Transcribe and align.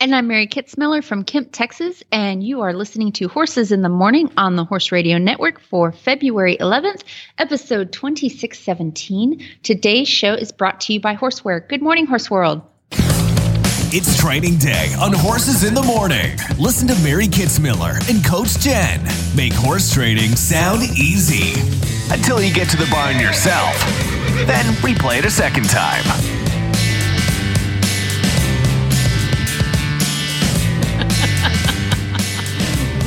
And 0.00 0.14
I'm 0.14 0.28
Mary 0.28 0.46
Kitzmiller 0.46 1.02
from 1.02 1.24
Kemp, 1.24 1.48
Texas, 1.50 2.04
and 2.12 2.40
you 2.40 2.60
are 2.60 2.72
listening 2.72 3.10
to 3.12 3.26
Horses 3.26 3.72
in 3.72 3.82
the 3.82 3.88
Morning 3.88 4.30
on 4.36 4.54
the 4.54 4.64
Horse 4.64 4.92
Radio 4.92 5.18
Network 5.18 5.58
for 5.58 5.90
February 5.90 6.56
11th, 6.58 7.02
episode 7.38 7.90
2617. 7.90 9.44
Today's 9.64 10.08
show 10.08 10.34
is 10.34 10.52
brought 10.52 10.80
to 10.82 10.92
you 10.92 11.00
by 11.00 11.16
Horseware. 11.16 11.68
Good 11.68 11.82
morning, 11.82 12.06
Horse 12.06 12.30
World. 12.30 12.62
It's 13.90 14.16
training 14.16 14.58
day 14.58 14.94
on 15.00 15.12
Horses 15.12 15.64
in 15.64 15.74
the 15.74 15.82
Morning. 15.82 16.38
Listen 16.60 16.86
to 16.86 17.02
Mary 17.02 17.26
Kitzmiller 17.26 17.98
and 18.08 18.24
Coach 18.24 18.60
Jen 18.60 19.04
make 19.34 19.52
horse 19.52 19.92
training 19.92 20.36
sound 20.36 20.84
easy 20.96 21.60
until 22.14 22.40
you 22.40 22.54
get 22.54 22.70
to 22.70 22.76
the 22.76 22.86
barn 22.88 23.18
yourself. 23.18 23.76
Then 24.46 24.64
replay 24.76 25.18
it 25.18 25.24
a 25.24 25.30
second 25.30 25.68
time. 25.68 26.04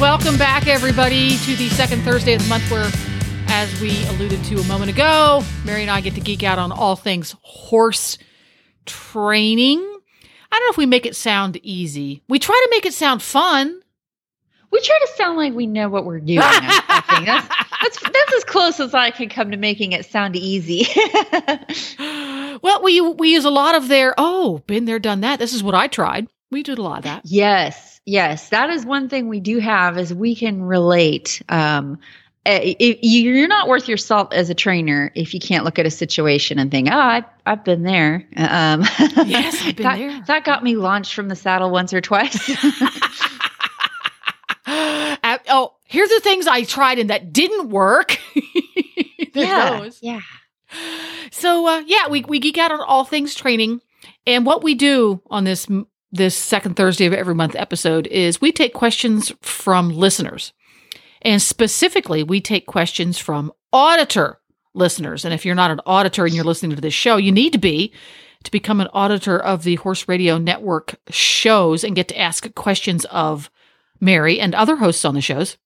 Welcome 0.02 0.40
back, 0.40 0.66
everybody, 0.66 1.38
to 1.38 1.56
the 1.56 1.70
second 1.70 2.02
Thursday 2.02 2.34
of 2.34 2.42
the 2.42 2.50
month 2.50 2.72
where, 2.72 2.90
as 3.50 3.80
we 3.80 4.04
alluded 4.08 4.44
to 4.46 4.56
a 4.56 4.64
moment 4.64 4.90
ago, 4.90 5.44
Mary 5.64 5.84
and 5.84 5.92
I 5.92 6.02
get 6.02 6.16
to 6.16 6.22
geek 6.22 6.42
out 6.42 6.58
on 6.58 6.72
all 6.72 6.96
things 6.96 7.36
horse 7.44 8.18
training. 8.88 9.78
I 9.80 10.58
don't 10.58 10.66
know 10.66 10.72
if 10.72 10.78
we 10.78 10.88
make 10.88 11.06
it 11.06 11.16
sound 11.16 11.60
easy. 11.62 12.24
We 12.28 12.40
try 12.40 12.56
to 12.56 12.70
make 12.72 12.88
it 12.88 12.96
sound 12.96 13.22
fun. 13.22 13.80
We 14.72 14.82
try 14.82 14.98
to 15.06 15.12
sound 15.18 15.38
like 15.38 15.54
we 15.54 15.68
know 15.68 15.88
what 15.88 16.04
we're 16.04 16.20
doing. 16.20 16.40
I, 16.42 16.82
I 16.90 17.02
think 17.02 17.28
that's, 17.28 17.48
that's 17.48 18.00
that's 18.00 18.34
as 18.38 18.44
close 18.44 18.80
as 18.80 18.96
I 18.96 19.12
can 19.12 19.30
come 19.30 19.52
to 19.52 19.58
making 19.58 19.92
it 19.92 20.08
sound 20.08 20.36
easy. 20.36 20.88
well, 22.64 22.82
we 22.82 23.02
we 23.02 23.34
use 23.34 23.46
a 23.46 23.52
lot 23.52 23.76
of 23.76 23.88
their 23.88 24.16
oh, 24.18 24.64
been 24.66 24.86
there, 24.86 24.98
done 24.98 25.22
that. 25.22 25.38
This 25.38 25.54
is 25.54 25.62
what 25.62 25.76
I 25.76 25.86
tried. 25.86 26.28
We 26.50 26.64
did 26.64 26.80
a 26.80 26.82
lot 26.82 26.98
of 26.98 27.04
that. 27.04 27.22
Yes, 27.26 27.91
yes, 28.06 28.50
that 28.50 28.70
is 28.70 28.86
one 28.86 29.10
thing 29.10 29.28
we 29.28 29.40
do 29.40 29.60
have 29.60 29.98
is 29.98 30.14
we 30.14 30.36
can 30.36 30.64
relate. 30.64 31.42
Um, 31.50 32.00
if 32.46 32.98
you're 33.02 33.48
not 33.48 33.68
worth 33.68 33.88
your 33.88 33.98
salt 33.98 34.34
as 34.34 34.50
a 34.50 34.56
trainer 34.56 35.12
if 35.14 35.34
you 35.34 35.40
can't 35.40 35.64
look 35.64 35.78
at 35.78 35.86
a 35.86 35.92
situation 35.92 36.58
and 36.58 36.72
think, 36.72 36.90
"Oh, 36.92 36.98
I've, 36.98 37.26
I've 37.46 37.64
been 37.64 37.84
there." 37.84 38.28
Um, 38.36 38.82
yes, 39.26 39.64
I've 39.64 39.76
been 39.76 39.84
that, 39.84 39.98
there. 39.98 40.24
That 40.28 40.44
got 40.44 40.64
me 40.64 40.76
launched 40.76 41.14
from 41.14 41.28
the 41.28 41.36
saddle 41.36 41.70
once 41.70 41.94
or 41.94 42.02
twice. 42.02 42.50
uh, 44.66 45.38
oh, 45.50 45.76
here's 45.86 46.10
the 46.10 46.20
things 46.24 46.48
I 46.48 46.64
tried 46.64 46.98
and 46.98 47.12
that 47.12 47.32
didn't 47.32 47.70
work. 47.70 48.18
yeah, 49.36 49.80
those. 49.80 50.00
yeah. 50.02 50.22
So 51.32 51.68
uh, 51.68 51.84
yeah, 51.86 52.08
we 52.10 52.24
we 52.28 52.40
geek 52.40 52.58
out 52.58 52.72
on 52.72 52.82
all 52.82 53.06
things 53.06 53.36
training, 53.36 53.82
and 54.26 54.48
what 54.48 54.64
we 54.64 54.74
do 54.74 55.22
on 55.28 55.44
this 55.44 55.68
this 56.12 56.36
second 56.36 56.76
Thursday 56.76 57.06
of 57.06 57.14
every 57.14 57.36
month 57.36 57.56
episode 57.56 58.08
is 58.08 58.42
we 58.42 58.52
take 58.52 58.74
questions 58.74 59.32
from 59.42 59.90
listeners. 59.90 60.54
And 61.22 61.42
specifically, 61.42 62.24
we 62.24 62.42
take 62.42 62.66
questions 62.66 63.18
from 63.18 63.52
auditor 63.72 64.40
listeners. 64.74 65.24
And 65.24 65.34
if 65.34 65.46
you're 65.46 65.56
not 65.56 65.72
an 65.72 65.82
auditor 65.86 66.26
and 66.26 66.34
you're 66.34 66.44
listening 66.44 66.76
to 66.76 66.82
this 66.82 66.94
show, 66.94 67.18
you 67.18 67.32
need 67.32 67.54
to 67.54 67.60
be 67.60 67.94
to 68.44 68.52
become 68.52 68.82
an 68.82 68.90
auditor 68.94 69.38
of 69.38 69.64
the 69.64 69.76
Horse 69.76 70.08
Radio 70.08 70.38
Network 70.38 70.96
shows 71.10 71.84
and 71.84 71.96
get 71.96 72.08
to 72.08 72.20
ask 72.20 72.54
questions 72.56 73.06
of 73.06 73.52
Mary 74.00 74.40
and 74.40 74.56
other 74.56 74.78
hosts 74.78 75.06
on 75.06 75.14
the 75.14 75.22
shows 75.22 75.58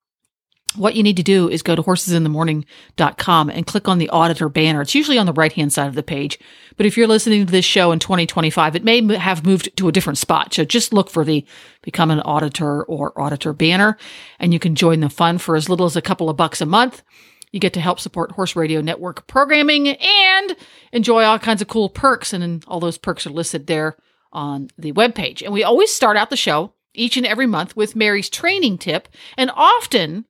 what 0.75 0.95
you 0.95 1.03
need 1.03 1.17
to 1.17 1.23
do 1.23 1.49
is 1.49 1.61
go 1.61 1.75
to 1.75 1.83
horsesinthemorning.com 1.83 3.49
and 3.49 3.65
click 3.65 3.87
on 3.87 3.97
the 3.97 4.09
auditor 4.09 4.49
banner. 4.49 4.81
It's 4.81 4.95
usually 4.95 5.17
on 5.17 5.25
the 5.25 5.33
right 5.33 5.51
hand 5.51 5.73
side 5.73 5.87
of 5.87 5.95
the 5.95 6.03
page. 6.03 6.39
But 6.77 6.85
if 6.85 6.97
you're 6.97 7.07
listening 7.07 7.45
to 7.45 7.51
this 7.51 7.65
show 7.65 7.91
in 7.91 7.99
2025, 7.99 8.75
it 8.75 8.83
may 8.83 9.15
have 9.15 9.45
moved 9.45 9.75
to 9.77 9.87
a 9.87 9.91
different 9.91 10.17
spot. 10.17 10.53
So 10.53 10.65
just 10.65 10.93
look 10.93 11.09
for 11.09 11.23
the 11.23 11.45
become 11.81 12.11
an 12.11 12.21
auditor 12.21 12.83
or 12.83 13.19
auditor 13.19 13.53
banner 13.53 13.97
and 14.39 14.53
you 14.53 14.59
can 14.59 14.75
join 14.75 14.99
the 14.99 15.09
fun 15.09 15.37
for 15.37 15.55
as 15.55 15.69
little 15.69 15.85
as 15.85 15.95
a 15.95 16.01
couple 16.01 16.29
of 16.29 16.37
bucks 16.37 16.61
a 16.61 16.65
month. 16.65 17.03
You 17.51 17.59
get 17.59 17.73
to 17.73 17.79
help 17.79 17.99
support 17.99 18.33
Horse 18.33 18.55
Radio 18.55 18.81
Network 18.81 19.27
programming 19.27 19.87
and 19.87 20.55
enjoy 20.91 21.23
all 21.23 21.39
kinds 21.39 21.61
of 21.61 21.69
cool 21.69 21.89
perks. 21.89 22.33
And 22.33 22.65
all 22.67 22.81
those 22.81 22.97
perks 22.97 23.25
are 23.25 23.29
listed 23.29 23.67
there 23.67 23.95
on 24.33 24.69
the 24.77 24.91
webpage. 24.91 25.41
And 25.41 25.53
we 25.53 25.63
always 25.63 25.93
start 25.93 26.17
out 26.17 26.29
the 26.29 26.35
show 26.35 26.73
each 26.93 27.15
and 27.15 27.25
every 27.25 27.47
month 27.47 27.75
with 27.75 27.95
Mary's 27.95 28.29
training 28.29 28.77
tip. 28.77 29.07
And 29.37 29.49
often 29.55 30.25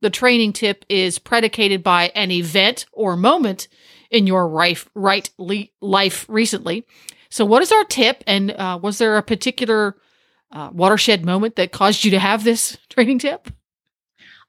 the 0.00 0.10
training 0.10 0.52
tip 0.52 0.84
is 0.88 1.18
predicated 1.18 1.82
by 1.82 2.10
an 2.14 2.30
event 2.30 2.86
or 2.92 3.16
moment 3.16 3.68
in 4.10 4.26
your 4.26 4.48
life, 4.48 4.88
right 4.94 5.30
life 5.80 6.26
recently. 6.28 6.84
So, 7.30 7.44
what 7.44 7.62
is 7.62 7.72
our 7.72 7.84
tip? 7.84 8.24
And 8.26 8.50
uh, 8.50 8.78
was 8.82 8.98
there 8.98 9.16
a 9.16 9.22
particular 9.22 9.96
uh, 10.50 10.70
watershed 10.72 11.24
moment 11.24 11.56
that 11.56 11.72
caused 11.72 12.04
you 12.04 12.10
to 12.12 12.18
have 12.18 12.44
this 12.44 12.76
training 12.88 13.20
tip? 13.20 13.48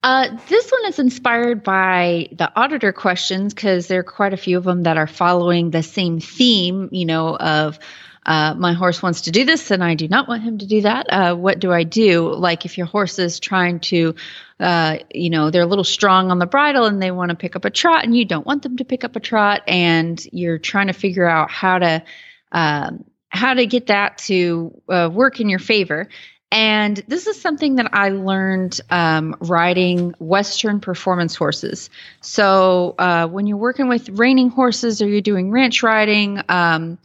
Uh, 0.04 0.36
this 0.50 0.72
one 0.72 0.86
is 0.88 0.98
inspired 0.98 1.64
by 1.64 2.28
the 2.32 2.52
auditor 2.60 2.92
questions 2.92 3.54
because 3.54 3.86
there 3.86 4.00
are 4.00 4.04
quite 4.04 4.34
a 4.34 4.38
few 4.38 4.58
of 4.58 4.64
them 4.64 4.82
that 4.84 4.98
are 4.98 5.06
following 5.06 5.70
the 5.70 5.84
same 5.84 6.20
theme, 6.20 6.90
you 6.92 7.06
know, 7.06 7.38
of 7.38 7.78
uh, 8.26 8.54
my 8.56 8.74
horse 8.74 9.02
wants 9.02 9.22
to 9.22 9.32
do 9.32 9.46
this 9.46 9.72
and 9.72 9.84
I 9.84 9.96
do 9.96 10.08
not 10.08 10.28
want 10.28 10.44
him 10.44 10.60
to 10.60 10.68
do 10.68 10.82
that. 10.82 11.08
Uh, 11.10 11.36
what 11.36 11.60
do 11.60 11.72
I 11.72 11.84
do? 11.84 12.34
Like 12.34 12.66
if 12.66 12.78
your 12.78 12.86
horse 12.86 13.18
is 13.18 13.40
trying 13.40 13.80
to, 13.82 14.16
uh, 14.60 14.98
you 15.14 15.30
know, 15.32 15.50
they're 15.50 15.64
a 15.64 15.68
little 15.68 15.84
strong 15.84 16.30
on 16.30 16.38
the 16.38 16.46
bridle 16.46 16.86
and 16.86 17.02
they 17.02 17.12
want 17.12 17.30
to 17.30 17.36
pick 17.36 17.56
up 17.56 17.66
a 17.66 17.72
trot 17.72 18.04
and 18.04 18.16
you 18.16 18.26
don't 18.26 18.46
want 18.46 18.62
them 18.62 18.78
to 18.78 18.86
pick 18.86 19.04
up 19.04 19.16
a 19.16 19.20
trot 19.20 19.64
and 19.68 20.24
you're 20.32 20.60
trying 20.60 20.88
to 20.88 20.94
figure 20.94 21.28
out 21.28 21.50
how 21.50 21.80
to, 21.80 22.04
um, 22.52 23.06
how 23.30 23.54
to 23.54 23.66
get 23.66 23.88
that 23.88 24.20
to 24.20 24.80
uh, 24.88 25.10
work 25.12 25.40
in 25.40 25.50
your 25.50 25.60
favor. 25.60 26.08
And 26.52 26.98
this 27.08 27.28
is 27.28 27.40
something 27.42 27.78
that 27.78 27.92
I 27.94 28.10
learned 28.10 28.82
um, 28.90 29.38
riding 29.40 30.14
Western 30.20 30.82
performance 30.82 31.34
horses. 31.34 31.90
So 32.20 32.94
uh, 33.00 33.28
when 33.28 33.48
you're 33.48 33.58
working 33.58 33.88
with 33.88 34.10
reining 34.10 34.50
horses 34.50 35.02
or 35.02 35.08
you're 35.08 35.22
doing 35.22 35.50
ranch 35.50 35.82
riding, 35.82 36.42
um, 36.50 36.98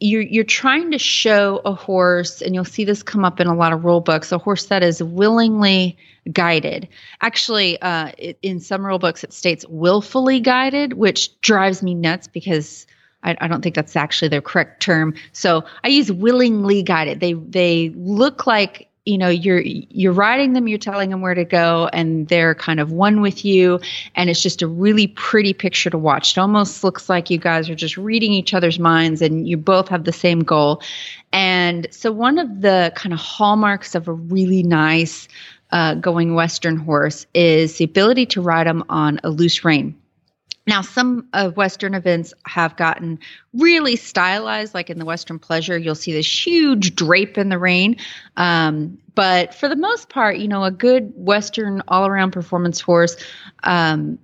you're 0.00 0.22
you're 0.22 0.44
trying 0.44 0.90
to 0.90 0.98
show 0.98 1.60
a 1.64 1.72
horse 1.72 2.42
and 2.42 2.54
you'll 2.54 2.64
see 2.64 2.84
this 2.84 3.02
come 3.02 3.24
up 3.24 3.40
in 3.40 3.46
a 3.46 3.54
lot 3.54 3.72
of 3.72 3.84
rule 3.84 4.00
books 4.00 4.32
a 4.32 4.38
horse 4.38 4.66
that 4.66 4.82
is 4.82 5.02
willingly 5.02 5.96
guided. 6.32 6.88
Actually 7.20 7.80
uh, 7.80 8.10
it, 8.18 8.38
in 8.42 8.60
some 8.60 8.84
rule 8.84 8.98
books 8.98 9.24
it 9.24 9.32
states 9.32 9.64
willfully 9.68 10.40
guided 10.40 10.94
which 10.94 11.40
drives 11.40 11.82
me 11.82 11.94
nuts 11.94 12.26
because 12.26 12.86
I, 13.22 13.36
I 13.40 13.48
don't 13.48 13.62
think 13.62 13.74
that's 13.74 13.96
actually 13.96 14.28
the 14.28 14.42
correct 14.42 14.82
term. 14.82 15.14
So 15.32 15.64
i 15.82 15.88
use 15.88 16.10
willingly 16.10 16.82
guided. 16.82 17.20
They 17.20 17.34
they 17.34 17.90
look 17.94 18.46
like 18.46 18.88
you 19.04 19.18
know 19.18 19.28
you're 19.28 19.60
you're 19.60 20.12
riding 20.12 20.54
them 20.54 20.66
you're 20.66 20.78
telling 20.78 21.10
them 21.10 21.20
where 21.20 21.34
to 21.34 21.44
go 21.44 21.88
and 21.92 22.28
they're 22.28 22.54
kind 22.54 22.80
of 22.80 22.90
one 22.92 23.20
with 23.20 23.44
you. 23.44 23.80
And 24.14 24.30
it's 24.30 24.42
just 24.42 24.62
a 24.62 24.66
really 24.66 25.08
pretty 25.08 25.52
picture 25.52 25.90
to 25.90 25.98
watch. 25.98 26.32
It 26.32 26.40
almost 26.40 26.82
looks 26.82 27.08
like 27.08 27.30
you 27.30 27.38
guys 27.38 27.68
are 27.68 27.74
just 27.74 27.96
reading 27.96 28.32
each 28.32 28.54
other's 28.54 28.78
minds 28.78 29.20
and 29.20 29.46
you 29.46 29.56
both 29.56 29.88
have 29.88 30.04
the 30.04 30.12
same 30.12 30.40
goal. 30.40 30.82
And 31.32 31.86
so 31.90 32.12
one 32.12 32.38
of 32.38 32.62
the 32.62 32.92
kind 32.94 33.12
of 33.12 33.18
hallmarks 33.18 33.94
of 33.94 34.08
a 34.08 34.12
really 34.12 34.62
nice 34.62 35.28
uh, 35.70 35.94
going 35.94 36.34
western 36.34 36.76
horse 36.76 37.26
is 37.34 37.78
the 37.78 37.84
ability 37.84 38.26
to 38.26 38.40
ride 38.40 38.66
them 38.66 38.84
on 38.88 39.20
a 39.24 39.30
loose 39.30 39.64
rein 39.64 39.94
now, 40.66 40.80
some 40.80 41.28
of 41.34 41.56
Western 41.56 41.94
events 41.94 42.32
have 42.46 42.76
gotten 42.76 43.18
really 43.52 43.96
stylized, 43.96 44.72
like 44.72 44.88
in 44.88 44.98
the 44.98 45.04
Western 45.04 45.38
Pleasure, 45.38 45.76
you'll 45.76 45.94
see 45.94 46.12
this 46.12 46.46
huge 46.46 46.94
drape 46.94 47.36
in 47.36 47.50
the 47.50 47.58
rein. 47.58 47.96
Um, 48.38 48.98
but 49.14 49.54
for 49.54 49.68
the 49.68 49.76
most 49.76 50.08
part, 50.08 50.38
you 50.38 50.48
know, 50.48 50.64
a 50.64 50.70
good 50.70 51.12
Western 51.16 51.82
all 51.86 52.06
around 52.06 52.30
performance 52.30 52.80
horse, 52.80 53.16
um, 53.62 54.18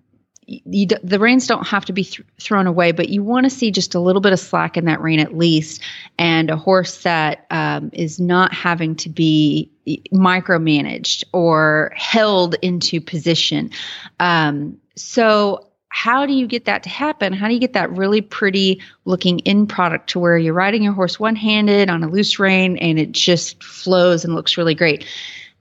you, 0.46 0.86
the 1.04 1.18
reins 1.18 1.46
don't 1.46 1.66
have 1.66 1.84
to 1.84 1.92
be 1.92 2.04
th- 2.04 2.26
thrown 2.40 2.66
away, 2.66 2.90
but 2.90 3.08
you 3.08 3.22
want 3.22 3.44
to 3.44 3.50
see 3.50 3.70
just 3.70 3.94
a 3.94 4.00
little 4.00 4.22
bit 4.22 4.32
of 4.32 4.40
slack 4.40 4.76
in 4.76 4.86
that 4.86 5.00
rein 5.00 5.20
at 5.20 5.36
least, 5.36 5.82
and 6.18 6.50
a 6.50 6.56
horse 6.56 7.02
that 7.02 7.46
um, 7.50 7.90
is 7.92 8.18
not 8.18 8.52
having 8.52 8.96
to 8.96 9.08
be 9.08 9.70
micromanaged 10.12 11.22
or 11.32 11.92
held 11.94 12.56
into 12.62 13.00
position. 13.00 13.70
Um, 14.18 14.78
so 14.96 15.69
how 15.90 16.24
do 16.24 16.32
you 16.32 16.46
get 16.46 16.64
that 16.64 16.84
to 16.84 16.88
happen? 16.88 17.32
How 17.32 17.48
do 17.48 17.54
you 17.54 17.60
get 17.60 17.74
that 17.74 17.90
really 17.90 18.20
pretty 18.20 18.80
looking 19.04 19.40
in 19.40 19.66
product 19.66 20.10
to 20.10 20.20
where 20.20 20.38
you're 20.38 20.54
riding 20.54 20.82
your 20.82 20.92
horse 20.92 21.20
one 21.20 21.36
handed 21.36 21.90
on 21.90 22.02
a 22.02 22.08
loose 22.08 22.38
rein 22.38 22.78
and 22.78 22.98
it 22.98 23.12
just 23.12 23.62
flows 23.62 24.24
and 24.24 24.34
looks 24.34 24.56
really 24.56 24.74
great? 24.74 25.04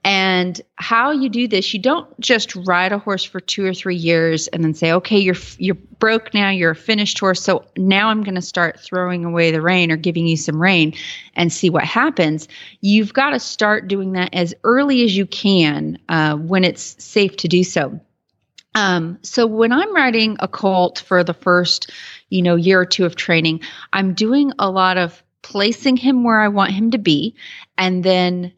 And 0.05 0.61
how 0.75 1.11
you 1.11 1.27
do 1.27 1.47
this, 1.47 1.73
you 1.73 1.79
don't 1.79 2.07
just 2.21 2.55
ride 2.55 2.93
a 2.93 2.99
horse 2.99 3.23
for 3.23 3.41
two 3.41 3.65
or 3.65 3.73
three 3.73 3.97
years 3.97 4.47
and 4.47 4.63
then 4.63 4.73
say, 4.73 4.93
okay, 4.93 5.17
you're 5.17 5.35
you're 5.57 5.75
broke 5.75 6.33
now, 6.33 6.49
you're 6.49 6.71
a 6.71 6.75
finished 6.75 7.19
horse, 7.19 7.41
so 7.41 7.65
now 7.75 8.09
I'm 8.09 8.23
going 8.23 8.35
to 8.35 8.41
start 8.41 8.79
throwing 8.79 9.25
away 9.25 9.51
the 9.51 9.61
rein 9.61 9.91
or 9.91 9.97
giving 9.97 10.25
you 10.25 10.37
some 10.37 10.61
rein 10.61 10.93
and 11.35 11.51
see 11.51 11.69
what 11.69 11.83
happens. 11.83 12.47
You've 12.79 13.13
got 13.13 13.31
to 13.31 13.39
start 13.39 13.89
doing 13.89 14.13
that 14.13 14.33
as 14.33 14.53
early 14.63 15.03
as 15.03 15.17
you 15.17 15.25
can 15.25 15.99
uh, 16.07 16.35
when 16.35 16.63
it's 16.63 17.03
safe 17.03 17.35
to 17.37 17.49
do 17.49 17.65
so. 17.65 17.99
Um, 18.75 19.19
so 19.23 19.47
when 19.47 19.71
I'm 19.71 19.95
riding 19.95 20.37
a 20.39 20.47
colt 20.47 20.99
for 20.99 21.23
the 21.23 21.33
first, 21.33 21.91
you 22.29 22.41
know, 22.41 22.55
year 22.55 22.79
or 22.79 22.85
two 22.85 23.05
of 23.05 23.15
training, 23.15 23.61
I'm 23.91 24.13
doing 24.13 24.53
a 24.59 24.69
lot 24.69 24.97
of 24.97 25.23
placing 25.41 25.97
him 25.97 26.23
where 26.23 26.39
I 26.39 26.49
want 26.49 26.71
him 26.71 26.91
to 26.91 26.97
be 26.97 27.35
and 27.77 28.03
then 28.03 28.53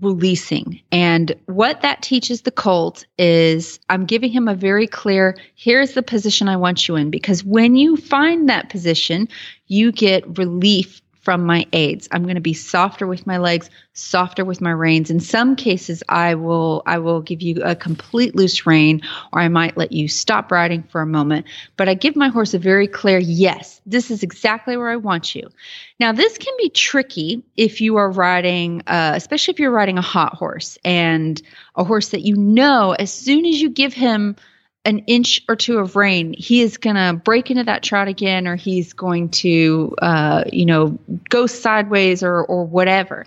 releasing. 0.00 0.80
And 0.92 1.34
what 1.46 1.80
that 1.82 2.02
teaches 2.02 2.42
the 2.42 2.50
colt 2.50 3.06
is 3.18 3.78
I'm 3.88 4.04
giving 4.04 4.30
him 4.30 4.48
a 4.48 4.54
very 4.54 4.86
clear 4.86 5.36
here's 5.54 5.92
the 5.92 6.02
position 6.02 6.48
I 6.48 6.56
want 6.56 6.86
you 6.86 6.96
in. 6.96 7.10
Because 7.10 7.44
when 7.44 7.76
you 7.76 7.96
find 7.96 8.48
that 8.48 8.68
position, 8.68 9.28
you 9.66 9.92
get 9.92 10.38
relief 10.38 11.00
from 11.26 11.44
my 11.44 11.66
aids. 11.72 12.06
I'm 12.12 12.22
going 12.22 12.36
to 12.36 12.40
be 12.40 12.54
softer 12.54 13.04
with 13.04 13.26
my 13.26 13.38
legs, 13.38 13.68
softer 13.94 14.44
with 14.44 14.60
my 14.60 14.70
reins. 14.70 15.10
In 15.10 15.18
some 15.18 15.56
cases, 15.56 16.00
I 16.08 16.36
will 16.36 16.84
I 16.86 16.98
will 16.98 17.20
give 17.20 17.42
you 17.42 17.60
a 17.64 17.74
complete 17.74 18.36
loose 18.36 18.64
rein, 18.64 19.02
or 19.32 19.40
I 19.40 19.48
might 19.48 19.76
let 19.76 19.90
you 19.90 20.06
stop 20.06 20.52
riding 20.52 20.84
for 20.84 21.00
a 21.00 21.06
moment. 21.06 21.46
But 21.76 21.88
I 21.88 21.94
give 21.94 22.14
my 22.14 22.28
horse 22.28 22.54
a 22.54 22.60
very 22.60 22.86
clear 22.86 23.18
yes, 23.18 23.80
this 23.84 24.12
is 24.12 24.22
exactly 24.22 24.76
where 24.76 24.88
I 24.88 24.94
want 24.94 25.34
you. 25.34 25.50
Now, 25.98 26.12
this 26.12 26.38
can 26.38 26.54
be 26.58 26.68
tricky 26.68 27.42
if 27.56 27.80
you 27.80 27.96
are 27.96 28.08
riding, 28.08 28.82
uh, 28.86 29.14
especially 29.16 29.54
if 29.54 29.58
you're 29.58 29.72
riding 29.72 29.98
a 29.98 30.02
hot 30.02 30.34
horse 30.34 30.78
and 30.84 31.42
a 31.74 31.82
horse 31.82 32.10
that 32.10 32.22
you 32.22 32.36
know 32.36 32.92
as 32.92 33.12
soon 33.12 33.44
as 33.46 33.60
you 33.60 33.68
give 33.68 33.94
him 33.94 34.36
an 34.86 35.00
inch 35.00 35.42
or 35.48 35.56
two 35.56 35.78
of 35.78 35.96
rein, 35.96 36.34
he 36.38 36.62
is 36.62 36.78
going 36.78 36.96
to 36.96 37.20
break 37.22 37.50
into 37.50 37.64
that 37.64 37.82
trot 37.82 38.08
again, 38.08 38.46
or 38.46 38.56
he's 38.56 38.92
going 38.94 39.28
to, 39.28 39.94
uh, 40.00 40.44
you 40.52 40.64
know, 40.64 40.98
go 41.28 41.46
sideways 41.46 42.22
or 42.22 42.44
or 42.44 42.64
whatever. 42.64 43.26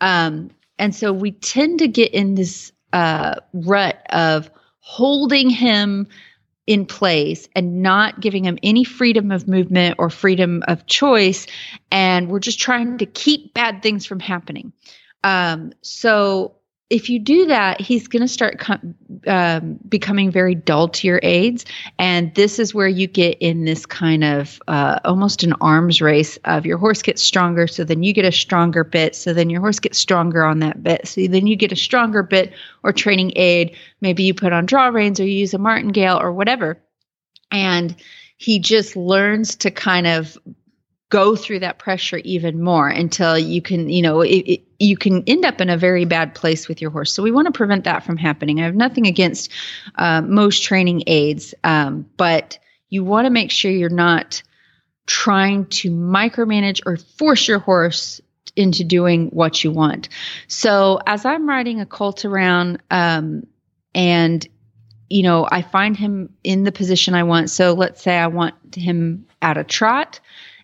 Um, 0.00 0.50
and 0.78 0.94
so 0.94 1.12
we 1.12 1.32
tend 1.32 1.80
to 1.80 1.88
get 1.88 2.14
in 2.14 2.36
this 2.36 2.72
uh, 2.92 3.34
rut 3.52 4.06
of 4.10 4.50
holding 4.78 5.50
him 5.50 6.06
in 6.66 6.86
place 6.86 7.48
and 7.56 7.82
not 7.82 8.20
giving 8.20 8.44
him 8.44 8.58
any 8.62 8.84
freedom 8.84 9.32
of 9.32 9.48
movement 9.48 9.96
or 9.98 10.08
freedom 10.08 10.62
of 10.68 10.86
choice, 10.86 11.46
and 11.90 12.30
we're 12.30 12.38
just 12.38 12.60
trying 12.60 12.98
to 12.98 13.06
keep 13.06 13.52
bad 13.52 13.82
things 13.82 14.06
from 14.06 14.20
happening. 14.20 14.72
Um, 15.24 15.72
so 15.82 16.54
if 16.88 17.10
you 17.10 17.18
do 17.18 17.46
that, 17.46 17.80
he's 17.80 18.08
going 18.08 18.22
to 18.22 18.28
start 18.28 18.58
um, 19.26 19.78
becoming 19.88 20.30
very 20.30 20.54
dull 20.54 20.88
to 20.88 21.06
your 21.06 21.20
aids. 21.22 21.64
And 21.98 22.34
this 22.34 22.58
is 22.58 22.74
where 22.74 22.88
you 22.88 23.06
get 23.06 23.38
in 23.40 23.64
this 23.64 23.86
kind 23.86 24.24
of 24.24 24.60
uh, 24.68 25.00
almost 25.04 25.42
an 25.42 25.54
arms 25.60 26.00
race 26.00 26.38
of 26.44 26.66
your 26.66 26.78
horse 26.78 27.02
gets 27.02 27.22
stronger. 27.22 27.66
So 27.66 27.84
then 27.84 28.02
you 28.02 28.12
get 28.12 28.24
a 28.24 28.32
stronger 28.32 28.84
bit. 28.84 29.14
So 29.14 29.32
then 29.32 29.50
your 29.50 29.60
horse 29.60 29.78
gets 29.78 29.98
stronger 29.98 30.44
on 30.44 30.60
that 30.60 30.82
bit. 30.82 31.06
So 31.06 31.26
then 31.26 31.46
you 31.46 31.56
get 31.56 31.72
a 31.72 31.76
stronger 31.76 32.22
bit 32.22 32.52
or 32.82 32.92
training 32.92 33.32
aid. 33.36 33.76
Maybe 34.00 34.22
you 34.22 34.34
put 34.34 34.52
on 34.52 34.66
draw 34.66 34.88
reins 34.88 35.20
or 35.20 35.24
you 35.24 35.38
use 35.38 35.54
a 35.54 35.58
martingale 35.58 36.20
or 36.20 36.32
whatever. 36.32 36.78
And 37.50 37.94
he 38.36 38.58
just 38.58 38.96
learns 38.96 39.56
to 39.56 39.70
kind 39.70 40.06
of 40.06 40.38
go 41.10 41.34
through 41.34 41.58
that 41.58 41.78
pressure 41.78 42.18
even 42.18 42.62
more 42.62 42.88
until 42.88 43.36
you 43.36 43.60
can, 43.60 43.90
you 43.90 44.00
know, 44.00 44.20
it, 44.20 44.44
it, 44.46 44.62
you 44.78 44.96
can 44.96 45.22
end 45.26 45.44
up 45.44 45.60
in 45.60 45.68
a 45.68 45.76
very 45.76 46.04
bad 46.04 46.34
place 46.34 46.68
with 46.68 46.80
your 46.80 46.90
horse. 46.90 47.12
So 47.12 47.22
we 47.22 47.32
want 47.32 47.46
to 47.46 47.52
prevent 47.52 47.84
that 47.84 48.04
from 48.04 48.16
happening. 48.16 48.60
I 48.60 48.64
have 48.64 48.76
nothing 48.76 49.06
against 49.06 49.50
uh, 49.96 50.22
most 50.22 50.62
training 50.62 51.02
aids, 51.08 51.52
um, 51.64 52.08
but 52.16 52.58
you 52.88 53.04
want 53.04 53.26
to 53.26 53.30
make 53.30 53.50
sure 53.50 53.70
you're 53.70 53.90
not 53.90 54.42
trying 55.06 55.66
to 55.66 55.90
micromanage 55.90 56.80
or 56.86 56.96
force 56.96 57.48
your 57.48 57.58
horse 57.58 58.20
into 58.54 58.84
doing 58.84 59.28
what 59.30 59.64
you 59.64 59.72
want. 59.72 60.08
So 60.46 61.00
as 61.06 61.24
I'm 61.24 61.48
riding 61.48 61.80
a 61.80 61.86
colt 61.86 62.24
around, 62.24 62.80
um, 62.90 63.46
and 63.94 64.46
you 65.08 65.24
know, 65.24 65.48
I 65.50 65.62
find 65.62 65.96
him 65.96 66.32
in 66.44 66.62
the 66.62 66.70
position 66.70 67.14
I 67.14 67.24
want. 67.24 67.50
So 67.50 67.72
let's 67.72 68.00
say 68.00 68.16
I 68.16 68.28
want 68.28 68.54
him 68.76 69.26
at 69.42 69.58
a 69.58 69.64
trot 69.64 70.20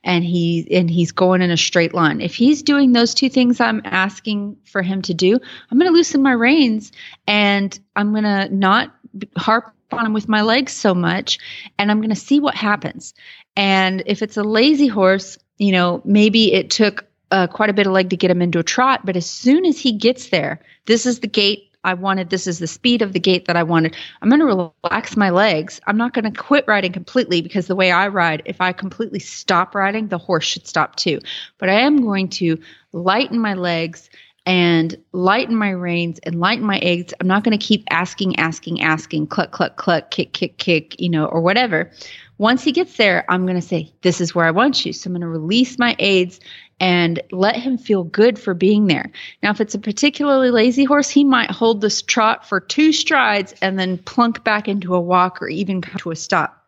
and 0.06 0.24
he 0.24 0.66
and 0.70 0.88
he's 0.88 1.12
going 1.12 1.42
in 1.42 1.50
a 1.50 1.56
straight 1.56 1.92
line. 1.92 2.20
If 2.20 2.34
he's 2.34 2.62
doing 2.62 2.92
those 2.92 3.12
two 3.12 3.28
things 3.28 3.60
I'm 3.60 3.82
asking 3.84 4.56
for 4.64 4.80
him 4.80 5.02
to 5.02 5.12
do, 5.12 5.38
I'm 5.70 5.78
going 5.78 5.90
to 5.90 5.94
loosen 5.94 6.22
my 6.22 6.32
reins 6.32 6.92
and 7.26 7.78
I'm 7.96 8.12
going 8.12 8.24
to 8.24 8.48
not 8.54 8.94
harp 9.36 9.74
on 9.90 10.06
him 10.06 10.12
with 10.12 10.28
my 10.28 10.42
legs 10.42 10.72
so 10.72 10.94
much 10.94 11.38
and 11.78 11.90
I'm 11.90 11.98
going 11.98 12.10
to 12.10 12.16
see 12.16 12.38
what 12.38 12.54
happens. 12.54 13.14
And 13.56 14.04
if 14.06 14.22
it's 14.22 14.36
a 14.36 14.44
lazy 14.44 14.86
horse, 14.86 15.38
you 15.58 15.72
know, 15.72 16.00
maybe 16.04 16.52
it 16.52 16.70
took 16.70 17.06
uh, 17.32 17.48
quite 17.48 17.70
a 17.70 17.74
bit 17.74 17.88
of 17.88 17.92
leg 17.92 18.10
to 18.10 18.16
get 18.16 18.30
him 18.30 18.42
into 18.42 18.60
a 18.60 18.64
trot, 18.64 19.04
but 19.04 19.16
as 19.16 19.28
soon 19.28 19.64
as 19.64 19.78
he 19.78 19.92
gets 19.92 20.28
there, 20.28 20.60
this 20.86 21.04
is 21.04 21.18
the 21.18 21.26
gait 21.26 21.65
I 21.86 21.94
wanted. 21.94 22.28
This 22.28 22.46
is 22.46 22.58
the 22.58 22.66
speed 22.66 23.00
of 23.00 23.12
the 23.12 23.20
gait 23.20 23.46
that 23.46 23.56
I 23.56 23.62
wanted. 23.62 23.96
I'm 24.20 24.28
going 24.28 24.40
to 24.40 24.72
relax 24.84 25.16
my 25.16 25.30
legs. 25.30 25.80
I'm 25.86 25.96
not 25.96 26.12
going 26.12 26.30
to 26.30 26.38
quit 26.38 26.64
riding 26.66 26.92
completely 26.92 27.40
because 27.40 27.68
the 27.68 27.76
way 27.76 27.92
I 27.92 28.08
ride, 28.08 28.42
if 28.44 28.60
I 28.60 28.72
completely 28.72 29.20
stop 29.20 29.74
riding, 29.74 30.08
the 30.08 30.18
horse 30.18 30.44
should 30.44 30.66
stop 30.66 30.96
too. 30.96 31.20
But 31.58 31.70
I 31.70 31.80
am 31.80 32.02
going 32.02 32.28
to 32.30 32.60
lighten 32.92 33.38
my 33.38 33.54
legs 33.54 34.10
and 34.46 34.96
lighten 35.12 35.56
my 35.56 35.70
reins 35.70 36.18
and 36.24 36.40
lighten 36.40 36.64
my 36.64 36.78
aids. 36.82 37.14
I'm 37.20 37.26
not 37.26 37.44
going 37.44 37.58
to 37.58 37.64
keep 37.64 37.84
asking, 37.90 38.38
asking, 38.38 38.80
asking, 38.80 39.28
cluck, 39.28 39.52
cluck, 39.52 39.76
cluck, 39.76 40.10
kick, 40.10 40.32
kick, 40.32 40.58
kick, 40.58 40.98
you 41.00 41.08
know, 41.08 41.26
or 41.26 41.40
whatever. 41.40 41.90
Once 42.38 42.62
he 42.62 42.70
gets 42.70 42.96
there, 42.96 43.24
I'm 43.28 43.46
going 43.46 43.56
to 43.56 43.66
say, 43.66 43.92
This 44.02 44.20
is 44.20 44.34
where 44.34 44.44
I 44.44 44.50
want 44.50 44.84
you. 44.84 44.92
So 44.92 45.08
I'm 45.08 45.14
going 45.14 45.22
to 45.22 45.28
release 45.28 45.78
my 45.78 45.96
aids 45.98 46.38
and 46.78 47.22
let 47.32 47.56
him 47.56 47.78
feel 47.78 48.04
good 48.04 48.38
for 48.38 48.52
being 48.52 48.86
there. 48.86 49.10
Now, 49.42 49.50
if 49.50 49.60
it's 49.60 49.74
a 49.74 49.78
particularly 49.78 50.50
lazy 50.50 50.84
horse, 50.84 51.08
he 51.08 51.24
might 51.24 51.50
hold 51.50 51.80
this 51.80 52.02
trot 52.02 52.46
for 52.46 52.60
two 52.60 52.92
strides 52.92 53.54
and 53.62 53.78
then 53.78 53.98
plunk 53.98 54.44
back 54.44 54.68
into 54.68 54.94
a 54.94 55.00
walk 55.00 55.40
or 55.40 55.48
even 55.48 55.80
come 55.80 55.98
to 55.98 56.10
a 56.10 56.16
stop. 56.16 56.64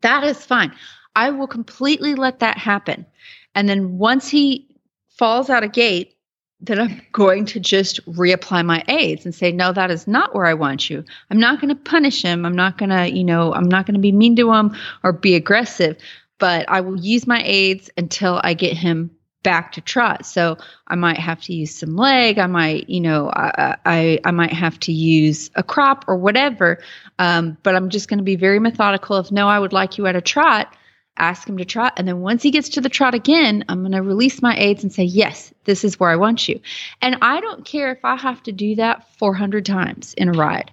That 0.00 0.24
is 0.24 0.44
fine. 0.44 0.72
I 1.14 1.30
will 1.30 1.46
completely 1.46 2.14
let 2.14 2.40
that 2.40 2.58
happen. 2.58 3.06
And 3.54 3.68
then 3.68 3.98
once 3.98 4.28
he 4.28 4.76
falls 5.10 5.48
out 5.48 5.62
of 5.62 5.72
gait, 5.72 6.16
then 6.60 6.80
I'm 6.80 7.00
going 7.12 7.44
to 7.46 7.60
just 7.60 8.04
reapply 8.06 8.64
my 8.64 8.82
aids 8.88 9.24
and 9.24 9.34
say, 9.34 9.52
no, 9.52 9.72
that 9.72 9.92
is 9.92 10.08
not 10.08 10.34
where 10.34 10.46
I 10.46 10.54
want 10.54 10.90
you. 10.90 11.04
I'm 11.30 11.38
not 11.38 11.60
going 11.60 11.68
to 11.68 11.80
punish 11.80 12.22
him. 12.22 12.44
I'm 12.44 12.56
not 12.56 12.76
going 12.76 12.90
to, 12.90 13.08
you 13.08 13.22
know, 13.22 13.54
I'm 13.54 13.68
not 13.68 13.86
going 13.86 13.94
to 13.94 14.00
be 14.00 14.12
mean 14.12 14.34
to 14.36 14.52
him 14.52 14.76
or 15.04 15.12
be 15.12 15.36
aggressive, 15.36 15.96
but 16.38 16.68
I 16.68 16.80
will 16.80 16.98
use 16.98 17.26
my 17.26 17.40
aids 17.44 17.88
until 17.96 18.40
I 18.42 18.54
get 18.54 18.76
him 18.76 19.12
back 19.44 19.70
to 19.72 19.80
trot. 19.80 20.26
So 20.26 20.58
I 20.88 20.96
might 20.96 21.18
have 21.18 21.40
to 21.42 21.54
use 21.54 21.72
some 21.72 21.94
leg. 21.94 22.40
I 22.40 22.48
might, 22.48 22.90
you 22.90 23.00
know, 23.00 23.30
I 23.30 23.76
I, 23.84 24.20
I 24.24 24.30
might 24.32 24.52
have 24.52 24.80
to 24.80 24.92
use 24.92 25.50
a 25.54 25.62
crop 25.62 26.06
or 26.08 26.16
whatever. 26.16 26.80
Um, 27.20 27.56
but 27.62 27.76
I'm 27.76 27.90
just 27.90 28.08
going 28.08 28.18
to 28.18 28.24
be 28.24 28.34
very 28.34 28.58
methodical. 28.58 29.18
If 29.18 29.30
no, 29.30 29.46
I 29.46 29.60
would 29.60 29.72
like 29.72 29.96
you 29.96 30.06
at 30.06 30.16
a 30.16 30.20
trot. 30.20 30.74
Ask 31.16 31.48
him 31.48 31.58
to 31.58 31.64
trot, 31.64 31.92
and 31.96 32.08
then 32.08 32.22
once 32.22 32.42
he 32.42 32.50
gets 32.50 32.70
to 32.70 32.80
the 32.80 32.88
trot 32.88 33.14
again, 33.14 33.64
I'm 33.68 33.82
going 33.82 33.92
to 33.92 34.02
release 34.02 34.42
my 34.42 34.58
aids 34.58 34.82
and 34.82 34.92
say, 34.92 35.04
"Yes, 35.04 35.54
this 35.62 35.84
is 35.84 36.00
where 36.00 36.10
I 36.10 36.16
want 36.16 36.48
you." 36.48 36.58
And 37.00 37.18
I 37.22 37.40
don't 37.40 37.64
care 37.64 37.92
if 37.92 38.04
I 38.04 38.16
have 38.16 38.42
to 38.42 38.52
do 38.52 38.74
that 38.74 39.08
400 39.18 39.64
times 39.64 40.14
in 40.14 40.28
a 40.28 40.32
ride. 40.32 40.72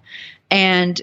And 0.50 1.00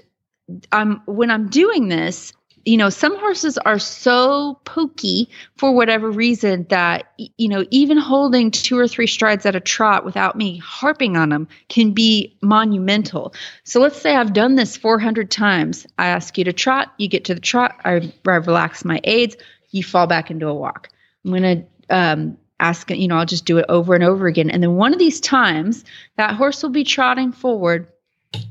I'm 0.73 1.01
when 1.05 1.31
I'm 1.31 1.47
doing 1.47 1.87
this, 1.87 2.33
you 2.65 2.77
know, 2.77 2.89
some 2.89 3.17
horses 3.19 3.57
are 3.59 3.79
so 3.79 4.59
pokey 4.65 5.29
for 5.57 5.71
whatever 5.71 6.09
reason 6.09 6.65
that, 6.69 7.11
you 7.17 7.47
know, 7.47 7.65
even 7.71 7.97
holding 7.97 8.51
two 8.51 8.77
or 8.77 8.87
three 8.87 9.07
strides 9.07 9.45
at 9.45 9.55
a 9.55 9.59
trot 9.59 10.05
without 10.05 10.35
me 10.35 10.57
harping 10.57 11.17
on 11.17 11.29
them 11.29 11.47
can 11.69 11.91
be 11.91 12.37
monumental. 12.41 13.33
So 13.63 13.79
let's 13.79 14.01
say 14.01 14.15
I've 14.15 14.33
done 14.33 14.55
this 14.55 14.77
400 14.77 15.31
times. 15.31 15.87
I 15.97 16.07
ask 16.07 16.37
you 16.37 16.43
to 16.45 16.53
trot, 16.53 16.93
you 16.97 17.07
get 17.07 17.25
to 17.25 17.33
the 17.33 17.41
trot, 17.41 17.79
I, 17.83 18.11
I 18.27 18.35
relax 18.35 18.85
my 18.85 18.99
aids, 19.03 19.37
you 19.71 19.83
fall 19.83 20.07
back 20.07 20.31
into 20.31 20.47
a 20.47 20.53
walk. 20.53 20.89
I'm 21.25 21.31
going 21.31 21.43
to, 21.43 21.95
um, 21.95 22.37
ask, 22.59 22.89
you 22.89 23.07
know, 23.07 23.17
I'll 23.17 23.25
just 23.25 23.45
do 23.45 23.57
it 23.57 23.65
over 23.69 23.95
and 23.95 24.03
over 24.03 24.27
again. 24.27 24.49
And 24.49 24.61
then 24.61 24.75
one 24.75 24.91
of 24.91 24.99
these 24.99 25.21
times, 25.21 25.85
that 26.17 26.35
horse 26.35 26.61
will 26.61 26.71
be 26.71 26.83
trotting 26.83 27.31
forward 27.31 27.87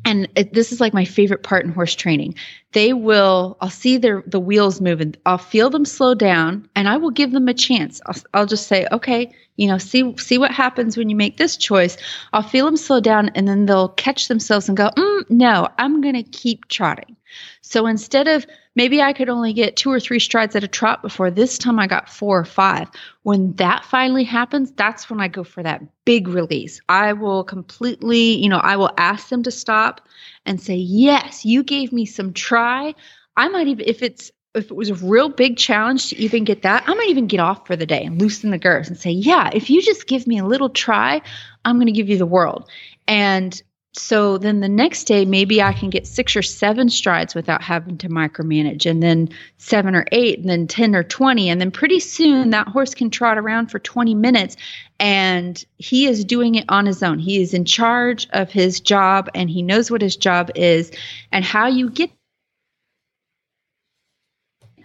and 0.05 0.29
it, 0.35 0.53
this 0.53 0.73
is 0.73 0.81
like 0.81 0.95
my 0.95 1.05
favorite 1.05 1.43
part 1.43 1.65
in 1.65 1.73
horse 1.73 1.95
training 1.95 2.35
they 2.73 2.93
will 2.93 3.57
i'll 3.61 3.71
see 3.71 3.97
their 3.97 4.23
the 4.27 4.41
wheels 4.41 4.81
moving. 4.81 5.15
I'll 5.27 5.39
feel 5.39 5.71
them 5.71 5.85
slow 5.85 6.15
down 6.15 6.69
and 6.75 6.89
i 6.89 6.97
will 6.97 7.11
give 7.11 7.33
them 7.33 7.49
a 7.49 7.55
chance. 7.55 8.01
I'll, 8.07 8.23
I'll 8.35 8.47
just 8.47 8.67
say 8.67 8.87
okay 8.93 9.33
you 9.57 9.69
know 9.69 9.79
see 9.79 10.17
see 10.19 10.39
what 10.39 10.51
happens 10.51 10.97
when 10.97 11.09
you 11.09 11.17
make 11.17 11.37
this 11.37 11.57
choice. 11.57 11.97
I'll 12.33 12.43
feel 12.43 12.65
them 12.67 12.77
slow 12.77 13.01
down 13.01 13.31
and 13.31 13.49
then 13.49 13.67
they'll 13.67 13.89
catch 13.91 14.29
themselves 14.29 14.69
and 14.69 14.77
go 14.77 14.91
mm, 14.91 15.31
no 15.31 15.69
i'm 15.79 16.01
going 16.01 16.15
to 16.15 16.23
keep 16.23 16.69
trotting. 16.69 17.17
So 17.61 17.87
instead 17.87 18.29
of 18.29 18.47
maybe 18.75 19.03
I 19.03 19.13
could 19.13 19.29
only 19.29 19.53
get 19.53 19.77
two 19.77 19.91
or 19.91 20.01
three 20.01 20.21
strides 20.21 20.57
at 20.57 20.65
a 20.65 20.69
trot 20.69 21.03
before 21.03 21.31
this 21.31 21.59
time 21.59 21.79
I 21.79 21.87
got 21.87 22.09
four 22.09 22.39
or 22.39 22.45
five. 22.45 22.89
When 23.23 23.53
that 23.55 23.85
finally 23.85 24.25
happens, 24.25 24.71
that's 24.73 25.11
when 25.11 25.21
I 25.21 25.29
go 25.29 25.45
for 25.45 25.63
that 25.63 25.83
big 26.05 26.29
release. 26.29 26.81
I 26.89 27.13
will 27.13 27.45
completely, 27.45 28.37
you 28.37 28.49
know, 28.49 28.59
I 28.59 28.77
will 28.77 28.93
ask 28.97 29.29
them 29.29 29.43
to 29.43 29.51
stop 29.51 30.08
and 30.47 30.61
say, 30.61 30.77
Yes, 30.77 31.45
you 31.45 31.63
gave 31.63 31.93
me 31.93 32.07
some 32.07 32.33
try. 32.33 32.95
I 33.37 33.49
might 33.49 33.69
even, 33.69 33.87
if 33.87 34.03
it's, 34.03 34.31
if 34.55 34.71
it 34.71 34.75
was 34.77 34.91
a 34.91 34.95
real 34.95 35.29
big 35.29 35.57
challenge 35.57 36.11
to 36.11 36.17
even 36.17 36.45
get 36.45 36.63
that, 36.63 36.85
I 36.87 36.95
might 36.95 37.11
even 37.11 37.27
get 37.27 37.41
off 37.41 37.67
for 37.67 37.77
the 37.77 37.87
day 37.87 38.05
and 38.05 38.21
loosen 38.21 38.51
the 38.51 38.59
girths 38.59 38.89
and 38.89 38.99
say, 38.99 39.11
Yeah, 39.11 39.51
if 39.53 39.71
you 39.71 39.83
just 39.83 40.07
give 40.07 40.27
me 40.27 40.39
a 40.39 40.45
little 40.45 40.71
try, 40.71 41.21
I'm 41.65 41.77
going 41.77 41.87
to 41.87 41.93
give 41.93 42.09
you 42.09 42.19
the 42.19 42.27
world. 42.27 42.69
And 43.07 43.61
so 43.95 44.39
then 44.39 44.61
the 44.61 44.69
next 44.69 45.05
day 45.05 45.25
maybe 45.25 45.63
i 45.63 45.73
can 45.73 45.91
get 45.91 46.07
six 46.07 46.37
or 46.37 46.43
seven 46.43 46.89
strides 46.89 47.35
without 47.35 47.63
having 47.63 47.97
to 47.99 48.09
micromanage 48.09 48.89
and 48.89 49.03
then 49.03 49.29
seven 49.57 49.95
or 49.95 50.05
eight 50.13 50.39
and 50.39 50.49
then 50.49 50.67
10 50.67 50.95
or 50.95 51.03
20 51.03 51.49
and 51.49 51.61
then 51.61 51.71
pretty 51.71 52.01
soon 52.01 52.51
that 52.51 52.69
horse 52.69 52.95
can 52.95 53.11
trot 53.11 53.39
around 53.39 53.71
for 53.71 53.79
20 53.79 54.15
minutes 54.15 54.57
and 55.01 55.65
he 55.77 56.07
is 56.07 56.25
doing 56.25 56.57
it 56.57 56.65
on 56.69 56.87
his 56.87 57.03
own. 57.03 57.19
He 57.19 57.41
is 57.41 57.55
in 57.55 57.65
charge 57.65 58.27
of 58.31 58.51
his 58.51 58.81
job 58.81 59.29
and 59.35 59.49
he 59.49 59.63
knows 59.63 59.91
what 59.91 60.03
his 60.03 60.17
job 60.17 60.51
is 60.55 60.91
and 61.31 61.45
how 61.45 61.69
you 61.69 61.91
get 61.91 62.11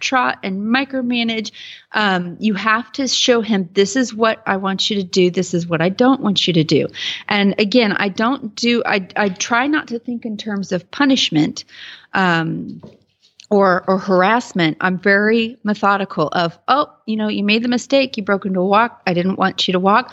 trot 0.04 0.38
and 0.42 0.60
micromanage. 0.60 1.50
Um, 1.92 2.36
you 2.38 2.54
have 2.54 2.92
to 2.92 3.08
show 3.08 3.40
him 3.40 3.68
this 3.72 3.96
is 3.96 4.14
what 4.14 4.42
I 4.46 4.56
want 4.58 4.90
you 4.90 4.96
to 4.96 5.02
do. 5.02 5.30
This 5.30 5.54
is 5.54 5.66
what 5.66 5.80
I 5.80 5.88
don't 5.88 6.20
want 6.20 6.46
you 6.46 6.52
to 6.52 6.64
do. 6.64 6.88
And 7.28 7.54
again, 7.58 7.92
I 7.92 8.08
don't 8.10 8.54
do. 8.54 8.82
I 8.86 9.08
I 9.16 9.30
try 9.30 9.66
not 9.66 9.88
to 9.88 9.98
think 9.98 10.24
in 10.24 10.36
terms 10.36 10.72
of 10.72 10.88
punishment. 10.90 11.64
Um, 12.12 12.80
or, 13.50 13.84
or 13.86 13.98
harassment, 13.98 14.76
I'm 14.80 14.98
very 14.98 15.58
methodical 15.62 16.28
of, 16.28 16.58
oh, 16.66 16.86
you 17.06 17.16
know, 17.16 17.28
you 17.28 17.44
made 17.44 17.62
the 17.62 17.68
mistake, 17.68 18.16
you 18.16 18.22
broke 18.24 18.46
into 18.46 18.60
a 18.60 18.66
walk. 18.66 19.02
I 19.06 19.14
didn't 19.14 19.36
want 19.36 19.68
you 19.68 19.72
to 19.72 19.78
walk. 19.78 20.12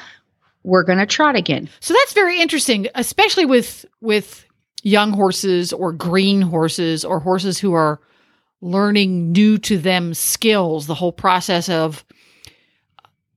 We're 0.63 0.83
going 0.83 0.99
to 0.99 1.05
trot 1.07 1.35
again. 1.35 1.69
So 1.79 1.93
that's 1.93 2.13
very 2.13 2.39
interesting, 2.39 2.87
especially 2.93 3.45
with 3.45 3.85
with 3.99 4.45
young 4.83 5.11
horses 5.11 5.73
or 5.73 5.91
green 5.91 6.41
horses 6.41 7.05
or 7.05 7.19
horses 7.19 7.57
who 7.57 7.73
are 7.73 7.99
learning 8.61 9.31
new 9.31 9.57
to 9.57 9.77
them 9.77 10.13
skills, 10.13 10.87
the 10.87 10.95
whole 10.95 11.11
process 11.11 11.67
of, 11.67 12.05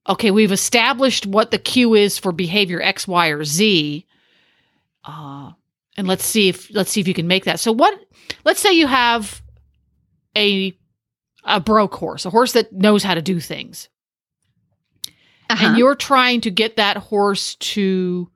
okay, 0.09 0.31
we've 0.31 0.53
established 0.53 1.27
what 1.27 1.51
the 1.51 1.59
cue 1.59 1.95
is 1.95 2.19
for 2.19 2.31
behavior 2.31 2.81
X, 2.81 3.09
Y, 3.09 3.29
or 3.29 3.45
Z. 3.45 4.07
Uh, 5.05 5.53
and 5.97 6.07
let's 6.07 6.25
see 6.25 6.49
if 6.49 6.73
let's 6.75 6.91
see 6.91 7.01
if 7.01 7.09
you 7.09 7.15
can 7.15 7.27
make 7.27 7.45
that. 7.45 7.61
So 7.61 7.73
what 7.73 7.99
let's 8.45 8.61
say 8.61 8.73
you 8.73 8.87
have 8.87 9.43
a 10.37 10.77
a 11.45 11.61
broke 11.61 11.95
horse, 11.95 12.25
a 12.25 12.31
horse 12.31 12.53
that 12.53 12.73
knows 12.73 13.03
how 13.03 13.15
to 13.15 13.23
do 13.23 13.41
things. 13.41 13.89
Uh-huh. 15.51 15.67
And 15.67 15.79
you're 15.79 15.95
trying 15.95 16.41
to 16.43 16.51
get 16.51 16.77
that 16.77 16.97
horse 16.97 17.55
to 17.57 18.31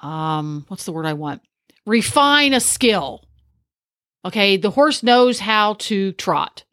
um 0.00 0.64
what's 0.68 0.84
the 0.84 0.92
word 0.92 1.06
I 1.06 1.14
want? 1.14 1.42
Refine 1.86 2.54
a 2.54 2.60
skill 2.60 3.27
Okay, 4.24 4.56
the 4.56 4.70
horse 4.70 5.02
knows 5.02 5.40
how 5.40 5.74
to 5.74 6.12
trot. 6.12 6.64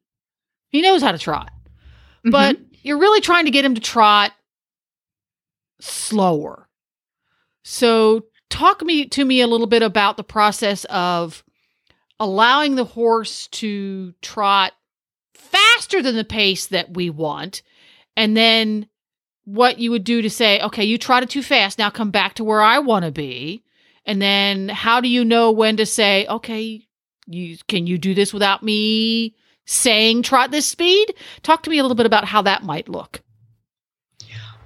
He 0.69 0.81
knows 0.81 1.01
how 1.01 1.11
to 1.11 1.17
trot. 1.17 1.51
Mm-hmm. 2.19 2.31
But 2.31 2.57
you're 2.81 2.99
really 2.99 3.21
trying 3.21 3.45
to 3.45 3.51
get 3.51 3.65
him 3.65 3.75
to 3.75 3.81
trot 3.81 4.31
slower. 5.79 6.67
So 7.63 8.25
talk 8.49 8.83
me 8.83 9.05
to 9.05 9.25
me 9.25 9.41
a 9.41 9.47
little 9.47 9.67
bit 9.67 9.81
about 9.81 10.17
the 10.17 10.23
process 10.23 10.85
of 10.85 11.43
allowing 12.19 12.75
the 12.75 12.85
horse 12.85 13.47
to 13.47 14.13
trot 14.21 14.73
faster 15.33 16.01
than 16.01 16.15
the 16.15 16.23
pace 16.23 16.67
that 16.67 16.93
we 16.93 17.09
want 17.09 17.61
and 18.15 18.35
then 18.35 18.87
what 19.43 19.79
you 19.79 19.91
would 19.91 20.03
do 20.03 20.21
to 20.21 20.29
say 20.29 20.59
okay 20.61 20.83
you 20.83 20.97
trotted 20.97 21.29
too 21.29 21.43
fast 21.43 21.77
now 21.77 21.89
come 21.89 22.11
back 22.11 22.33
to 22.33 22.43
where 22.43 22.61
i 22.61 22.79
want 22.79 23.03
to 23.05 23.11
be 23.11 23.63
and 24.05 24.21
then 24.21 24.69
how 24.69 25.01
do 25.01 25.07
you 25.07 25.25
know 25.25 25.51
when 25.51 25.77
to 25.77 25.85
say 25.85 26.25
okay 26.27 26.87
you 27.27 27.57
can 27.67 27.87
you 27.87 27.97
do 27.97 28.13
this 28.13 28.33
without 28.33 28.63
me 28.63 29.35
saying 29.65 30.23
trot 30.23 30.51
this 30.51 30.67
speed? 30.67 31.13
Talk 31.43 31.63
to 31.63 31.69
me 31.69 31.79
a 31.79 31.83
little 31.83 31.95
bit 31.95 32.05
about 32.05 32.25
how 32.25 32.41
that 32.43 32.63
might 32.63 32.89
look. 32.89 33.21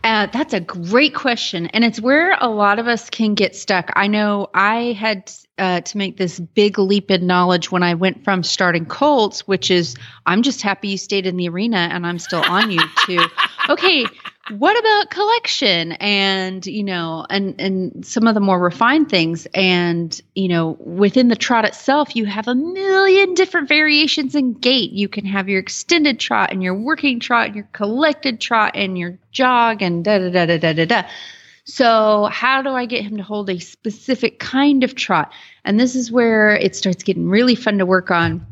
Uh, 0.04 0.28
that's 0.28 0.54
a 0.54 0.62
great 0.62 1.14
question. 1.14 1.68
And 1.68 1.84
it's 1.84 2.00
where 2.00 2.38
a 2.40 2.48
lot 2.48 2.80
of 2.80 2.88
us 2.88 3.10
can 3.10 3.34
get 3.34 3.56
stuck. 3.56 3.92
I 3.96 4.08
know 4.08 4.50
I 4.54 4.94
had 4.94 5.32
uh, 5.58 5.82
to 5.82 5.98
make 5.98 6.16
this 6.16 6.40
big 6.40 6.80
leap 6.80 7.12
in 7.12 7.28
knowledge 7.28 7.70
when 7.70 7.84
I 7.84 7.96
went 7.96 8.24
from 8.24 8.42
starting 8.44 8.86
colts, 8.86 9.46
which 9.46 9.70
is 9.70 9.96
I'm 10.26 10.42
just 10.42 10.62
happy 10.62 10.90
you 10.90 10.98
stayed 10.98 11.28
in 11.28 11.36
the 11.36 11.50
arena 11.50 11.90
and 11.92 12.08
I'm 12.08 12.18
still 12.18 12.44
on 12.48 12.72
you, 12.72 12.80
to 13.08 13.30
okay, 13.70 14.06
what 14.52 14.78
about 14.80 15.12
collection 15.12 15.92
and 15.94 16.66
you 16.66 16.84
know 16.84 17.26
and 17.30 17.60
and 17.60 18.06
some 18.06 18.28
of 18.28 18.34
the 18.34 18.40
more 18.40 18.60
refined 18.60 19.10
things? 19.10 19.48
And 19.54 20.20
you 20.36 20.48
know 20.48 20.78
within 20.80 21.28
the 21.28 21.36
trot 21.36 21.66
itself 21.66 22.16
you 22.16 22.26
have 22.26 22.48
a 22.48 22.56
million 22.56 23.34
different 23.34 23.68
variations 23.68 24.36
in 24.36 24.54
gait. 24.54 24.92
You 24.92 25.08
can 25.08 25.26
have 25.26 25.50
your 25.50 25.60
extended 25.60 26.20
trot 26.20 26.52
and 26.52 26.64
your 26.64 26.74
working 26.74 27.20
trot 27.20 27.48
and 27.48 27.56
your 27.56 27.70
collected 27.74 28.40
trot 28.40 28.72
and 28.76 28.98
your 28.98 29.18
jog 29.32 29.82
and 29.82 30.04
da 30.04 30.18
da 30.18 30.30
da 30.30 30.46
da 30.46 30.58
da 30.58 30.74
da 30.74 30.86
da. 30.86 31.04
So 31.66 32.26
how 32.32 32.64
do 32.64 32.70
i 32.70 32.86
get 32.86 33.04
him 33.04 33.18
to 33.18 33.24
hold 33.24 33.50
a 33.50 33.60
specific 33.60 34.40
kind 34.40 34.84
of 34.84 34.96
trot? 34.96 35.32
And 35.64 35.80
this 35.80 35.96
is 35.96 36.12
where 36.12 36.56
it 36.56 36.76
starts 36.76 37.04
getting 37.04 37.30
really 37.30 37.56
fun 37.56 37.78
to 37.78 37.86
work 37.86 38.10
on 38.10 38.46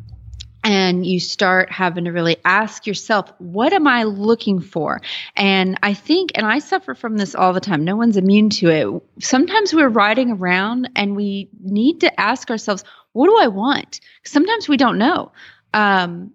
and 0.64 1.06
you 1.06 1.20
start 1.20 1.70
having 1.70 2.04
to 2.04 2.12
really 2.12 2.36
ask 2.44 2.86
yourself, 2.86 3.32
what 3.38 3.72
am 3.72 3.86
I 3.86 4.02
looking 4.04 4.60
for? 4.60 5.00
And 5.36 5.78
I 5.82 5.94
think, 5.94 6.32
and 6.34 6.46
I 6.46 6.58
suffer 6.58 6.94
from 6.94 7.16
this 7.16 7.34
all 7.34 7.52
the 7.52 7.60
time, 7.60 7.84
no 7.84 7.96
one's 7.96 8.16
immune 8.16 8.50
to 8.50 8.68
it. 8.68 9.24
Sometimes 9.24 9.72
we're 9.72 9.88
riding 9.88 10.32
around 10.32 10.90
and 10.96 11.16
we 11.16 11.48
need 11.60 12.00
to 12.00 12.20
ask 12.20 12.50
ourselves, 12.50 12.84
what 13.12 13.26
do 13.26 13.38
I 13.38 13.48
want? 13.48 14.00
Sometimes 14.24 14.68
we 14.68 14.76
don't 14.76 14.98
know. 14.98 15.32
Um, 15.72 16.32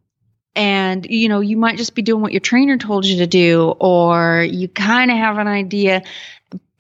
and 0.56 1.08
you 1.10 1.30
know 1.30 1.40
you 1.40 1.58
might 1.58 1.78
just 1.78 1.96
be 1.96 2.04
doing 2.04 2.22
what 2.22 2.32
your 2.32 2.40
trainer 2.40 2.78
told 2.78 3.06
you 3.06 3.18
to 3.18 3.28
do 3.28 3.74
or 3.80 4.46
you 4.48 4.68
kind 4.68 5.10
of 5.10 5.18
have 5.18 5.40
an 5.40 5.48
idea 5.48 6.04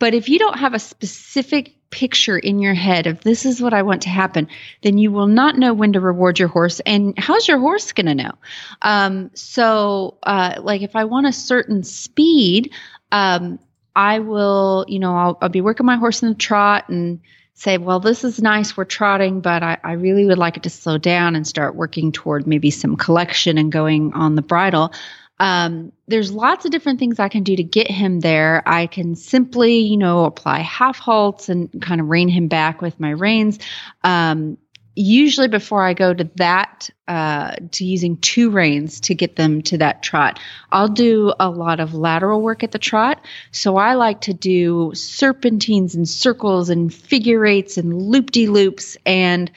but 0.03 0.13
if 0.13 0.27
you 0.27 0.38
don't 0.38 0.60
have 0.60 0.74
a 0.74 0.79
specific 0.79 1.75
picture 1.89 2.38
in 2.38 2.60
your 2.60 2.74
head 2.74 3.07
of 3.07 3.22
this 3.22 3.45
is 3.45 3.62
what 3.62 3.74
I 3.74 3.83
want 3.83 4.01
to 4.01 4.10
happen, 4.10 4.50
then 4.81 4.98
you 4.98 5.13
will 5.13 5.27
not 5.27 5.57
know 5.57 5.74
when 5.74 5.93
to 5.93 6.01
reward 6.01 6.39
your 6.39 6.50
horse. 6.50 6.81
And 6.81 7.17
how's 7.17 7.48
your 7.48 7.60
horse 7.60 7.93
going 7.93 8.07
to 8.07 8.15
know? 8.15 8.33
Um, 8.81 9.31
so, 9.33 10.17
uh, 10.22 10.55
like 10.62 10.81
if 10.81 10.98
I 10.98 11.05
want 11.05 11.27
a 11.27 11.31
certain 11.31 11.83
speed, 11.83 12.74
um, 13.13 13.60
I 13.95 14.19
will, 14.19 14.83
you 14.89 15.00
know, 15.00 15.15
I'll, 15.15 15.38
I'll, 15.41 15.48
be 15.48 15.62
working 15.62 15.86
my 15.86 15.95
horse 15.95 16.22
in 16.22 16.27
the 16.27 16.36
trot 16.36 16.89
and 16.89 17.22
say, 17.53 17.77
well, 17.77 18.01
this 18.01 18.25
is 18.25 18.41
nice, 18.41 18.75
we're 18.75 18.83
trotting, 18.83 19.39
but 19.39 19.63
I, 19.63 19.77
I 19.81 19.93
really 19.93 20.25
would 20.25 20.38
like 20.38 20.57
it 20.57 20.63
to 20.63 20.69
slow 20.69 20.98
down 20.98 21.38
and 21.38 21.48
start 21.48 21.75
working 21.75 22.12
toward 22.12 22.45
maybe 22.45 22.72
some 22.72 22.98
collection 22.98 23.57
and 23.57 23.72
going 23.72 24.12
on 24.15 24.36
the 24.36 24.41
bridle. 24.41 24.91
Um, 25.39 25.91
there's 26.07 26.31
lots 26.31 26.65
of 26.65 26.71
different 26.71 26.99
things 26.99 27.19
I 27.19 27.29
can 27.29 27.43
do 27.43 27.55
to 27.55 27.63
get 27.63 27.89
him 27.89 28.19
there. 28.19 28.63
I 28.65 28.87
can 28.87 29.15
simply, 29.15 29.79
you 29.79 29.97
know, 29.97 30.25
apply 30.25 30.59
half 30.59 30.99
halts 30.99 31.49
and 31.49 31.81
kind 31.81 31.99
of 31.99 32.07
rein 32.07 32.29
him 32.29 32.47
back 32.47 32.81
with 32.81 32.99
my 32.99 33.09
reins. 33.09 33.59
Um, 34.03 34.57
usually 34.95 35.47
before 35.47 35.83
I 35.83 35.93
go 35.93 36.13
to 36.13 36.29
that, 36.35 36.89
uh, 37.07 37.55
to 37.71 37.83
using 37.85 38.17
two 38.17 38.51
reins 38.51 39.01
to 39.01 39.15
get 39.15 39.35
them 39.35 39.61
to 39.63 39.79
that 39.79 40.03
trot, 40.03 40.39
I'll 40.71 40.87
do 40.87 41.33
a 41.39 41.49
lot 41.49 41.79
of 41.79 41.93
lateral 41.93 42.41
work 42.41 42.63
at 42.63 42.71
the 42.71 42.79
trot. 42.79 43.25
So 43.51 43.77
I 43.77 43.95
like 43.95 44.21
to 44.21 44.33
do 44.33 44.91
serpentines 44.93 45.95
and 45.95 46.07
circles 46.07 46.69
and 46.69 46.93
figure 46.93 47.45
eights 47.45 47.77
and 47.77 47.93
loop 47.93 48.31
de 48.31 48.47
loops 48.47 48.97
and 49.05 49.51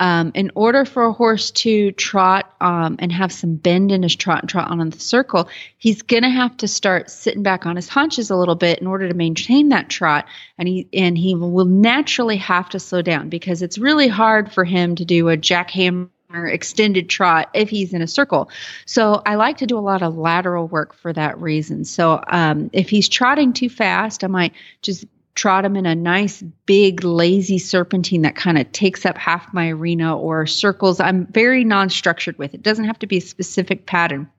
um, 0.00 0.32
in 0.34 0.50
order 0.54 0.84
for 0.84 1.04
a 1.04 1.12
horse 1.12 1.50
to 1.50 1.92
trot 1.92 2.54
um, 2.60 2.96
and 2.98 3.12
have 3.12 3.32
some 3.32 3.54
bend 3.54 3.92
in 3.92 4.02
his 4.02 4.16
trot 4.16 4.42
and 4.42 4.48
trot 4.48 4.70
on 4.70 4.90
the 4.90 4.98
circle, 4.98 5.48
he's 5.78 6.02
going 6.02 6.22
to 6.22 6.30
have 6.30 6.56
to 6.58 6.68
start 6.68 7.10
sitting 7.10 7.42
back 7.42 7.66
on 7.66 7.76
his 7.76 7.88
haunches 7.88 8.30
a 8.30 8.36
little 8.36 8.54
bit 8.54 8.80
in 8.80 8.86
order 8.86 9.08
to 9.08 9.14
maintain 9.14 9.68
that 9.68 9.88
trot, 9.88 10.26
and 10.58 10.68
he 10.68 10.88
and 10.92 11.16
he 11.16 11.34
will 11.34 11.64
naturally 11.64 12.36
have 12.38 12.68
to 12.70 12.80
slow 12.80 13.02
down 13.02 13.28
because 13.28 13.62
it's 13.62 13.78
really 13.78 14.08
hard 14.08 14.52
for 14.52 14.64
him 14.64 14.94
to 14.96 15.04
do 15.04 15.28
a 15.28 15.36
jackhammer 15.36 16.08
extended 16.34 17.08
trot 17.08 17.50
if 17.54 17.68
he's 17.68 17.92
in 17.92 18.02
a 18.02 18.06
circle. 18.06 18.50
So 18.86 19.22
I 19.26 19.34
like 19.34 19.58
to 19.58 19.66
do 19.66 19.78
a 19.78 19.80
lot 19.80 20.02
of 20.02 20.16
lateral 20.16 20.66
work 20.66 20.94
for 20.94 21.12
that 21.12 21.38
reason. 21.38 21.84
So 21.84 22.22
um, 22.26 22.70
if 22.72 22.88
he's 22.88 23.08
trotting 23.08 23.52
too 23.52 23.68
fast, 23.68 24.24
I 24.24 24.28
might 24.28 24.54
just 24.80 25.04
trot 25.34 25.64
him 25.64 25.76
in 25.76 25.86
a 25.86 25.94
nice 25.94 26.42
big 26.66 27.04
lazy 27.04 27.58
serpentine 27.58 28.22
that 28.22 28.36
kind 28.36 28.58
of 28.58 28.70
takes 28.72 29.06
up 29.06 29.16
half 29.16 29.52
my 29.54 29.68
arena 29.70 30.16
or 30.16 30.46
circles. 30.46 31.00
I'm 31.00 31.26
very 31.26 31.64
non-structured 31.64 32.38
with 32.38 32.54
it. 32.54 32.62
Doesn't 32.62 32.84
have 32.84 32.98
to 33.00 33.06
be 33.06 33.16
a 33.18 33.22
specific 33.22 33.86
pattern. 33.86 34.30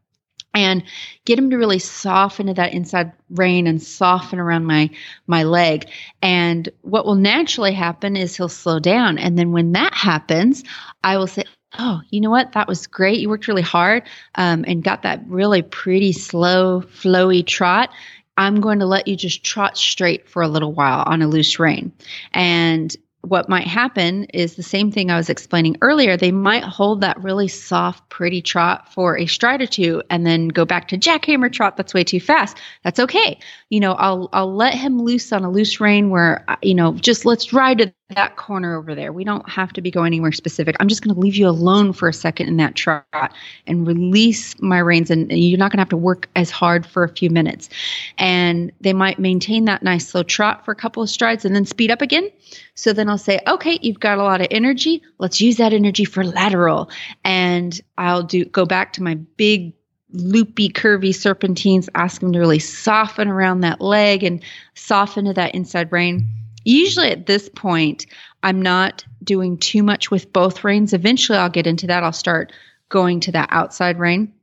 And 0.56 0.84
get 1.26 1.40
him 1.40 1.50
to 1.50 1.58
really 1.58 1.80
soften 1.80 2.46
to 2.46 2.54
that 2.54 2.74
inside 2.74 3.12
rein 3.32 3.66
and 3.66 3.82
soften 3.82 4.38
around 4.38 4.66
my 4.66 4.92
my 5.26 5.44
leg. 5.44 5.90
And 6.22 6.70
what 6.82 7.08
will 7.08 7.16
naturally 7.16 7.74
happen 7.74 8.16
is 8.16 8.38
he'll 8.38 8.50
slow 8.50 8.78
down. 8.80 9.18
And 9.18 9.36
then 9.36 9.52
when 9.52 9.72
that 9.72 9.96
happens, 9.96 10.64
I 11.04 11.18
will 11.18 11.26
say, 11.26 11.46
oh, 11.80 12.02
you 12.12 12.22
know 12.22 12.30
what? 12.30 12.52
That 12.52 12.68
was 12.68 12.86
great. 12.86 13.20
You 13.20 13.30
worked 13.30 13.48
really 13.48 13.64
hard 13.64 14.04
um, 14.36 14.64
and 14.68 14.84
got 14.84 15.02
that 15.02 15.24
really 15.28 15.64
pretty 15.64 16.12
slow, 16.12 16.82
flowy 16.82 17.44
trot. 17.44 17.90
I'm 18.38 18.62
going 18.62 18.80
to 18.80 18.86
let 18.86 19.08
you 19.08 19.16
just 19.16 19.44
trot 19.44 19.78
straight 19.78 20.28
for 20.30 20.42
a 20.42 20.48
little 20.48 20.74
while 20.74 21.04
on 21.06 21.22
a 21.22 21.28
loose 21.28 21.60
rein. 21.60 21.92
And 22.34 22.96
what 23.22 23.48
might 23.48 23.68
happen 23.68 24.26
is 24.34 24.56
the 24.56 24.64
same 24.64 24.92
thing 24.92 25.10
I 25.10 25.16
was 25.16 25.30
explaining 25.30 25.78
earlier. 25.82 26.18
They 26.18 26.34
might 26.34 26.64
hold 26.64 27.02
that 27.02 27.24
really 27.24 27.48
soft, 27.48 28.10
pretty 28.10 28.42
trot 28.42 28.92
for 28.92 29.18
a 29.18 29.28
stride 29.28 29.62
or 29.62 29.66
two 29.66 30.04
and 30.10 30.26
then 30.26 30.50
go 30.50 30.66
back 30.66 30.90
to 30.90 30.98
jackhammer 30.98 31.52
trot. 31.52 31.78
That's 31.78 31.94
way 31.94 32.04
too 32.04 32.20
fast. 32.20 32.58
That's 32.84 33.00
okay. 33.00 33.40
You 33.70 33.80
know, 33.80 33.94
I'll, 33.94 34.28
I'll 34.34 34.54
let 34.54 34.74
him 34.74 35.02
loose 35.02 35.32
on 35.32 35.46
a 35.46 35.50
loose 35.50 35.80
rein 35.80 36.10
where, 36.10 36.46
you 36.62 36.76
know, 36.76 36.96
just 36.96 37.26
let's 37.26 37.54
ride 37.54 37.78
to 37.78 37.94
that 38.16 38.36
corner 38.36 38.76
over 38.76 38.96
there. 38.96 39.12
We 39.12 39.24
don't 39.24 39.48
have 39.50 39.74
to 39.74 39.82
be 39.82 39.92
going 39.92 40.08
anywhere 40.08 40.32
specific. 40.32 40.76
I'm 40.80 40.88
just 40.88 41.04
going 41.04 41.14
to 41.14 41.20
leave 41.20 41.36
you 41.36 41.48
alone 41.48 41.94
for 41.94 42.08
a 42.08 42.14
second 42.14 42.48
in 42.48 42.58
that 42.58 42.76
trot 42.76 43.34
and 43.68 43.88
release 43.88 44.60
my 44.62 44.80
reins, 44.80 45.10
and 45.10 45.32
you're 45.32 45.58
not 45.58 45.72
going 45.72 45.78
to 45.78 45.82
have 45.82 45.90
to 45.90 45.98
work 45.98 46.30
as 46.36 46.50
hard 46.50 46.86
for 46.86 47.04
a 47.04 47.10
few 47.10 47.30
minutes. 47.30 47.70
And 48.18 48.72
they 48.82 48.94
might 48.94 49.20
maintain 49.20 49.66
that 49.66 49.84
nice 49.84 50.08
slow 50.08 50.24
trot 50.24 50.66
for 50.66 50.72
a 50.72 50.76
couple 50.76 51.04
of 51.04 51.10
strides 51.10 51.46
and 51.46 51.56
then 51.56 51.66
speed 51.66 51.92
up 51.92 52.02
again. 52.02 52.30
So 52.76 52.94
then 52.94 53.10
I'll 53.10 53.18
say, 53.18 53.40
okay, 53.48 53.80
you've 53.82 54.00
got 54.00 54.18
a 54.18 54.24
lot 54.24 54.42
of 54.42 54.48
energy. 54.52 55.02
Let's 55.20 55.42
use 55.42 55.58
that 55.58 55.74
energy 55.74 56.06
for 56.06 56.24
lateral. 56.24 56.90
And 57.24 57.80
I'll 57.98 58.24
do 58.24 58.46
go 58.46 58.66
back 58.66 58.94
to 58.94 59.04
my 59.04 59.16
big 59.16 59.74
loopy, 60.14 60.70
curvy 60.70 61.14
serpentines, 61.14 61.90
ask 61.96 62.22
them 62.22 62.34
to 62.34 62.40
really 62.40 62.60
soften 62.60 63.28
around 63.28 63.62
that 63.62 63.82
leg 63.82 64.24
and 64.24 64.44
soften 64.76 65.26
to 65.26 65.34
that 65.34 65.56
inside 65.56 65.92
rein 65.92 66.28
usually 66.64 67.10
at 67.10 67.26
this 67.26 67.50
point, 67.50 68.06
I'm 68.42 68.62
not 68.62 69.06
doing 69.24 69.58
too 69.58 69.84
much 69.84 70.12
with 70.12 70.34
both 70.34 70.64
reins. 70.64 70.94
Eventually, 70.94 71.38
I'll 71.38 71.50
get 71.50 71.68
into 71.68 71.88
that. 71.88 72.04
I'll 72.04 72.12
start 72.12 72.52
going 72.90 73.22
to 73.22 73.32
that 73.34 73.50
outside 73.52 74.00
rein. 74.00 74.34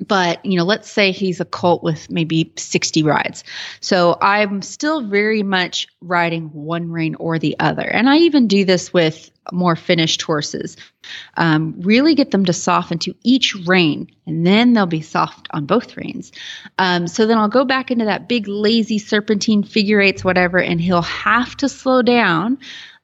But, 0.00 0.44
you 0.44 0.58
know, 0.58 0.64
let's 0.64 0.90
say 0.90 1.12
he's 1.12 1.40
a 1.40 1.44
colt 1.44 1.82
with 1.82 2.10
maybe 2.10 2.52
60 2.56 3.02
rides. 3.04 3.44
So 3.80 4.18
I'm 4.20 4.60
still 4.60 5.02
very 5.02 5.42
much 5.42 5.86
riding 6.00 6.46
one 6.52 6.90
rein 6.90 7.14
or 7.14 7.38
the 7.38 7.56
other. 7.60 7.82
And 7.82 8.08
I 8.08 8.16
even 8.18 8.48
do 8.48 8.64
this 8.64 8.92
with 8.92 9.30
more 9.52 9.76
finished 9.76 10.22
horses. 10.22 10.76
Um, 11.36 11.74
really 11.80 12.14
get 12.14 12.30
them 12.30 12.44
to 12.46 12.52
soften 12.52 12.98
to 13.00 13.14
each 13.22 13.54
rein, 13.66 14.08
and 14.26 14.46
then 14.46 14.72
they'll 14.72 14.86
be 14.86 15.02
soft 15.02 15.48
on 15.50 15.66
both 15.66 15.96
reins. 15.96 16.32
Um, 16.78 17.06
so 17.06 17.26
then 17.26 17.38
I'll 17.38 17.48
go 17.48 17.64
back 17.64 17.90
into 17.90 18.06
that 18.06 18.28
big 18.28 18.48
lazy 18.48 18.98
serpentine 18.98 19.62
figure 19.62 20.00
eights, 20.00 20.24
whatever, 20.24 20.58
and 20.58 20.80
he'll 20.80 21.02
have 21.02 21.56
to 21.58 21.68
slow 21.68 22.02
down 22.02 22.58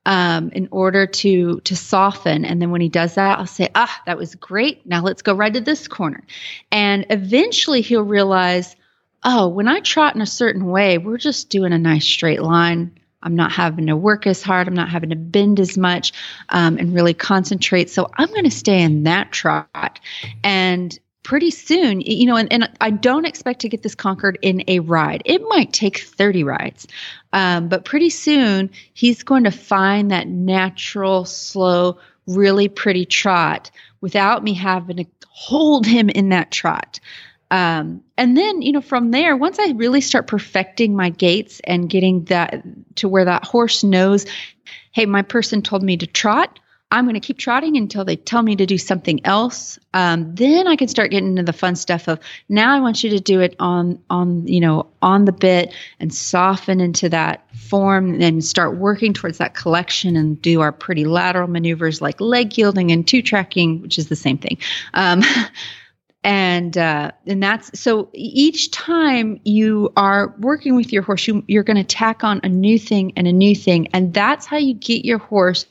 um, 0.07 0.50
in 0.50 0.69
order 0.71 1.07
to 1.07 1.61
to 1.61 1.76
soften. 1.76 2.45
And 2.45 2.61
then 2.61 2.71
when 2.71 2.80
he 2.80 2.88
does 2.88 3.14
that, 3.14 3.38
I'll 3.38 3.47
say, 3.47 3.69
"Ah, 3.75 4.02
that 4.07 4.19
was 4.19 4.35
great. 4.35 4.87
Now 4.87 5.02
let's 5.02 5.23
go 5.23 5.35
right 5.35 5.52
to 5.52 5.61
this 5.61 5.88
corner." 5.88 6.25
And 6.71 7.07
eventually 7.11 7.80
he'll 7.83 8.02
realize, 8.02 8.76
"Oh, 9.25 9.49
when 9.49 9.69
I 9.69 9.80
trot 9.80 10.14
in 10.14 10.23
a 10.23 10.26
certain 10.26 10.66
way, 10.66 10.99
we're 10.99 11.19
just 11.19 11.50
doing 11.50 11.73
a 11.73 11.78
nice 11.78 12.04
straight 12.04 12.42
line." 12.42 12.92
I'm 13.23 13.37
not 13.37 13.52
having 13.52 13.87
to 13.88 13.97
work 13.97 14.26
as 14.26 14.42
hard. 14.42 14.66
I'm 14.66 14.75
not 14.75 14.88
having 14.88 15.11
to 15.11 15.16
bend 15.16 15.61
as 15.61 15.76
much 15.76 16.12
um, 16.49 16.78
and 16.78 16.95
really 16.95 17.12
concentrate. 17.12 17.90
So 17.90 18.11
I'm 18.16 18.28
going 18.28 18.45
to 18.45 18.50
stay 18.50 18.80
in 18.80 19.02
that 19.02 19.30
trot. 19.30 20.00
And 20.42 20.99
pretty 21.23 21.50
soon, 21.50 22.00
you 22.00 22.26
know, 22.26 22.37
and, 22.37 22.52
and 22.52 22.71
I 22.80 22.90
don't 22.90 23.26
expect 23.26 23.61
to 23.61 23.69
get 23.69 23.83
this 23.83 23.95
conquered 23.95 24.38
in 24.42 24.64
a 24.69 24.80
ride. 24.80 25.23
It 25.25 25.42
might 25.42 25.73
take 25.73 25.99
30 25.99 26.45
rides. 26.45 26.88
Um, 27.32 27.68
but 27.68 27.84
pretty 27.84 28.10
soon, 28.10 28.70
he's 28.92 29.22
going 29.22 29.44
to 29.44 29.50
find 29.50 30.10
that 30.10 30.26
natural, 30.26 31.25
slow, 31.25 31.99
really 32.26 32.68
pretty 32.68 33.04
trot 33.04 33.70
without 34.00 34.42
me 34.42 34.54
having 34.54 34.96
to 34.96 35.06
hold 35.28 35.87
him 35.87 36.08
in 36.08 36.30
that 36.30 36.50
trot. 36.50 37.00
Um, 37.50 38.02
and 38.16 38.37
then, 38.37 38.62
you 38.62 38.72
know, 38.72 38.80
from 38.80 39.10
there, 39.10 39.37
once 39.37 39.58
I 39.58 39.72
really 39.72 40.00
start 40.00 40.26
perfecting 40.26 40.94
my 40.94 41.10
gaits 41.10 41.60
and 41.64 41.90
getting 41.90 42.25
that 42.25 42.62
to 42.97 43.08
where 43.08 43.25
that 43.25 43.45
horse 43.45 43.82
knows, 43.82 44.26
hey, 44.93 45.06
my 45.06 45.23
person 45.23 45.62
told 45.62 45.82
me 45.82 45.97
to 45.97 46.06
trot. 46.06 46.58
I'm 46.93 47.05
going 47.05 47.15
to 47.15 47.21
keep 47.21 47.39
trotting 47.39 47.76
until 47.76 48.05
they 48.05 48.17
tell 48.17 48.43
me 48.43 48.57
to 48.57 48.67
do 48.67 48.76
something 48.76 49.25
else. 49.25 49.79
Um, 49.95 50.35
then 50.35 50.67
I 50.67 50.75
can 50.75 50.89
start 50.89 51.13
getting 51.13 51.31
into 51.31 51.45
the 51.45 51.53
fun 51.53 51.76
stuff 51.76 52.09
of 52.09 52.19
now 52.49 52.75
I 52.75 52.81
want 52.81 53.05
you 53.05 53.11
to 53.11 53.21
do 53.21 53.41
it 53.41 53.55
on 53.61 54.03
on 54.11 54.47
you 54.49 54.61
know 54.61 54.89
on 55.00 55.25
the 55.25 55.33
bit 55.33 55.73
and 56.00 56.13
soften 56.13 56.81
into 56.81 57.09
that 57.11 57.47
form 57.55 58.21
and 58.21 58.45
start 58.45 58.76
working 58.76 59.15
towards 59.15 59.39
that 59.39 59.55
collection 59.55 60.17
and 60.17 60.41
do 60.43 60.61
our 60.61 60.73
pretty 60.73 61.05
lateral 61.05 61.49
maneuvers 61.49 62.00
like 62.00 62.21
leg 62.21 62.59
yielding 62.59 62.91
and 62.91 63.07
two 63.07 63.23
tracking, 63.23 63.83
which 63.83 63.99
is 63.99 64.09
the 64.09 64.17
same 64.17 64.39
thing. 64.39 64.59
Um, 64.93 65.23
and 66.25 66.76
uh, 66.76 67.13
and 67.26 67.43
that's 67.43 67.79
so 67.79 68.11
each 68.13 68.73
time 68.73 69.41
you 69.45 69.93
are 69.97 70.35
working 70.39 70.75
with 70.75 70.93
your 70.93 71.03
horse 71.03 71.26
you, 71.26 71.45
you're 71.47 71.63
going 71.63 71.76
to 71.76 71.85
tack 71.85 72.25
on 72.25 72.41
a 72.43 72.49
new 72.49 72.79
thing 72.79 73.13
and 73.17 73.26
a 73.26 73.33
new 73.33 73.55
thing 73.55 73.89
and 73.95 74.13
that's 74.13 74.45
how 74.45 74.59
you 74.59 74.75
get 74.75 75.05
your 75.05 75.19
horse 75.19 75.67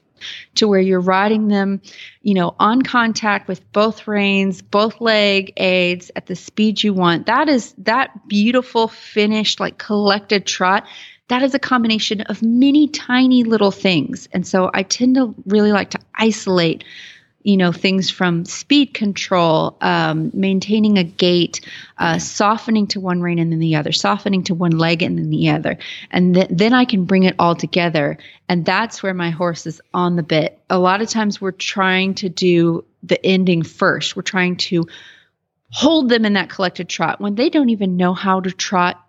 to 0.55 0.67
where 0.67 0.79
you're 0.79 0.99
riding 0.99 1.47
them 1.47 1.81
you 2.21 2.33
know 2.33 2.55
on 2.59 2.81
contact 2.81 3.47
with 3.47 3.71
both 3.71 4.07
reins 4.07 4.61
both 4.61 4.99
leg 5.01 5.53
aids 5.57 6.11
at 6.15 6.25
the 6.25 6.35
speed 6.35 6.83
you 6.83 6.93
want. 6.93 7.25
That 7.25 7.49
is 7.49 7.73
that 7.79 8.27
beautiful 8.27 8.87
finished 8.87 9.59
like 9.59 9.77
collected 9.77 10.45
trot 10.45 10.85
that 11.29 11.43
is 11.43 11.53
a 11.53 11.59
combination 11.59 12.21
of 12.21 12.41
many 12.41 12.87
tiny 12.87 13.43
little 13.43 13.71
things. 13.71 14.27
And 14.33 14.45
so 14.45 14.69
i 14.73 14.83
tend 14.83 15.15
to 15.15 15.33
really 15.45 15.71
like 15.71 15.91
to 15.91 15.99
isolate 16.15 16.83
you 17.49 17.57
know 17.57 17.71
things 17.71 18.11
from 18.11 18.45
speed 18.45 18.93
control 18.93 19.75
um, 19.81 20.29
maintaining 20.35 20.99
a 20.99 21.03
gait 21.03 21.61
uh, 21.97 22.19
softening 22.19 22.85
to 22.85 22.99
one 22.99 23.21
rein 23.21 23.39
and 23.39 23.51
then 23.51 23.57
the 23.57 23.75
other 23.75 23.91
softening 23.91 24.43
to 24.43 24.53
one 24.53 24.77
leg 24.77 25.01
and 25.01 25.17
then 25.17 25.31
the 25.31 25.49
other. 25.49 25.79
And 26.11 26.35
th- 26.35 26.47
then 26.51 26.73
i 26.73 26.85
can 26.85 27.05
bring 27.05 27.23
it 27.23 27.35
all 27.39 27.55
together. 27.55 28.19
And 28.47 28.63
that's 28.63 29.01
where 29.01 29.15
my 29.15 29.31
horse 29.31 29.65
is 29.65 29.81
on 29.95 30.15
the 30.15 30.21
bit. 30.21 30.59
A 30.69 30.77
lot 30.77 31.01
of 31.01 31.09
times 31.09 31.41
we're 31.41 31.51
trying 31.51 32.13
to 32.15 32.29
do 32.29 32.85
the 33.01 33.23
ending 33.25 33.63
first. 33.63 34.15
We're 34.15 34.21
trying 34.21 34.57
to 34.57 34.85
hold 35.71 36.09
them 36.09 36.25
in 36.25 36.33
that 36.33 36.51
collected 36.51 36.87
trot 36.87 37.19
when 37.19 37.33
they 37.33 37.49
don't 37.49 37.69
even 37.69 37.97
know 37.97 38.13
how 38.13 38.41
to 38.41 38.51
trot 38.51 39.03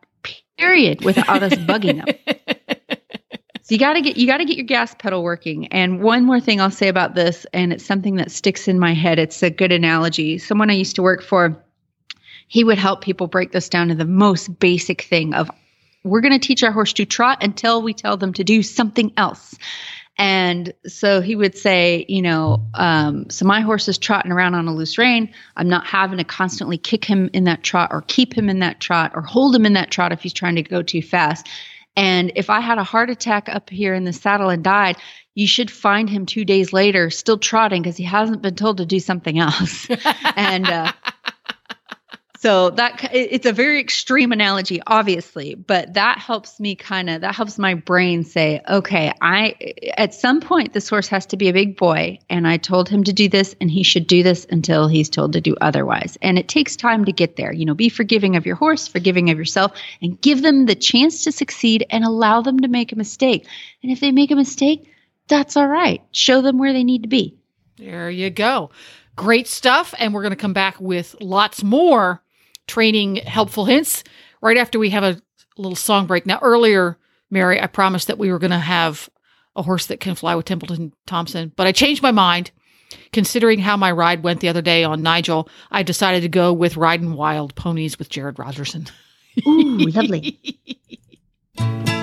period 0.57 1.05
without 1.05 1.43
us 1.43 1.55
bugging 1.55 2.05
them 2.05 2.37
So 3.71 3.75
you 3.75 3.79
got 3.79 3.93
to 3.93 4.01
get 4.01 4.17
you 4.17 4.27
got 4.27 4.39
to 4.39 4.45
get 4.45 4.57
your 4.57 4.67
gas 4.67 4.97
pedal 4.97 5.23
working. 5.23 5.69
And 5.69 6.03
one 6.03 6.25
more 6.25 6.41
thing 6.41 6.61
I'll 6.61 6.73
say 6.73 6.89
about 6.89 7.15
this 7.15 7.47
and 7.53 7.73
it's 7.73 7.87
something 7.87 8.17
that 8.17 8.33
sticks 8.33 8.67
in 8.67 8.81
my 8.81 8.95
head. 8.95 9.21
It's 9.21 9.45
a 9.45 9.51
good 9.51 9.71
analogy. 9.71 10.39
Someone 10.39 10.71
I 10.71 10.73
used 10.73 10.97
to 10.97 11.03
work 11.03 11.23
for 11.23 11.65
he 12.49 12.65
would 12.65 12.79
help 12.79 13.01
people 13.01 13.29
break 13.29 13.53
this 13.53 13.69
down 13.69 13.87
to 13.87 13.95
the 13.95 14.05
most 14.05 14.59
basic 14.59 15.03
thing 15.03 15.35
of 15.35 15.53
we're 16.03 16.21
going 16.21 16.33
to 16.33 16.45
teach 16.45 16.65
our 16.65 16.73
horse 16.73 16.95
to 16.95 17.05
trot 17.05 17.45
until 17.45 17.81
we 17.81 17.95
tell 17.95 18.17
them 18.17 18.33
to 18.33 18.43
do 18.43 18.65
something 18.65 19.13
else. 19.17 19.57
And 20.19 20.75
so 20.89 21.21
he 21.21 21.37
would 21.37 21.57
say, 21.57 22.05
you 22.09 22.23
know, 22.23 22.67
um, 22.75 23.31
so 23.31 23.45
my 23.45 23.61
horse 23.61 23.87
is 23.87 23.99
trotting 23.99 24.33
around 24.33 24.57
on 24.57 24.67
a 24.67 24.75
loose 24.75 24.99
rein. 24.99 25.33
I'm 25.57 25.69
not 25.69 25.87
having 25.87 26.19
to 26.19 26.25
constantly 26.25 26.77
kick 26.77 27.05
him 27.05 27.31
in 27.33 27.45
that 27.45 27.63
trot 27.63 27.91
or 27.93 28.03
keep 28.03 28.37
him 28.37 28.51
in 28.51 28.59
that 28.59 28.81
trot 28.81 29.13
or 29.15 29.23
hold 29.23 29.55
him 29.55 29.65
in 29.65 29.75
that 29.75 29.93
trot 29.93 30.11
if 30.11 30.23
he's 30.23 30.33
trying 30.33 30.57
to 30.57 30.63
go 30.65 30.83
too 30.83 31.03
fast. 31.03 31.47
And 31.97 32.33
if 32.37 32.51
I 32.51 32.61
had 32.61 32.79
a 32.79 32.85
heart 32.85 33.11
attack 33.11 33.49
up 33.49 33.71
here 33.71 33.95
in 33.95 34.05
the 34.05 34.13
saddle 34.13 34.49
and 34.49 34.63
died, 34.63 34.97
you 35.35 35.47
should 35.47 35.71
find 35.71 36.09
him 36.09 36.27
two 36.27 36.45
days 36.45 36.73
later 36.73 37.11
still 37.11 37.39
trotting 37.39 37.83
because 37.83 37.97
he 37.97 38.05
hasn't 38.05 38.43
been 38.43 38.55
told 38.55 38.79
to 38.79 38.87
do 38.87 39.01
something 39.01 39.39
else. 39.39 39.87
and 40.37 40.67
uh, 40.67 40.93
so 42.41 42.71
that 42.71 43.11
it's 43.13 43.45
a 43.45 43.53
very 43.53 43.79
extreme 43.79 44.33
analogy, 44.33 44.81
obviously, 44.87 45.55
but 45.55 45.93
that 45.93 46.19
helps 46.19 46.59
me 46.59 46.75
kind 46.75 47.11
of 47.11 47.21
that 47.21 47.35
helps 47.35 47.59
my 47.59 47.75
brain 47.75 48.25
say, 48.25 48.63
okay, 48.67 49.13
I 49.21 49.55
at 49.99 50.15
some 50.15 50.41
point 50.41 50.73
this 50.73 50.89
horse 50.89 51.07
has 51.09 51.27
to 51.27 51.37
be 51.37 51.51
a 51.51 51.53
big 51.53 51.77
boy, 51.77 52.19
and 52.31 52.49
I 52.49 52.57
told 52.57 52.89
him 52.89 53.05
to 53.05 53.13
do 53.13 53.29
this, 53.29 53.55
and 53.61 53.71
he 53.71 53.83
should 53.83 54.07
do 54.07 54.23
this 54.23 54.47
until 54.49 54.89
he's 54.89 55.11
told 55.11 55.35
to 55.35 55.43
do 55.43 55.55
otherwise. 55.61 56.17
And 56.23 56.39
it 56.39 56.49
takes 56.49 56.77
time 56.77 57.05
to 57.05 57.13
get 57.13 57.37
there. 57.37 57.53
You 57.53 57.67
know, 57.67 57.75
be 57.75 57.91
forgiving 57.91 58.37
of 58.37 58.47
your 58.47 58.57
horse, 58.57 58.89
forgiving 58.89 59.29
of 59.29 59.37
yourself, 59.37 59.73
and 60.01 60.19
give 60.23 60.41
them 60.41 60.65
the 60.65 60.75
chance 60.75 61.25
to 61.25 61.33
succeed, 61.33 61.85
and 61.91 62.05
allow 62.05 62.41
them 62.41 62.61
to 62.61 62.69
make 62.69 62.91
a 62.91 62.97
mistake. 62.97 63.47
And 63.83 63.93
if 63.93 64.01
they 64.01 64.13
make 64.13 64.31
a 64.31 64.37
mistake, 64.37 64.91
that's 65.29 65.59
all 65.59 65.69
right. 65.69 66.03
Show 66.13 66.41
them 66.41 66.57
where 66.57 66.73
they 66.73 66.85
need 66.85 67.03
to 67.03 67.09
be. 67.09 67.37
There 67.77 68.09
you 68.09 68.31
go. 68.31 68.71
Great 69.15 69.47
stuff. 69.47 69.93
And 69.99 70.15
we're 70.15 70.23
going 70.23 70.31
to 70.31 70.37
come 70.37 70.55
back 70.55 70.81
with 70.81 71.15
lots 71.21 71.63
more 71.63 72.23
training 72.71 73.17
helpful 73.17 73.65
hints 73.65 74.05
right 74.41 74.57
after 74.57 74.79
we 74.79 74.91
have 74.91 75.03
a 75.03 75.21
little 75.57 75.77
song 75.77 76.07
break. 76.07 76.25
Now, 76.25 76.39
earlier, 76.41 76.97
Mary, 77.31 77.61
I 77.61 77.67
promised 77.67 78.07
that 78.07 78.19
we 78.19 78.31
were 78.31 78.39
going 78.39 78.53
to 78.53 78.59
have 78.59 79.11
a 79.57 79.63
horse 79.63 79.87
that 79.87 79.99
can 79.99 80.15
fly 80.15 80.37
with 80.37 80.47
Templeton 80.47 80.93
Thompson, 81.07 81.53
but 81.57 81.67
I 81.67 81.73
changed 81.73 82.03
my 82.03 82.13
mind. 82.13 82.53
Considering 83.13 83.61
how 83.61 83.77
my 83.77 83.93
ride 83.93 84.25
went 84.25 84.41
the 84.41 84.49
other 84.49 84.63
day 84.63 84.83
on 84.83 85.03
Nigel, 85.03 85.49
I 85.71 85.85
decided 85.85 86.23
to 86.23 86.29
go 86.29 86.53
with 86.53 86.77
Riding 86.77 87.15
Wild 87.15 87.55
Ponies 87.55 87.99
with 87.99 88.09
Jared 88.09 88.37
Rogerson. 88.37 88.89
Ooh, 89.47 89.79
lovely. 89.79 90.41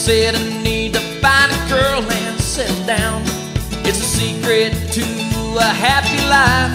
said 0.00 0.34
I 0.34 0.62
need 0.62 0.94
to 0.94 1.00
find 1.20 1.52
a 1.52 1.60
girl 1.68 2.00
and 2.00 2.40
settle 2.40 2.86
down. 2.86 3.20
It's 3.84 4.00
a 4.00 4.10
secret 4.18 4.72
to 4.96 5.04
a 5.60 5.70
happy 5.86 6.24
life. 6.24 6.72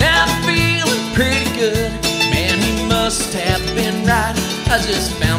Now 0.00 0.26
I'm 0.26 0.34
feeling 0.42 1.04
pretty 1.14 1.46
good. 1.54 1.92
Man, 2.34 2.58
he 2.58 2.84
must 2.88 3.32
have 3.32 3.62
been 3.76 4.04
right. 4.04 4.34
I 4.66 4.82
just 4.82 5.12
found 5.22 5.37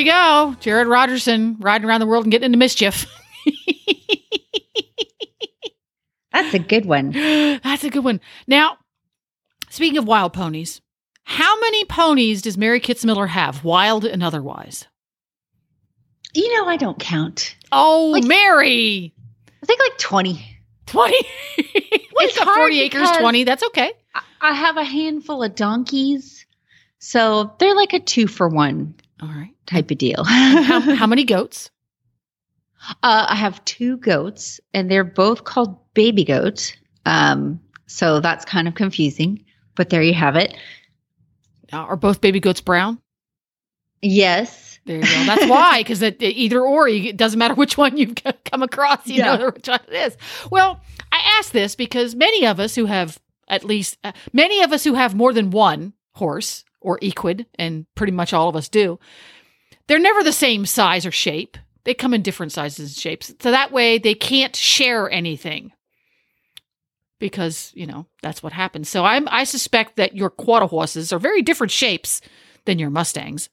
You 0.00 0.06
go. 0.06 0.56
Jared 0.60 0.88
Rogerson 0.88 1.58
riding 1.60 1.86
around 1.86 2.00
the 2.00 2.06
world 2.06 2.24
and 2.24 2.32
getting 2.32 2.46
into 2.46 2.56
mischief. 2.56 3.04
That's 6.32 6.54
a 6.54 6.58
good 6.58 6.86
one. 6.86 7.10
That's 7.62 7.84
a 7.84 7.90
good 7.90 8.02
one. 8.02 8.22
Now, 8.46 8.78
speaking 9.68 9.98
of 9.98 10.06
wild 10.06 10.32
ponies, 10.32 10.80
how 11.24 11.60
many 11.60 11.84
ponies 11.84 12.40
does 12.40 12.56
Mary 12.56 12.80
Kitzmiller 12.80 13.28
have, 13.28 13.62
wild 13.62 14.06
and 14.06 14.22
otherwise? 14.22 14.86
You 16.32 16.56
know, 16.56 16.66
I 16.66 16.78
don't 16.78 16.98
count. 16.98 17.56
Oh, 17.70 18.06
Like- 18.12 18.24
Mary. 18.24 19.12
I 19.62 19.66
think 19.66 19.80
like 19.80 19.98
20. 19.98 20.42
20. 20.86 21.14
what 22.12 22.24
It's 22.24 22.38
hard 22.38 22.56
40 22.56 22.80
acres, 22.80 23.10
20? 23.18 23.44
That's 23.44 23.64
okay. 23.64 23.92
I 24.40 24.54
have 24.54 24.78
a 24.78 24.84
handful 24.84 25.42
of 25.42 25.54
donkeys. 25.54 26.46
So 27.00 27.52
they're 27.58 27.74
like 27.74 27.92
a 27.92 28.00
two 28.00 28.26
for 28.28 28.48
one 28.48 28.94
All 29.20 29.28
right. 29.28 29.52
Type 29.70 29.90
of 29.90 29.98
deal. 29.98 30.24
How, 30.24 30.80
how 30.80 31.06
many 31.06 31.24
goats? 31.24 31.70
Uh, 33.02 33.26
I 33.28 33.36
have 33.36 33.62
two 33.66 33.98
goats, 33.98 34.58
and 34.72 34.90
they're 34.90 35.04
both 35.04 35.44
called 35.44 35.76
baby 35.92 36.24
goats. 36.24 36.72
Um, 37.04 37.60
so 37.86 38.20
that's 38.20 38.46
kind 38.46 38.66
of 38.66 38.74
confusing, 38.74 39.44
but 39.76 39.90
there 39.90 40.00
you 40.02 40.14
have 40.14 40.34
it. 40.36 40.56
Uh, 41.70 41.76
Are 41.76 41.96
both 41.96 42.22
baby 42.22 42.40
goats 42.40 42.62
brown? 42.62 42.98
Yes. 44.00 44.78
There 44.86 44.96
you 44.96 45.02
go. 45.02 45.24
That's 45.26 45.46
why, 45.46 45.80
because 45.80 46.00
it, 46.00 46.22
either 46.22 46.62
or, 46.62 46.88
you, 46.88 47.10
it 47.10 47.18
doesn't 47.18 47.38
matter 47.38 47.52
which 47.54 47.76
one 47.76 47.98
you've 47.98 48.14
come 48.46 48.62
across, 48.62 49.06
you 49.06 49.16
Yeah. 49.16 49.36
know 49.36 49.50
which 49.50 49.68
one 49.68 49.80
it 49.88 49.94
is. 49.94 50.16
Well, 50.50 50.80
I 51.12 51.20
ask 51.38 51.52
this 51.52 51.74
because 51.76 52.14
many 52.14 52.46
of 52.46 52.58
us 52.58 52.74
who 52.74 52.86
have 52.86 53.20
at 53.46 53.62
least, 53.62 53.98
uh, 54.04 54.12
many 54.32 54.62
of 54.62 54.72
us 54.72 54.84
who 54.84 54.94
have 54.94 55.14
more 55.14 55.34
than 55.34 55.50
one 55.50 55.92
horse 56.14 56.64
or 56.80 56.98
equid, 57.02 57.44
and 57.58 57.84
pretty 57.94 58.12
much 58.12 58.32
all 58.32 58.48
of 58.48 58.56
us 58.56 58.70
do, 58.70 58.98
they're 59.90 59.98
never 59.98 60.22
the 60.22 60.32
same 60.32 60.66
size 60.66 61.04
or 61.04 61.10
shape. 61.10 61.58
They 61.82 61.94
come 61.94 62.14
in 62.14 62.22
different 62.22 62.52
sizes 62.52 62.90
and 62.90 62.96
shapes. 62.96 63.34
So 63.40 63.50
that 63.50 63.72
way 63.72 63.98
they 63.98 64.14
can't 64.14 64.54
share 64.54 65.10
anything 65.10 65.72
because, 67.18 67.72
you 67.74 67.88
know, 67.88 68.06
that's 68.22 68.40
what 68.40 68.52
happens. 68.52 68.88
So 68.88 69.04
I'm, 69.04 69.26
I 69.28 69.42
suspect 69.42 69.96
that 69.96 70.14
your 70.14 70.30
quarter 70.30 70.66
horses 70.66 71.12
are 71.12 71.18
very 71.18 71.42
different 71.42 71.72
shapes 71.72 72.20
than 72.66 72.78
your 72.78 72.90
Mustangs. 72.90 73.48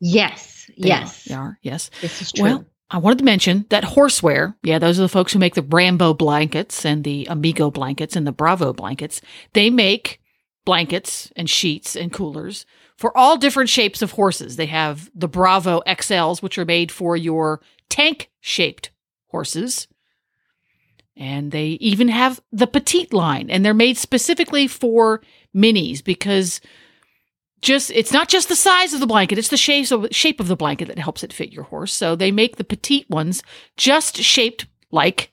Yes. 0.00 0.70
They 0.78 0.88
yes. 0.88 1.26
are. 1.26 1.28
They 1.28 1.34
are. 1.34 1.58
Yes. 1.60 1.90
This 2.00 2.22
is 2.22 2.32
true. 2.32 2.42
Well, 2.44 2.64
I 2.88 2.96
wanted 2.96 3.18
to 3.18 3.24
mention 3.24 3.66
that 3.68 3.84
horseware, 3.84 4.54
yeah, 4.62 4.78
those 4.78 4.98
are 4.98 5.02
the 5.02 5.08
folks 5.10 5.34
who 5.34 5.38
make 5.38 5.54
the 5.54 5.62
Rambo 5.62 6.14
blankets 6.14 6.86
and 6.86 7.04
the 7.04 7.26
Amigo 7.28 7.70
blankets 7.70 8.16
and 8.16 8.26
the 8.26 8.32
Bravo 8.32 8.72
blankets. 8.72 9.20
They 9.52 9.68
make 9.68 10.22
blankets 10.64 11.30
and 11.36 11.50
sheets 11.50 11.94
and 11.94 12.10
coolers 12.10 12.64
for 12.96 13.16
all 13.16 13.36
different 13.36 13.70
shapes 13.70 14.02
of 14.02 14.12
horses. 14.12 14.56
They 14.56 14.66
have 14.66 15.10
the 15.14 15.28
Bravo 15.28 15.82
XLs, 15.86 16.42
which 16.42 16.58
are 16.58 16.64
made 16.64 16.92
for 16.92 17.16
your 17.16 17.60
tank 17.88 18.30
shaped 18.40 18.90
horses. 19.28 19.88
And 21.16 21.52
they 21.52 21.68
even 21.80 22.08
have 22.08 22.40
the 22.50 22.66
petite 22.66 23.12
line, 23.12 23.48
and 23.48 23.64
they're 23.64 23.74
made 23.74 23.96
specifically 23.96 24.66
for 24.66 25.22
minis 25.54 26.02
because 26.02 26.60
just 27.60 27.90
it's 27.92 28.12
not 28.12 28.28
just 28.28 28.48
the 28.48 28.56
size 28.56 28.92
of 28.92 29.00
the 29.00 29.06
blanket 29.06 29.38
it's 29.38 29.48
the 29.48 29.56
shape 29.56 29.90
of, 29.90 30.06
shape 30.10 30.38
of 30.38 30.48
the 30.48 30.56
blanket 30.56 30.86
that 30.86 30.98
helps 30.98 31.24
it 31.24 31.32
fit 31.32 31.52
your 31.52 31.64
horse 31.64 31.92
so 31.92 32.14
they 32.14 32.30
make 32.30 32.56
the 32.56 32.64
petite 32.64 33.08
ones 33.08 33.42
just 33.76 34.16
shaped 34.18 34.66
like 34.90 35.32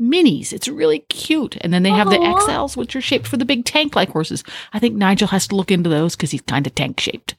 minis. 0.00 0.52
It's 0.52 0.68
really 0.68 1.00
cute. 1.00 1.56
And 1.60 1.72
then 1.72 1.82
they 1.82 1.90
have 1.90 2.10
the 2.10 2.16
xls 2.16 2.76
which 2.76 2.94
are 2.96 3.00
shaped 3.00 3.26
for 3.26 3.36
the 3.36 3.44
big 3.44 3.64
tank 3.64 3.96
like 3.96 4.10
horses. 4.10 4.44
I 4.72 4.78
think 4.78 4.94
nigel 4.94 5.28
has 5.28 5.48
to 5.48 5.56
look 5.56 5.70
into 5.70 5.90
those 5.90 6.16
because 6.16 6.30
he's 6.30 6.42
kind 6.42 6.66
of 6.66 6.74
tank 6.74 7.00
shaped. 7.00 7.34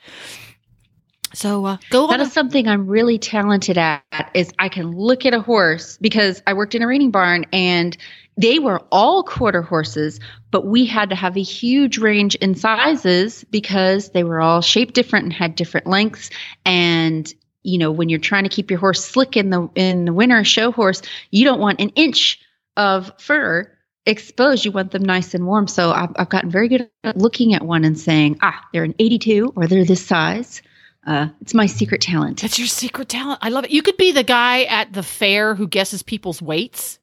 So 1.33 1.65
uh, 1.65 1.77
go 1.89 2.05
on 2.05 2.09
That 2.09 2.21
is 2.21 2.33
something 2.33 2.67
I'm 2.67 2.87
really 2.87 3.19
talented 3.19 3.77
at 3.77 4.03
is 4.33 4.51
I 4.57 4.69
can 4.69 4.91
look 4.91 5.25
at 5.25 5.33
a 5.33 5.41
horse 5.41 5.97
because 5.97 6.41
I 6.47 6.53
worked 6.53 6.73
in 6.75 6.81
a 6.81 6.87
reining 6.87 7.11
barn 7.11 7.45
and 7.53 7.95
they 8.37 8.57
were 8.57 8.81
all 8.91 9.23
quarter 9.23 9.61
horses, 9.61 10.19
but 10.49 10.65
we 10.65 10.85
had 10.85 11.09
to 11.09 11.15
have 11.15 11.37
a 11.37 11.41
huge 11.41 11.97
range 11.97 12.35
in 12.35 12.55
sizes 12.55 13.43
because 13.51 14.09
they 14.09 14.23
were 14.23 14.41
all 14.41 14.61
shaped 14.61 14.95
different 14.95 15.25
and 15.25 15.33
had 15.33 15.55
different 15.55 15.87
lengths. 15.87 16.29
And 16.65 17.31
you 17.63 17.77
know 17.77 17.91
when 17.91 18.09
you're 18.09 18.19
trying 18.19 18.43
to 18.43 18.49
keep 18.49 18.71
your 18.71 18.79
horse 18.79 19.03
slick 19.03 19.35
in 19.35 19.49
the 19.49 19.69
in 19.75 20.05
the 20.05 20.13
winter 20.13 20.43
show 20.43 20.71
horse, 20.71 21.01
you 21.31 21.45
don't 21.45 21.59
want 21.59 21.81
an 21.81 21.89
inch 21.89 22.39
of 22.79 23.11
fur 23.19 23.71
exposed. 24.05 24.65
You 24.65 24.71
want 24.71 24.91
them 24.91 25.03
nice 25.03 25.35
and 25.35 25.45
warm. 25.45 25.67
So 25.67 25.91
I've, 25.91 26.09
I've 26.15 26.29
gotten 26.29 26.49
very 26.49 26.67
good 26.67 26.89
at 27.03 27.17
looking 27.17 27.53
at 27.53 27.61
one 27.63 27.83
and 27.85 27.99
saying, 27.99 28.39
ah, 28.41 28.59
they're 28.73 28.83
an 28.85 28.95
82 28.97 29.53
or 29.55 29.67
they're 29.67 29.85
this 29.85 30.03
size. 30.05 30.61
Uh, 31.07 31.27
it's 31.41 31.53
my 31.53 31.65
secret 31.65 32.01
talent. 32.01 32.41
that's 32.41 32.59
your 32.59 32.67
secret 32.67 33.07
talent 33.07 33.39
i 33.41 33.47
love 33.49 33.63
it 33.63 33.71
you 33.71 33.81
could 33.81 33.95
be 33.95 34.11
the 34.11 34.21
guy 34.23 34.63
at 34.65 34.91
the 34.91 35.01
fair 35.01 35.55
who 35.55 35.65
guesses 35.65 36.03
people's 36.03 36.41
weights 36.41 36.99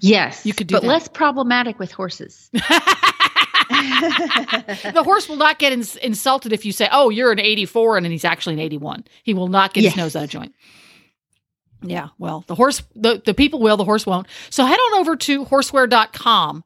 Yes, 0.00 0.46
You 0.46 0.54
could 0.54 0.68
do 0.68 0.76
but 0.76 0.82
that. 0.82 0.88
less 0.88 1.06
problematic 1.08 1.78
with 1.78 1.92
horses. 1.92 2.48
the 3.72 5.02
horse 5.04 5.28
will 5.28 5.36
not 5.36 5.58
get 5.58 5.72
ins- 5.72 5.96
insulted 5.96 6.52
if 6.52 6.64
you 6.64 6.72
say, 6.72 6.88
"Oh, 6.92 7.10
you're 7.10 7.32
an 7.32 7.40
84," 7.40 7.96
and 7.96 8.04
then 8.04 8.10
he's 8.12 8.24
actually 8.24 8.54
an 8.54 8.60
81. 8.60 9.04
He 9.24 9.34
will 9.34 9.48
not 9.48 9.74
get 9.74 9.82
Yes. 9.84 9.94
his 9.94 9.98
nose 9.98 10.16
out 10.16 10.24
of 10.24 10.30
joint. 10.30 10.54
Yeah, 11.82 12.08
well, 12.18 12.44
the 12.46 12.54
horse, 12.54 12.82
the, 12.94 13.20
the 13.24 13.34
people 13.34 13.60
will, 13.60 13.76
the 13.76 13.84
horse 13.84 14.06
won't. 14.06 14.26
So 14.50 14.64
head 14.64 14.78
on 14.78 15.00
over 15.00 15.16
to 15.16 15.44
horseware.com 15.44 16.64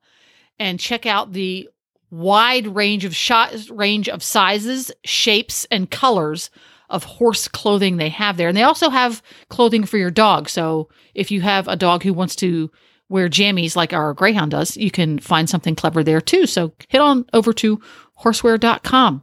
and 0.59 0.81
check 0.81 1.07
out 1.07 1.33
the 1.33 1.69
wide 2.11 2.67
range 2.67 3.05
of 3.05 3.15
shot 3.15 3.55
range 3.71 4.09
of 4.09 4.23
sizes, 4.23 4.93
shapes, 5.05 5.67
and 5.71 5.91
colors 5.91 6.51
of 6.89 7.05
horse 7.05 7.49
clothing 7.49 7.97
they 7.97 8.09
have 8.09 8.37
there. 8.37 8.49
And 8.49 8.57
they 8.57 8.63
also 8.63 8.91
have 8.91 9.23
clothing 9.49 9.85
for 9.85 9.99
your 9.99 10.11
dog. 10.11 10.49
So 10.49 10.89
if 11.15 11.31
you 11.31 11.41
have 11.41 11.67
a 11.67 11.77
dog 11.77 12.03
who 12.03 12.13
wants 12.13 12.37
to 12.37 12.71
wear 13.09 13.29
jammies 13.29 13.77
like 13.77 13.93
our 13.93 14.15
Greyhound 14.15 14.53
does, 14.53 14.77
you 14.77 14.91
can 14.91 15.19
find 15.19 15.49
something 15.49 15.75
clever 15.75 16.05
there 16.05 16.21
too. 16.21 16.47
So 16.47 16.73
head 16.89 17.01
on 17.01 17.25
over 17.33 17.53
to 17.55 17.81
horseware.com. 18.21 19.23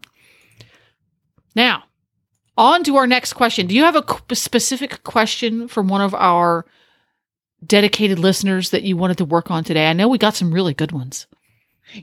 Now, 1.55 1.83
on 2.57 2.83
to 2.83 2.97
our 2.97 3.07
next 3.07 3.33
question. 3.33 3.67
Do 3.67 3.75
you 3.75 3.83
have 3.83 3.95
a 3.95 4.35
specific 4.35 5.03
question 5.03 5.67
from 5.67 5.87
one 5.87 6.01
of 6.01 6.13
our 6.13 6.65
dedicated 7.65 8.19
listeners 8.19 8.71
that 8.71 8.83
you 8.83 8.97
wanted 8.97 9.17
to 9.17 9.25
work 9.25 9.49
on 9.51 9.63
today? 9.63 9.87
I 9.87 9.93
know 9.93 10.07
we 10.07 10.17
got 10.17 10.35
some 10.35 10.53
really 10.53 10.73
good 10.73 10.91
ones. 10.91 11.27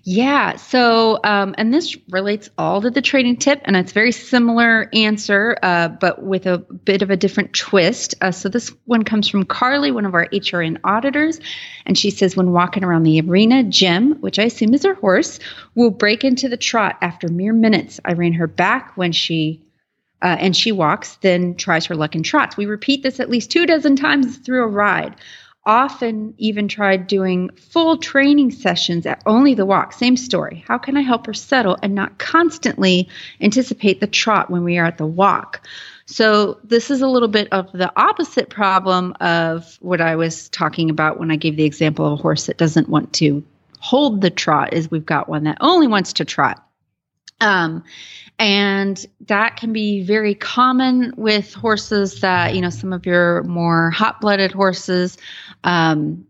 Yeah. 0.04 0.56
So, 0.56 1.18
um, 1.24 1.54
and 1.58 1.72
this 1.72 1.96
relates 2.10 2.50
all 2.58 2.80
to 2.82 2.90
the 2.90 3.02
training 3.02 3.38
tip, 3.38 3.60
and 3.64 3.76
it's 3.76 3.92
very 3.92 4.12
similar 4.12 4.88
answer, 4.92 5.56
uh, 5.62 5.88
but 5.88 6.22
with 6.22 6.46
a 6.46 6.58
bit 6.58 7.02
of 7.02 7.10
a 7.10 7.16
different 7.16 7.54
twist. 7.54 8.14
Uh, 8.20 8.30
so, 8.30 8.48
this 8.48 8.72
one 8.84 9.02
comes 9.02 9.28
from 9.28 9.44
Carly, 9.44 9.90
one 9.90 10.06
of 10.06 10.14
our 10.14 10.28
HRN 10.28 10.78
auditors, 10.84 11.40
and 11.86 11.98
she 11.98 12.10
says, 12.10 12.36
when 12.36 12.52
walking 12.52 12.84
around 12.84 13.02
the 13.02 13.20
arena, 13.20 13.64
Jim, 13.64 14.20
which 14.20 14.38
I 14.38 14.44
assume 14.44 14.74
is 14.74 14.84
her 14.84 14.94
horse, 14.94 15.40
will 15.74 15.90
break 15.90 16.24
into 16.24 16.48
the 16.48 16.56
trot 16.56 16.98
after 17.00 17.28
mere 17.28 17.52
minutes. 17.52 17.98
I 18.04 18.12
ran 18.12 18.34
her 18.34 18.46
back 18.46 18.96
when 18.96 19.12
she. 19.12 19.62
Uh, 20.22 20.37
and 20.38 20.54
she 20.54 20.70
walks, 20.70 21.16
then 21.22 21.54
tries 21.54 21.87
her 21.87 21.94
luck 21.94 22.14
in 22.14 22.22
trots. 22.22 22.56
We 22.56 22.66
repeat 22.66 23.02
this 23.02 23.20
at 23.20 23.30
least 23.30 23.50
two 23.50 23.64
dozen 23.64 23.96
times 23.96 24.37
through 24.37 24.64
a 24.64 24.68
ride 24.68 25.16
often 25.66 26.35
even 26.38 26.68
tried 26.68 27.06
doing 27.06 27.50
full 27.56 27.98
training 27.98 28.50
sessions 28.50 29.04
at 29.04 29.22
only 29.26 29.54
the 29.54 29.66
walk. 29.66 29.92
Same 29.92 30.16
story. 30.16 30.64
How 30.66 30.78
can 30.78 30.96
I 30.96 31.02
help 31.02 31.26
her 31.26 31.35
settle 31.35 31.76
and 31.83 31.94
not 31.94 32.18
constantly 32.18 33.09
anticipate 33.40 34.00
the 34.00 34.06
trot 34.06 34.50
when 34.50 34.64
we 34.64 34.78
are 34.78 34.87
at 34.87 34.98
the 34.98 35.06
walk? 35.06 35.66
So, 36.06 36.59
this 36.64 36.90
is 36.90 37.02
a 37.02 37.06
little 37.06 37.28
bit 37.28 37.48
of 37.52 37.70
the 37.70 37.92
opposite 37.94 38.50
problem 38.50 39.14
of 39.20 39.78
what 39.80 40.00
I 40.00 40.16
was 40.16 40.48
talking 40.48 40.90
about 40.90 41.20
when 41.20 41.30
I 41.30 41.37
gave 41.37 41.56
the 41.56 41.64
example 41.64 42.04
of 42.06 42.14
a 42.14 42.22
horse 42.22 42.46
that 42.46 42.56
doesn't 42.56 42.88
want 42.88 43.12
to 43.14 43.44
hold 43.78 44.20
the 44.20 44.30
trot, 44.30 44.72
is 44.72 44.90
we've 44.90 45.06
got 45.06 45.28
one 45.28 45.44
that 45.44 45.59
only 45.61 45.87
wants 45.87 46.14
to 46.14 46.24
trot. 46.24 46.66
Um, 47.40 47.85
and 48.40 49.05
that 49.26 49.59
can 49.59 49.74
be 49.74 50.03
very 50.03 50.35
common 50.35 51.12
with 51.18 51.53
horses 51.53 52.22
that, 52.22 52.55
you 52.55 52.62
know, 52.62 52.70
some 52.70 52.94
of 52.94 53.05
your 53.05 53.42
more 53.44 53.90
hot 53.90 54.22
blooded 54.22 54.50
horses, 54.50 55.18
um, 55.62 56.24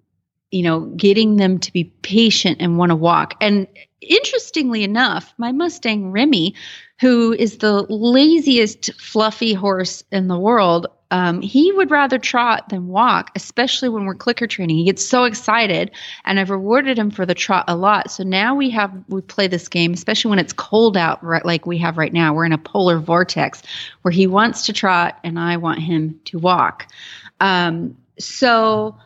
you 0.50 0.64
know, 0.64 0.80
getting 0.80 1.36
them 1.36 1.60
to 1.60 1.72
be 1.72 1.84
patient 1.84 2.56
and 2.58 2.76
want 2.76 2.90
to 2.90 2.96
walk. 2.96 3.36
And 3.40 3.68
interestingly 4.00 4.82
enough, 4.82 5.32
my 5.38 5.52
Mustang 5.52 6.10
Remy, 6.10 6.56
who 7.00 7.32
is 7.32 7.58
the 7.58 7.86
laziest 7.88 8.92
fluffy 8.94 9.54
horse 9.54 10.02
in 10.10 10.26
the 10.26 10.38
world, 10.38 10.88
um, 11.10 11.42
he 11.42 11.72
would 11.72 11.90
rather 11.90 12.18
trot 12.18 12.68
than 12.68 12.86
walk, 12.86 13.32
especially 13.34 13.88
when 13.88 14.04
we're 14.04 14.14
clicker 14.14 14.46
training. 14.46 14.76
He 14.76 14.84
gets 14.84 15.04
so 15.04 15.24
excited, 15.24 15.90
and 16.24 16.38
I've 16.38 16.50
rewarded 16.50 16.98
him 16.98 17.10
for 17.10 17.26
the 17.26 17.34
trot 17.34 17.64
a 17.66 17.76
lot. 17.76 18.10
So 18.10 18.22
now 18.22 18.54
we 18.54 18.70
have 18.70 18.92
we 19.08 19.20
play 19.20 19.48
this 19.48 19.68
game, 19.68 19.92
especially 19.92 20.30
when 20.30 20.38
it's 20.38 20.52
cold 20.52 20.96
out, 20.96 21.22
right, 21.24 21.44
like 21.44 21.66
we 21.66 21.78
have 21.78 21.98
right 21.98 22.12
now. 22.12 22.34
We're 22.34 22.44
in 22.44 22.52
a 22.52 22.58
polar 22.58 22.98
vortex 22.98 23.62
where 24.02 24.12
he 24.12 24.26
wants 24.26 24.66
to 24.66 24.72
trot, 24.72 25.18
and 25.24 25.38
I 25.38 25.56
want 25.56 25.80
him 25.80 26.20
to 26.26 26.38
walk. 26.38 26.86
Um, 27.40 27.96
so 28.18 28.96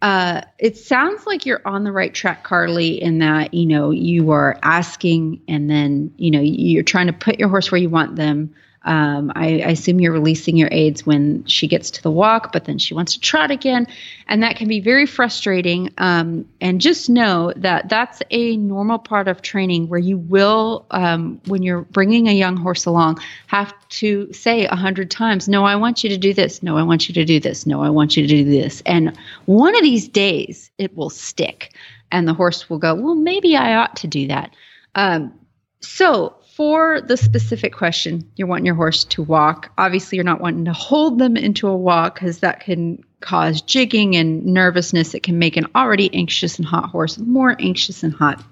uh, 0.00 0.40
it 0.58 0.78
sounds 0.78 1.26
like 1.26 1.44
you're 1.44 1.60
on 1.66 1.84
the 1.84 1.92
right 1.92 2.14
track, 2.14 2.42
Carly, 2.42 3.02
in 3.02 3.18
that 3.18 3.52
you 3.52 3.66
know 3.66 3.90
you 3.90 4.30
are 4.30 4.58
asking, 4.62 5.42
and 5.46 5.68
then 5.68 6.14
you 6.16 6.30
know 6.30 6.40
you're 6.40 6.82
trying 6.82 7.08
to 7.08 7.12
put 7.12 7.38
your 7.38 7.50
horse 7.50 7.70
where 7.70 7.80
you 7.80 7.90
want 7.90 8.16
them. 8.16 8.54
Um, 8.82 9.30
I, 9.34 9.60
I, 9.60 9.70
assume 9.72 10.00
you're 10.00 10.12
releasing 10.12 10.56
your 10.56 10.70
aids 10.72 11.04
when 11.04 11.44
she 11.44 11.68
gets 11.68 11.90
to 11.90 12.02
the 12.02 12.10
walk, 12.10 12.50
but 12.50 12.64
then 12.64 12.78
she 12.78 12.94
wants 12.94 13.12
to 13.12 13.20
trot 13.20 13.50
again. 13.50 13.86
And 14.26 14.42
that 14.42 14.56
can 14.56 14.68
be 14.68 14.80
very 14.80 15.04
frustrating. 15.04 15.92
Um, 15.98 16.48
and 16.62 16.80
just 16.80 17.10
know 17.10 17.52
that 17.56 17.90
that's 17.90 18.22
a 18.30 18.56
normal 18.56 18.98
part 18.98 19.28
of 19.28 19.42
training 19.42 19.88
where 19.88 20.00
you 20.00 20.16
will, 20.16 20.86
um, 20.92 21.42
when 21.44 21.62
you're 21.62 21.82
bringing 21.82 22.28
a 22.28 22.32
young 22.32 22.56
horse 22.56 22.86
along, 22.86 23.20
have 23.48 23.74
to 23.90 24.32
say 24.32 24.64
a 24.64 24.76
hundred 24.76 25.10
times, 25.10 25.46
No, 25.46 25.66
I 25.66 25.76
want 25.76 26.02
you 26.02 26.08
to 26.10 26.18
do 26.18 26.32
this. 26.32 26.62
No, 26.62 26.78
I 26.78 26.82
want 26.82 27.06
you 27.06 27.14
to 27.16 27.24
do 27.26 27.38
this. 27.38 27.66
No, 27.66 27.82
I 27.82 27.90
want 27.90 28.16
you 28.16 28.26
to 28.26 28.28
do 28.28 28.44
this. 28.44 28.82
And 28.86 29.14
one 29.44 29.76
of 29.76 29.82
these 29.82 30.08
days 30.08 30.70
it 30.78 30.96
will 30.96 31.10
stick. 31.10 31.74
And 32.10 32.26
the 32.26 32.34
horse 32.34 32.70
will 32.70 32.78
go, 32.78 32.94
Well, 32.94 33.14
maybe 33.14 33.56
I 33.56 33.74
ought 33.74 33.96
to 33.96 34.06
do 34.06 34.28
that. 34.28 34.54
Um, 34.94 35.34
so 35.80 36.36
for 36.54 37.00
the 37.00 37.16
specific 37.16 37.74
question, 37.74 38.30
you're 38.36 38.48
wanting 38.48 38.66
your 38.66 38.74
horse 38.74 39.04
to 39.04 39.22
walk. 39.22 39.72
Obviously, 39.78 40.16
you're 40.16 40.24
not 40.24 40.40
wanting 40.40 40.66
to 40.66 40.72
hold 40.72 41.18
them 41.18 41.36
into 41.36 41.68
a 41.68 41.76
walk 41.76 42.14
because 42.14 42.40
that 42.40 42.60
can 42.60 43.04
cause 43.20 43.62
jigging 43.62 44.16
and 44.16 44.46
nervousness. 44.46 45.14
It 45.14 45.22
can 45.22 45.38
make 45.38 45.56
an 45.56 45.66
already 45.74 46.12
anxious 46.12 46.58
and 46.58 46.66
hot 46.66 46.90
horse 46.90 47.18
more 47.18 47.54
anxious 47.58 48.02
and 48.02 48.12
hot. 48.12 48.42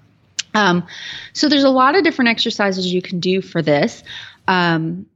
Um, 0.54 0.86
so 1.32 1.48
there's 1.48 1.64
a 1.64 1.70
lot 1.70 1.96
of 1.96 2.04
different 2.04 2.30
exercises 2.30 2.92
you 2.92 3.02
can 3.02 3.20
do 3.20 3.42
for 3.42 3.62
this. 3.62 4.02
Um, 4.46 5.06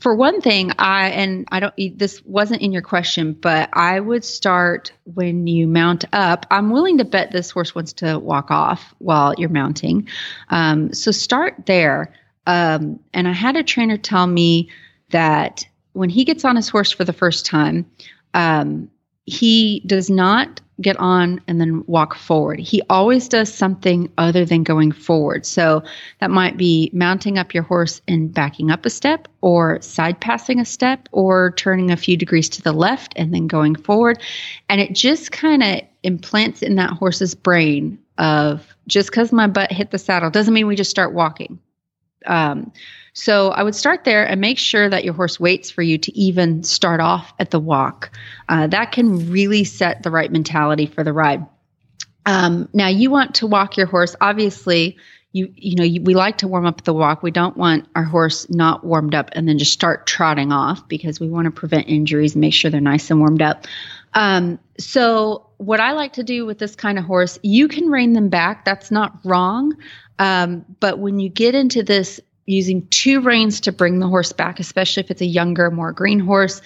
for 0.00 0.14
one 0.14 0.40
thing, 0.40 0.72
I 0.78 1.10
and 1.10 1.46
I 1.50 1.60
don't 1.60 1.74
this 1.98 2.24
wasn't 2.24 2.62
in 2.62 2.72
your 2.72 2.82
question, 2.82 3.32
but 3.32 3.68
I 3.72 4.00
would 4.00 4.24
start 4.24 4.92
when 5.04 5.46
you 5.46 5.66
mount 5.66 6.04
up. 6.12 6.46
I'm 6.50 6.70
willing 6.70 6.98
to 6.98 7.04
bet 7.04 7.32
this 7.32 7.50
horse 7.50 7.74
wants 7.74 7.92
to 7.94 8.18
walk 8.18 8.50
off 8.50 8.94
while 8.98 9.34
you're 9.36 9.48
mounting. 9.48 10.08
Um, 10.50 10.92
so 10.92 11.10
start 11.10 11.66
there. 11.66 12.14
Um, 12.46 13.00
and 13.12 13.26
I 13.26 13.32
had 13.32 13.56
a 13.56 13.62
trainer 13.62 13.96
tell 13.96 14.26
me 14.26 14.70
that 15.10 15.66
when 15.92 16.10
he 16.10 16.24
gets 16.24 16.44
on 16.44 16.56
his 16.56 16.68
horse 16.68 16.90
for 16.90 17.04
the 17.04 17.12
first 17.12 17.46
time, 17.46 17.90
um, 18.34 18.90
he 19.26 19.82
does 19.86 20.10
not 20.10 20.60
get 20.80 20.96
on 20.96 21.40
and 21.46 21.60
then 21.60 21.84
walk 21.86 22.14
forward. 22.16 22.58
He 22.58 22.82
always 22.90 23.28
does 23.28 23.52
something 23.52 24.12
other 24.18 24.44
than 24.44 24.64
going 24.64 24.90
forward. 24.90 25.46
So 25.46 25.84
that 26.18 26.30
might 26.30 26.56
be 26.56 26.90
mounting 26.92 27.38
up 27.38 27.54
your 27.54 27.62
horse 27.62 28.00
and 28.08 28.34
backing 28.34 28.70
up 28.70 28.84
a 28.84 28.90
step, 28.90 29.28
or 29.40 29.80
side 29.82 30.20
passing 30.20 30.58
a 30.58 30.64
step, 30.64 31.08
or 31.12 31.52
turning 31.52 31.90
a 31.90 31.96
few 31.96 32.16
degrees 32.16 32.48
to 32.50 32.62
the 32.62 32.72
left 32.72 33.12
and 33.16 33.32
then 33.32 33.46
going 33.46 33.76
forward. 33.76 34.20
And 34.68 34.80
it 34.80 34.94
just 34.94 35.30
kind 35.30 35.62
of 35.62 35.82
implants 36.02 36.60
in 36.60 36.74
that 36.74 36.90
horse's 36.90 37.34
brain 37.34 37.98
of 38.18 38.74
just 38.88 39.10
because 39.10 39.32
my 39.32 39.46
butt 39.46 39.72
hit 39.72 39.90
the 39.90 39.98
saddle 39.98 40.30
doesn't 40.30 40.54
mean 40.54 40.66
we 40.66 40.76
just 40.76 40.90
start 40.90 41.14
walking. 41.14 41.60
Um, 42.26 42.72
so 43.14 43.50
I 43.50 43.62
would 43.62 43.76
start 43.76 44.02
there 44.02 44.26
and 44.26 44.40
make 44.40 44.58
sure 44.58 44.90
that 44.90 45.04
your 45.04 45.14
horse 45.14 45.38
waits 45.38 45.70
for 45.70 45.82
you 45.82 45.98
to 45.98 46.18
even 46.18 46.64
start 46.64 47.00
off 47.00 47.32
at 47.38 47.52
the 47.52 47.60
walk. 47.60 48.10
Uh, 48.48 48.66
that 48.66 48.90
can 48.90 49.30
really 49.30 49.62
set 49.62 50.02
the 50.02 50.10
right 50.10 50.30
mentality 50.30 50.86
for 50.86 51.04
the 51.04 51.12
ride. 51.12 51.46
Um, 52.26 52.68
now 52.72 52.88
you 52.88 53.10
want 53.10 53.36
to 53.36 53.46
walk 53.46 53.76
your 53.76 53.86
horse. 53.86 54.16
Obviously, 54.20 54.98
you 55.30 55.52
you 55.54 55.76
know 55.76 55.84
you, 55.84 56.02
we 56.02 56.14
like 56.14 56.38
to 56.38 56.48
warm 56.48 56.66
up 56.66 56.82
the 56.82 56.92
walk. 56.92 57.22
We 57.22 57.30
don't 57.30 57.56
want 57.56 57.86
our 57.94 58.02
horse 58.02 58.50
not 58.50 58.84
warmed 58.84 59.14
up 59.14 59.30
and 59.32 59.48
then 59.48 59.58
just 59.58 59.72
start 59.72 60.08
trotting 60.08 60.50
off 60.50 60.88
because 60.88 61.20
we 61.20 61.28
want 61.28 61.44
to 61.44 61.52
prevent 61.52 61.88
injuries 61.88 62.34
and 62.34 62.40
make 62.40 62.52
sure 62.52 62.70
they're 62.70 62.80
nice 62.80 63.10
and 63.10 63.20
warmed 63.20 63.42
up. 63.42 63.66
Um, 64.14 64.58
so 64.78 65.50
what 65.58 65.78
I 65.78 65.92
like 65.92 66.14
to 66.14 66.24
do 66.24 66.46
with 66.46 66.58
this 66.58 66.74
kind 66.74 66.98
of 66.98 67.04
horse, 67.04 67.38
you 67.42 67.68
can 67.68 67.90
rein 67.90 68.12
them 68.12 68.28
back. 68.28 68.64
That's 68.64 68.90
not 68.90 69.18
wrong. 69.24 69.76
Um, 70.18 70.64
but 70.80 70.98
when 70.98 71.20
you 71.20 71.28
get 71.28 71.54
into 71.54 71.82
this 71.82 72.20
using 72.46 72.86
two 72.88 73.20
reins 73.20 73.60
to 73.62 73.72
bring 73.72 73.98
the 73.98 74.08
horse 74.08 74.32
back, 74.32 74.60
especially 74.60 75.02
if 75.02 75.10
it's 75.10 75.22
a 75.22 75.26
younger, 75.26 75.70
more 75.70 75.92
green 75.92 76.20
horse, 76.20 76.60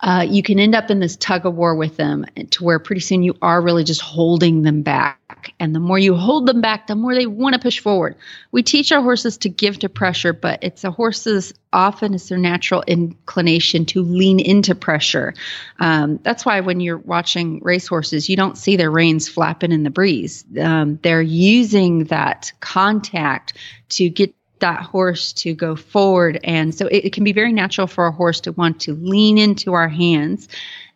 uh, 0.00 0.24
you 0.28 0.42
can 0.44 0.60
end 0.60 0.76
up 0.76 0.90
in 0.90 1.00
this 1.00 1.16
tug 1.16 1.44
of 1.44 1.54
war 1.54 1.74
with 1.74 1.96
them 1.96 2.24
to 2.50 2.62
where 2.62 2.78
pretty 2.78 3.00
soon 3.00 3.22
you 3.24 3.36
are 3.42 3.60
really 3.60 3.82
just 3.82 4.00
holding 4.00 4.62
them 4.62 4.82
back. 4.82 5.52
And 5.58 5.74
the 5.74 5.80
more 5.80 5.98
you 5.98 6.14
hold 6.14 6.46
them 6.46 6.60
back, 6.60 6.86
the 6.86 6.94
more 6.94 7.14
they 7.14 7.26
want 7.26 7.54
to 7.54 7.60
push 7.60 7.80
forward. 7.80 8.14
We 8.52 8.62
teach 8.62 8.92
our 8.92 9.02
horses 9.02 9.36
to 9.38 9.48
give 9.48 9.80
to 9.80 9.88
pressure, 9.88 10.32
but 10.32 10.62
it's 10.62 10.84
a 10.84 10.90
horse's 10.90 11.52
often 11.72 12.14
it's 12.14 12.28
their 12.28 12.38
natural 12.38 12.82
inclination 12.86 13.84
to 13.86 14.02
lean 14.02 14.38
into 14.40 14.74
pressure. 14.74 15.34
Um, 15.80 16.20
that's 16.22 16.46
why 16.46 16.60
when 16.60 16.80
you're 16.80 16.98
watching 16.98 17.60
racehorses, 17.62 18.28
you 18.28 18.36
don't 18.36 18.56
see 18.56 18.76
their 18.76 18.90
reins 18.90 19.28
flapping 19.28 19.72
in 19.72 19.82
the 19.82 19.90
breeze. 19.90 20.44
Um, 20.60 20.98
they're 21.02 21.22
using 21.22 22.04
that 22.04 22.52
contact 22.60 23.54
to 23.90 24.08
get 24.08 24.34
that 24.60 24.82
horse 24.82 25.32
to 25.34 25.54
go 25.54 25.76
forward. 25.76 26.40
And 26.44 26.74
so 26.74 26.86
it, 26.86 27.06
it, 27.06 27.12
can 27.12 27.24
be 27.24 27.32
very 27.32 27.52
natural 27.52 27.86
for 27.86 28.06
a 28.06 28.12
horse 28.12 28.40
to 28.42 28.52
want 28.52 28.80
to 28.82 28.94
lean 28.94 29.38
into 29.38 29.72
our 29.72 29.88
hands 29.88 30.48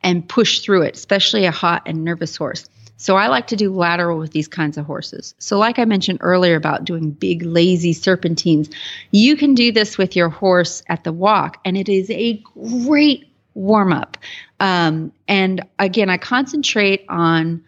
and 0.03 0.29
push 0.29 0.61
through 0.61 0.83
it, 0.83 0.97
especially 0.97 1.45
a 1.45 1.51
hot 1.51 1.83
and 1.87 2.05
nervous 2.05 2.37
horse. 2.37 2.69
So 2.97 3.17
I 3.17 3.27
like 3.27 3.49
to 3.49 3.57
do 3.57 3.75
lateral 3.75 4.19
with 4.19 4.31
these 4.31 4.47
kinds 4.47 4.79
of 4.79 4.87
horses. 4.87 5.35
So, 5.39 5.59
like 5.59 5.81
I 5.81 5.85
mentioned 5.85 6.19
earlier 6.21 6.55
about 6.55 6.85
doing 6.85 7.11
big, 7.11 7.43
lazy 7.43 7.95
serpentines, 7.95 8.71
you 9.11 9.37
can 9.37 9.55
do 9.55 9.73
this 9.73 9.99
with 9.99 10.15
your 10.15 10.29
horse 10.29 10.85
at 10.89 11.03
the 11.03 11.13
walk, 11.13 11.59
and 11.65 11.77
it 11.77 11.89
is 11.89 12.09
a 12.11 12.41
great 12.85 13.27
warm 13.55 13.93
up. 13.93 14.19
Um, 14.61 15.13
and 15.27 15.67
again, 15.81 16.11
I 16.11 16.17
concentrate 16.17 17.05
on 17.09 17.65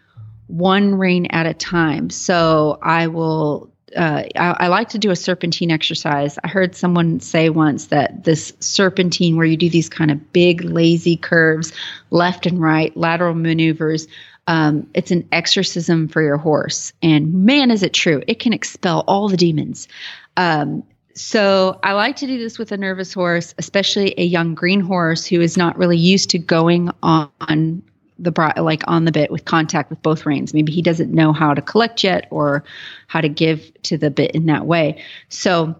one 0.47 0.95
rein 0.95 1.25
at 1.27 1.45
a 1.45 1.53
time. 1.53 2.09
So 2.09 2.79
I 2.81 3.07
will 3.07 3.74
uh, 3.95 4.23
I, 4.35 4.65
I, 4.65 4.67
like 4.67 4.89
to 4.89 4.97
do 4.97 5.11
a 5.11 5.15
serpentine 5.15 5.71
exercise. 5.71 6.37
I 6.43 6.47
heard 6.47 6.75
someone 6.75 7.19
say 7.19 7.49
once 7.49 7.87
that 7.87 8.23
this 8.23 8.53
serpentine, 8.59 9.35
where 9.35 9.45
you 9.45 9.57
do 9.57 9.69
these 9.69 9.89
kind 9.89 10.11
of 10.11 10.33
big, 10.33 10.63
lazy 10.63 11.17
curves, 11.17 11.71
left 12.09 12.45
and 12.45 12.61
right, 12.61 12.95
lateral 12.97 13.33
maneuvers, 13.33 14.07
um, 14.47 14.87
it's 14.93 15.11
an 15.11 15.27
exorcism 15.31 16.07
for 16.07 16.21
your 16.21 16.37
horse. 16.37 16.93
And 17.01 17.45
man, 17.45 17.71
is 17.71 17.83
it 17.83 17.93
true! 17.93 18.21
It 18.27 18.39
can 18.39 18.53
expel 18.53 19.03
all 19.07 19.29
the 19.29 19.37
demons. 19.37 19.87
Um, 20.37 20.83
so 21.15 21.79
I 21.81 21.93
like 21.93 22.17
to 22.17 22.27
do 22.27 22.37
this 22.37 22.59
with 22.59 22.73
a 22.73 22.77
nervous 22.77 23.13
horse, 23.13 23.55
especially 23.57 24.13
a 24.17 24.25
young 24.25 24.53
green 24.53 24.81
horse 24.81 25.25
who 25.25 25.39
is 25.39 25.55
not 25.55 25.77
really 25.77 25.97
used 25.97 26.31
to 26.31 26.39
going 26.39 26.89
on 27.01 27.81
the 28.19 28.31
bra- 28.31 28.53
like 28.57 28.83
on 28.87 29.05
the 29.05 29.11
bit 29.11 29.31
with 29.31 29.45
contact 29.45 29.89
with 29.89 30.01
both 30.01 30.25
reins. 30.25 30.53
Maybe 30.53 30.71
he 30.71 30.81
doesn't 30.81 31.11
know 31.11 31.33
how 31.33 31.53
to 31.53 31.61
collect 31.61 32.03
yet 32.03 32.27
or 32.31 32.63
how 33.07 33.21
to 33.21 33.29
give 33.29 33.71
to 33.83 33.97
the 33.97 34.09
bit 34.09 34.31
in 34.31 34.45
that 34.47 34.65
way. 34.65 35.03
So 35.29 35.75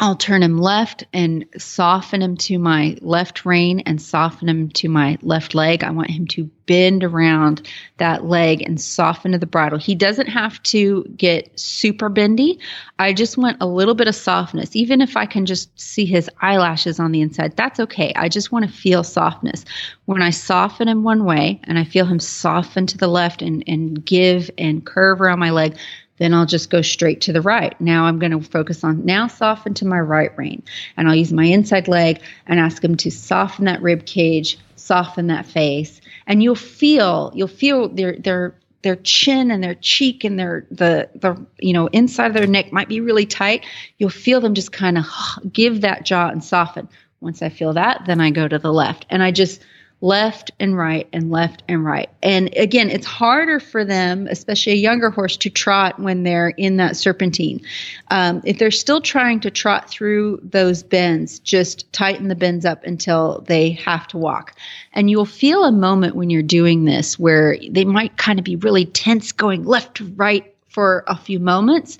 I'll 0.00 0.16
turn 0.16 0.42
him 0.42 0.58
left 0.58 1.04
and 1.12 1.46
soften 1.56 2.20
him 2.20 2.36
to 2.38 2.58
my 2.58 2.98
left 3.00 3.46
rein 3.46 3.80
and 3.80 4.02
soften 4.02 4.48
him 4.48 4.68
to 4.70 4.88
my 4.88 5.18
left 5.22 5.54
leg. 5.54 5.84
I 5.84 5.92
want 5.92 6.10
him 6.10 6.26
to 6.28 6.50
bend 6.66 7.04
around 7.04 7.66
that 7.98 8.24
leg 8.24 8.60
and 8.62 8.80
soften 8.80 9.32
to 9.32 9.38
the 9.38 9.46
bridle. 9.46 9.78
He 9.78 9.94
doesn't 9.94 10.26
have 10.26 10.62
to 10.64 11.04
get 11.16 11.58
super 11.58 12.08
bendy. 12.08 12.58
I 12.98 13.12
just 13.12 13.38
want 13.38 13.58
a 13.60 13.66
little 13.66 13.94
bit 13.94 14.08
of 14.08 14.16
softness. 14.16 14.74
Even 14.74 15.00
if 15.00 15.16
I 15.16 15.26
can 15.26 15.46
just 15.46 15.78
see 15.80 16.04
his 16.04 16.28
eyelashes 16.40 16.98
on 16.98 17.12
the 17.12 17.20
inside, 17.20 17.56
that's 17.56 17.80
okay. 17.80 18.12
I 18.16 18.28
just 18.28 18.50
want 18.50 18.66
to 18.66 18.72
feel 18.72 19.04
softness. 19.04 19.64
When 20.06 20.22
I 20.22 20.30
soften 20.30 20.88
him 20.88 21.04
one 21.04 21.24
way 21.24 21.60
and 21.64 21.78
I 21.78 21.84
feel 21.84 22.04
him 22.04 22.20
soften 22.20 22.86
to 22.88 22.98
the 22.98 23.08
left 23.08 23.42
and, 23.42 23.62
and 23.66 24.04
give 24.04 24.50
and 24.58 24.84
curve 24.84 25.20
around 25.20 25.38
my 25.38 25.50
leg, 25.50 25.76
then 26.18 26.32
I'll 26.32 26.46
just 26.46 26.70
go 26.70 26.82
straight 26.82 27.22
to 27.22 27.32
the 27.32 27.40
right. 27.40 27.78
Now 27.80 28.04
I'm 28.04 28.18
going 28.18 28.32
to 28.32 28.40
focus 28.40 28.84
on 28.84 29.04
now 29.04 29.26
soften 29.26 29.74
to 29.74 29.86
my 29.86 29.98
right 29.98 30.36
rein. 30.36 30.62
And 30.96 31.08
I'll 31.08 31.14
use 31.14 31.32
my 31.32 31.44
inside 31.44 31.88
leg 31.88 32.20
and 32.46 32.60
ask 32.60 32.80
them 32.82 32.96
to 32.98 33.10
soften 33.10 33.64
that 33.64 33.82
rib 33.82 34.06
cage, 34.06 34.58
soften 34.76 35.28
that 35.28 35.46
face. 35.46 36.00
And 36.26 36.42
you'll 36.42 36.54
feel, 36.54 37.32
you'll 37.34 37.48
feel 37.48 37.88
their 37.88 38.16
their 38.16 38.54
their 38.82 38.96
chin 38.96 39.50
and 39.50 39.64
their 39.64 39.74
cheek 39.74 40.24
and 40.24 40.38
their 40.38 40.66
the 40.70 41.08
the 41.14 41.44
you 41.58 41.72
know 41.72 41.86
inside 41.86 42.26
of 42.26 42.34
their 42.34 42.46
neck 42.46 42.72
might 42.72 42.88
be 42.88 43.00
really 43.00 43.26
tight. 43.26 43.64
You'll 43.98 44.10
feel 44.10 44.40
them 44.40 44.54
just 44.54 44.72
kind 44.72 44.98
of 44.98 45.06
give 45.52 45.80
that 45.80 46.04
jaw 46.04 46.28
and 46.28 46.44
soften. 46.44 46.88
Once 47.20 47.40
I 47.42 47.48
feel 47.48 47.72
that, 47.72 48.02
then 48.06 48.20
I 48.20 48.30
go 48.30 48.46
to 48.46 48.58
the 48.58 48.72
left. 48.72 49.06
And 49.08 49.22
I 49.22 49.30
just 49.30 49.62
left 50.04 50.50
and 50.60 50.76
right 50.76 51.08
and 51.14 51.30
left 51.30 51.62
and 51.66 51.82
right. 51.82 52.10
And 52.22 52.54
again, 52.56 52.90
it's 52.90 53.06
harder 53.06 53.58
for 53.58 53.86
them, 53.86 54.28
especially 54.30 54.74
a 54.74 54.76
younger 54.76 55.08
horse, 55.08 55.38
to 55.38 55.50
trot 55.50 55.98
when 55.98 56.24
they're 56.24 56.50
in 56.50 56.76
that 56.76 56.98
serpentine. 56.98 57.62
Um, 58.10 58.42
if 58.44 58.58
they're 58.58 58.70
still 58.70 59.00
trying 59.00 59.40
to 59.40 59.50
trot 59.50 59.88
through 59.88 60.40
those 60.42 60.82
bends, 60.82 61.38
just 61.38 61.90
tighten 61.90 62.28
the 62.28 62.34
bends 62.34 62.66
up 62.66 62.84
until 62.84 63.42
they 63.46 63.70
have 63.70 64.06
to 64.08 64.18
walk. 64.18 64.54
And 64.92 65.08
you'll 65.08 65.24
feel 65.24 65.64
a 65.64 65.72
moment 65.72 66.14
when 66.14 66.28
you're 66.28 66.42
doing 66.42 66.84
this 66.84 67.18
where 67.18 67.56
they 67.70 67.86
might 67.86 68.18
kind 68.18 68.38
of 68.38 68.44
be 68.44 68.56
really 68.56 68.84
tense 68.84 69.32
going 69.32 69.64
left 69.64 69.96
to 69.96 70.04
right 70.16 70.54
for 70.68 71.04
a 71.06 71.16
few 71.16 71.40
moments. 71.40 71.96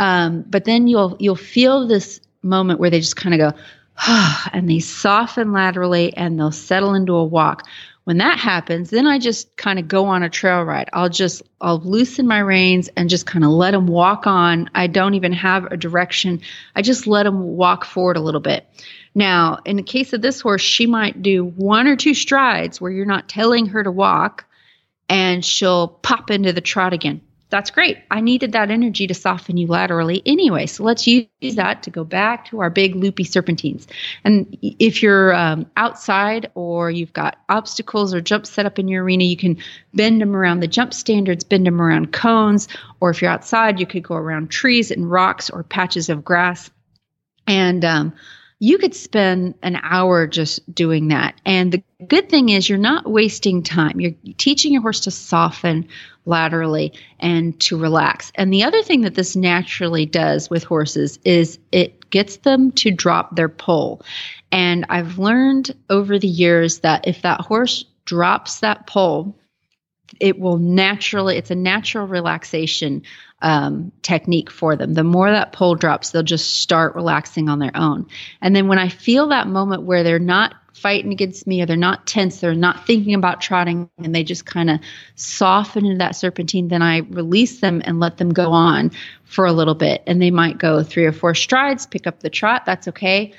Um, 0.00 0.42
but 0.42 0.64
then 0.64 0.88
you'll 0.88 1.16
you'll 1.20 1.36
feel 1.36 1.86
this 1.86 2.20
moment 2.42 2.80
where 2.80 2.90
they 2.90 2.98
just 2.98 3.16
kind 3.16 3.40
of 3.40 3.52
go, 3.52 3.58
and 4.52 4.68
they 4.68 4.80
soften 4.80 5.52
laterally 5.52 6.16
and 6.16 6.38
they'll 6.38 6.52
settle 6.52 6.94
into 6.94 7.14
a 7.14 7.24
walk. 7.24 7.66
When 8.04 8.18
that 8.18 8.38
happens, 8.38 8.90
then 8.90 9.06
I 9.06 9.18
just 9.18 9.56
kind 9.56 9.78
of 9.78 9.88
go 9.88 10.06
on 10.06 10.22
a 10.22 10.28
trail 10.28 10.62
ride. 10.62 10.90
I'll 10.92 11.08
just 11.08 11.42
I'll 11.58 11.80
loosen 11.80 12.26
my 12.26 12.38
reins 12.38 12.90
and 12.96 13.08
just 13.08 13.24
kind 13.24 13.44
of 13.44 13.50
let 13.50 13.70
them 13.70 13.86
walk 13.86 14.26
on. 14.26 14.68
I 14.74 14.88
don't 14.88 15.14
even 15.14 15.32
have 15.32 15.64
a 15.64 15.76
direction. 15.78 16.42
I 16.76 16.82
just 16.82 17.06
let 17.06 17.22
them 17.22 17.40
walk 17.56 17.86
forward 17.86 18.18
a 18.18 18.20
little 18.20 18.42
bit. 18.42 18.66
Now, 19.14 19.60
in 19.64 19.76
the 19.76 19.82
case 19.82 20.12
of 20.12 20.20
this 20.20 20.42
horse, 20.42 20.60
she 20.60 20.86
might 20.86 21.22
do 21.22 21.44
one 21.44 21.86
or 21.86 21.96
two 21.96 22.12
strides 22.12 22.78
where 22.78 22.90
you're 22.90 23.06
not 23.06 23.28
telling 23.28 23.66
her 23.66 23.82
to 23.82 23.90
walk 23.90 24.44
and 25.08 25.42
she'll 25.42 25.88
pop 25.88 26.30
into 26.30 26.52
the 26.52 26.60
trot 26.60 26.92
again 26.92 27.22
that's 27.54 27.70
great. 27.70 27.98
I 28.10 28.20
needed 28.20 28.50
that 28.52 28.72
energy 28.72 29.06
to 29.06 29.14
soften 29.14 29.56
you 29.56 29.68
laterally 29.68 30.20
anyway. 30.26 30.66
So 30.66 30.82
let's 30.82 31.06
use 31.06 31.28
that 31.54 31.84
to 31.84 31.90
go 31.90 32.02
back 32.02 32.46
to 32.46 32.58
our 32.58 32.68
big 32.68 32.96
loopy 32.96 33.22
serpentines. 33.22 33.86
And 34.24 34.58
if 34.60 35.04
you're 35.04 35.32
um, 35.32 35.70
outside 35.76 36.50
or 36.56 36.90
you've 36.90 37.12
got 37.12 37.38
obstacles 37.48 38.12
or 38.12 38.20
jumps 38.20 38.50
set 38.50 38.66
up 38.66 38.80
in 38.80 38.88
your 38.88 39.04
arena, 39.04 39.22
you 39.22 39.36
can 39.36 39.58
bend 39.94 40.20
them 40.20 40.34
around 40.34 40.60
the 40.60 40.66
jump 40.66 40.92
standards, 40.92 41.44
bend 41.44 41.64
them 41.64 41.80
around 41.80 42.12
cones. 42.12 42.66
Or 42.98 43.10
if 43.10 43.22
you're 43.22 43.30
outside, 43.30 43.78
you 43.78 43.86
could 43.86 44.02
go 44.02 44.16
around 44.16 44.50
trees 44.50 44.90
and 44.90 45.08
rocks 45.08 45.48
or 45.48 45.62
patches 45.62 46.08
of 46.08 46.24
grass. 46.24 46.72
And 47.46 47.84
um, 47.84 48.14
you 48.58 48.78
could 48.78 48.96
spend 48.96 49.54
an 49.62 49.78
hour 49.80 50.26
just 50.26 50.74
doing 50.74 51.06
that. 51.08 51.40
And 51.46 51.70
the 51.70 51.84
good 52.08 52.28
thing 52.28 52.48
is, 52.48 52.68
you're 52.68 52.78
not 52.78 53.10
wasting 53.10 53.62
time. 53.62 54.00
You're 54.00 54.14
teaching 54.36 54.72
your 54.72 54.82
horse 54.82 55.00
to 55.00 55.10
soften 55.10 55.88
laterally 56.24 56.92
and 57.20 57.58
to 57.60 57.78
relax. 57.78 58.32
And 58.34 58.52
the 58.52 58.64
other 58.64 58.82
thing 58.82 59.02
that 59.02 59.14
this 59.14 59.36
naturally 59.36 60.06
does 60.06 60.48
with 60.48 60.64
horses 60.64 61.18
is 61.24 61.58
it 61.72 62.10
gets 62.10 62.38
them 62.38 62.72
to 62.72 62.90
drop 62.90 63.36
their 63.36 63.48
poll. 63.48 64.02
And 64.50 64.86
I've 64.88 65.18
learned 65.18 65.74
over 65.90 66.18
the 66.18 66.28
years 66.28 66.80
that 66.80 67.06
if 67.08 67.22
that 67.22 67.40
horse 67.40 67.84
drops 68.04 68.60
that 68.60 68.86
poll, 68.86 69.36
it 70.20 70.38
will 70.38 70.58
naturally, 70.58 71.36
it's 71.36 71.50
a 71.50 71.56
natural 71.56 72.06
relaxation 72.06 73.02
um, 73.42 73.92
technique 74.02 74.50
for 74.50 74.76
them. 74.76 74.94
The 74.94 75.04
more 75.04 75.30
that 75.30 75.52
poll 75.52 75.74
drops, 75.74 76.10
they'll 76.10 76.22
just 76.22 76.60
start 76.60 76.94
relaxing 76.94 77.48
on 77.48 77.58
their 77.58 77.76
own. 77.76 78.06
And 78.40 78.54
then 78.54 78.68
when 78.68 78.78
I 78.78 78.88
feel 78.88 79.28
that 79.28 79.48
moment 79.48 79.82
where 79.82 80.02
they're 80.02 80.18
not 80.18 80.54
fighting 80.84 81.12
against 81.12 81.46
me 81.46 81.62
or 81.62 81.66
they're 81.66 81.76
not 81.78 82.06
tense, 82.06 82.40
they're 82.40 82.54
not 82.54 82.86
thinking 82.86 83.14
about 83.14 83.40
trotting, 83.40 83.88
and 83.96 84.14
they 84.14 84.22
just 84.22 84.44
kind 84.44 84.68
of 84.68 84.78
soften 85.14 85.86
into 85.86 85.96
that 85.96 86.14
serpentine, 86.14 86.68
then 86.68 86.82
I 86.82 86.98
release 86.98 87.60
them 87.60 87.80
and 87.86 88.00
let 88.00 88.18
them 88.18 88.34
go 88.34 88.52
on 88.52 88.90
for 89.24 89.46
a 89.46 89.52
little 89.54 89.74
bit. 89.74 90.02
And 90.06 90.20
they 90.20 90.30
might 90.30 90.58
go 90.58 90.82
three 90.82 91.06
or 91.06 91.12
four 91.12 91.34
strides, 91.34 91.86
pick 91.86 92.06
up 92.06 92.20
the 92.20 92.28
trot. 92.28 92.66
That's 92.66 92.86
okay. 92.88 93.32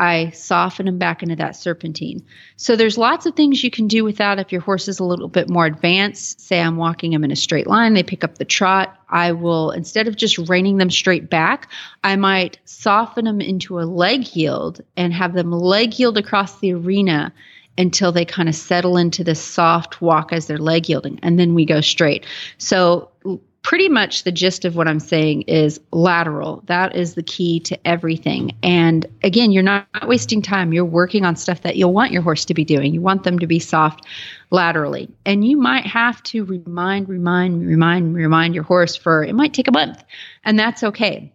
I 0.00 0.30
soften 0.30 0.86
them 0.86 0.96
back 0.96 1.22
into 1.22 1.36
that 1.36 1.56
serpentine. 1.56 2.24
So 2.56 2.74
there's 2.74 2.96
lots 2.96 3.26
of 3.26 3.36
things 3.36 3.62
you 3.62 3.70
can 3.70 3.86
do 3.86 4.02
with 4.02 4.16
that 4.16 4.38
if 4.38 4.50
your 4.50 4.62
horse 4.62 4.88
is 4.88 4.98
a 4.98 5.04
little 5.04 5.28
bit 5.28 5.50
more 5.50 5.66
advanced. 5.66 6.40
Say 6.40 6.58
I'm 6.58 6.78
walking 6.78 7.10
them 7.10 7.22
in 7.22 7.30
a 7.30 7.36
straight 7.36 7.66
line, 7.66 7.92
they 7.92 8.02
pick 8.02 8.24
up 8.24 8.38
the 8.38 8.46
trot. 8.46 8.96
I 9.10 9.32
will, 9.32 9.72
instead 9.72 10.08
of 10.08 10.16
just 10.16 10.38
reining 10.38 10.78
them 10.78 10.90
straight 10.90 11.28
back, 11.28 11.70
I 12.02 12.16
might 12.16 12.58
soften 12.64 13.26
them 13.26 13.42
into 13.42 13.78
a 13.78 13.82
leg 13.82 14.34
yield 14.34 14.80
and 14.96 15.12
have 15.12 15.34
them 15.34 15.52
leg 15.52 15.98
yield 15.98 16.16
across 16.16 16.60
the 16.60 16.72
arena 16.72 17.34
until 17.76 18.10
they 18.10 18.24
kind 18.24 18.48
of 18.48 18.54
settle 18.54 18.96
into 18.96 19.22
this 19.22 19.40
soft 19.40 20.00
walk 20.00 20.32
as 20.32 20.46
they're 20.46 20.56
leg 20.56 20.88
yielding. 20.88 21.20
And 21.22 21.38
then 21.38 21.52
we 21.54 21.66
go 21.66 21.82
straight. 21.82 22.24
So 22.56 23.10
pretty 23.62 23.88
much 23.88 24.24
the 24.24 24.32
gist 24.32 24.64
of 24.64 24.74
what 24.74 24.88
I'm 24.88 25.00
saying 25.00 25.42
is 25.42 25.80
lateral. 25.92 26.62
That 26.66 26.96
is 26.96 27.14
the 27.14 27.22
key 27.22 27.60
to 27.60 27.86
everything. 27.86 28.52
And 28.62 29.06
again, 29.22 29.52
you're 29.52 29.62
not 29.62 29.86
wasting 30.06 30.40
time. 30.40 30.72
You're 30.72 30.84
working 30.84 31.24
on 31.24 31.36
stuff 31.36 31.62
that 31.62 31.76
you'll 31.76 31.92
want 31.92 32.10
your 32.10 32.22
horse 32.22 32.44
to 32.46 32.54
be 32.54 32.64
doing. 32.64 32.94
You 32.94 33.02
want 33.02 33.24
them 33.24 33.38
to 33.38 33.46
be 33.46 33.58
soft 33.58 34.06
laterally. 34.50 35.10
And 35.26 35.46
you 35.46 35.58
might 35.58 35.86
have 35.86 36.22
to 36.24 36.44
remind, 36.44 37.08
remind, 37.08 37.66
remind, 37.66 38.14
remind 38.14 38.54
your 38.54 38.64
horse 38.64 38.96
for 38.96 39.22
it 39.22 39.34
might 39.34 39.54
take 39.54 39.68
a 39.68 39.72
month, 39.72 40.02
and 40.44 40.58
that's 40.58 40.82
okay. 40.82 41.32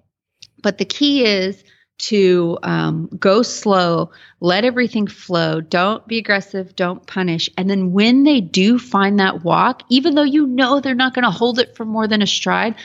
But 0.61 0.79
the 0.79 0.85
key 0.85 1.25
is 1.25 1.63
to 1.97 2.57
um, 2.63 3.09
go 3.17 3.41
slow, 3.41 4.11
let 4.41 4.65
everything 4.65 5.07
flow, 5.07 5.61
don't 5.61 6.05
be 6.07 6.17
aggressive, 6.17 6.75
don't 6.75 7.05
punish. 7.07 7.49
And 7.57 7.69
then 7.69 7.93
when 7.93 8.23
they 8.23 8.41
do 8.41 8.77
find 8.77 9.19
that 9.19 9.43
walk, 9.43 9.83
even 9.89 10.15
though 10.15 10.23
you 10.23 10.45
know 10.45 10.79
they're 10.79 10.93
not 10.93 11.13
going 11.13 11.23
to 11.23 11.31
hold 11.31 11.59
it 11.59 11.75
for 11.75 11.85
more 11.85 12.07
than 12.07 12.21
a 12.21 12.27
stride, 12.27 12.75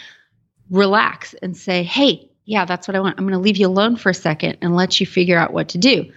relax 0.70 1.34
and 1.42 1.56
say, 1.56 1.82
hey, 1.82 2.30
yeah, 2.44 2.64
that's 2.64 2.86
what 2.88 2.96
I 2.96 3.00
want. 3.00 3.18
I'm 3.18 3.24
going 3.24 3.32
to 3.32 3.42
leave 3.42 3.56
you 3.56 3.66
alone 3.66 3.96
for 3.96 4.10
a 4.10 4.14
second 4.14 4.58
and 4.60 4.76
let 4.76 5.00
you 5.00 5.06
figure 5.06 5.38
out 5.38 5.52
what 5.52 5.70
to 5.70 5.78
do. 5.78 6.12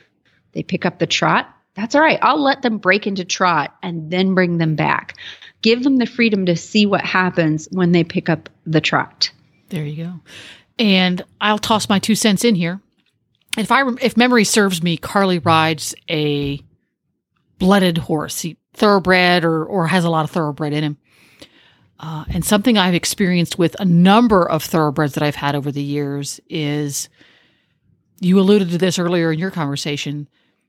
They 0.54 0.64
pick 0.64 0.86
up 0.86 1.00
the 1.00 1.08
trot. 1.08 1.50
That's 1.76 1.96
all 1.96 2.02
right. 2.02 2.20
I'll 2.22 2.42
let 2.42 2.62
them 2.62 2.78
break 2.78 3.08
into 3.08 3.26
trot 3.26 3.76
and 3.82 4.12
then 4.12 4.36
bring 4.36 4.60
them 4.60 4.76
back. 4.76 5.16
Give 5.64 5.84
them 5.84 5.98
the 5.98 6.06
freedom 6.06 6.46
to 6.46 6.56
see 6.56 6.86
what 6.86 7.02
happens 7.02 7.68
when 7.72 7.92
they 7.92 8.04
pick 8.04 8.30
up 8.30 8.50
the 8.66 8.82
trot. 8.82 9.32
There 9.70 9.86
you 9.86 10.06
go. 10.06 10.14
And 10.78 11.24
I'll 11.42 11.60
toss 11.60 11.90
my 11.90 12.00
two 12.00 12.16
cents 12.16 12.44
in 12.44 12.56
here. 12.56 12.80
If 13.58 13.72
I 13.72 13.88
if 14.02 14.18
memory 14.18 14.44
serves 14.44 14.82
me, 14.82 14.98
Carly 14.98 15.40
rides 15.40 15.94
a 16.10 16.60
blooded 17.60 17.98
horse, 17.98 18.42
he, 18.42 18.58
thoroughbred 18.74 19.46
or 19.46 19.64
or 19.66 19.88
has 19.88 20.06
a 20.06 20.10
lot 20.10 20.26
of 20.26 20.32
thoroughbred 20.32 20.74
in 20.74 20.84
him. 20.84 20.98
Uh, 22.00 22.26
and 22.30 22.44
something 22.44 22.78
I've 22.78 22.96
experienced 22.96 23.58
with 23.58 23.80
a 23.80 23.86
number 23.86 24.48
of 24.48 24.64
thoroughbreds 24.64 25.14
that 25.14 25.24
I've 25.24 25.36
had 25.36 25.56
over 25.56 25.72
the 25.72 25.84
years 25.84 26.42
is 26.50 27.08
you 28.20 28.40
alluded 28.40 28.72
to 28.72 28.78
this 28.78 29.00
earlier 29.00 29.32
in 29.32 29.40
your 29.40 29.52
conversation. 29.52 30.28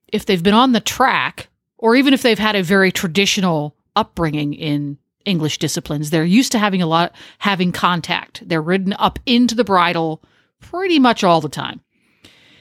If 0.09 0.27
they've 0.27 0.43
been 0.43 0.55
on 0.55 0.73
the 0.73 0.81
track, 0.81 1.49
or 1.79 1.97
even 1.97 2.15
if 2.15 2.23
they've 2.23 2.39
had 2.39 2.55
a 2.55 2.63
very 2.63 2.93
traditional 2.93 3.77
upbringing 3.97 4.55
in 4.55 4.99
English 5.25 5.59
disciplines. 5.59 6.11
They're 6.11 6.25
used 6.25 6.53
to 6.53 6.59
having 6.59 6.83
a 6.83 6.87
lot, 6.87 7.15
having 7.39 7.73
contact. 7.73 8.47
They're 8.47 8.63
ridden 8.63 8.95
up 8.99 9.19
into 9.27 9.55
the 9.55 9.65
bridle 9.65 10.23
pretty 10.61 10.99
much 10.99 11.25
all 11.25 11.41
the 11.41 11.49
time. 11.49 11.81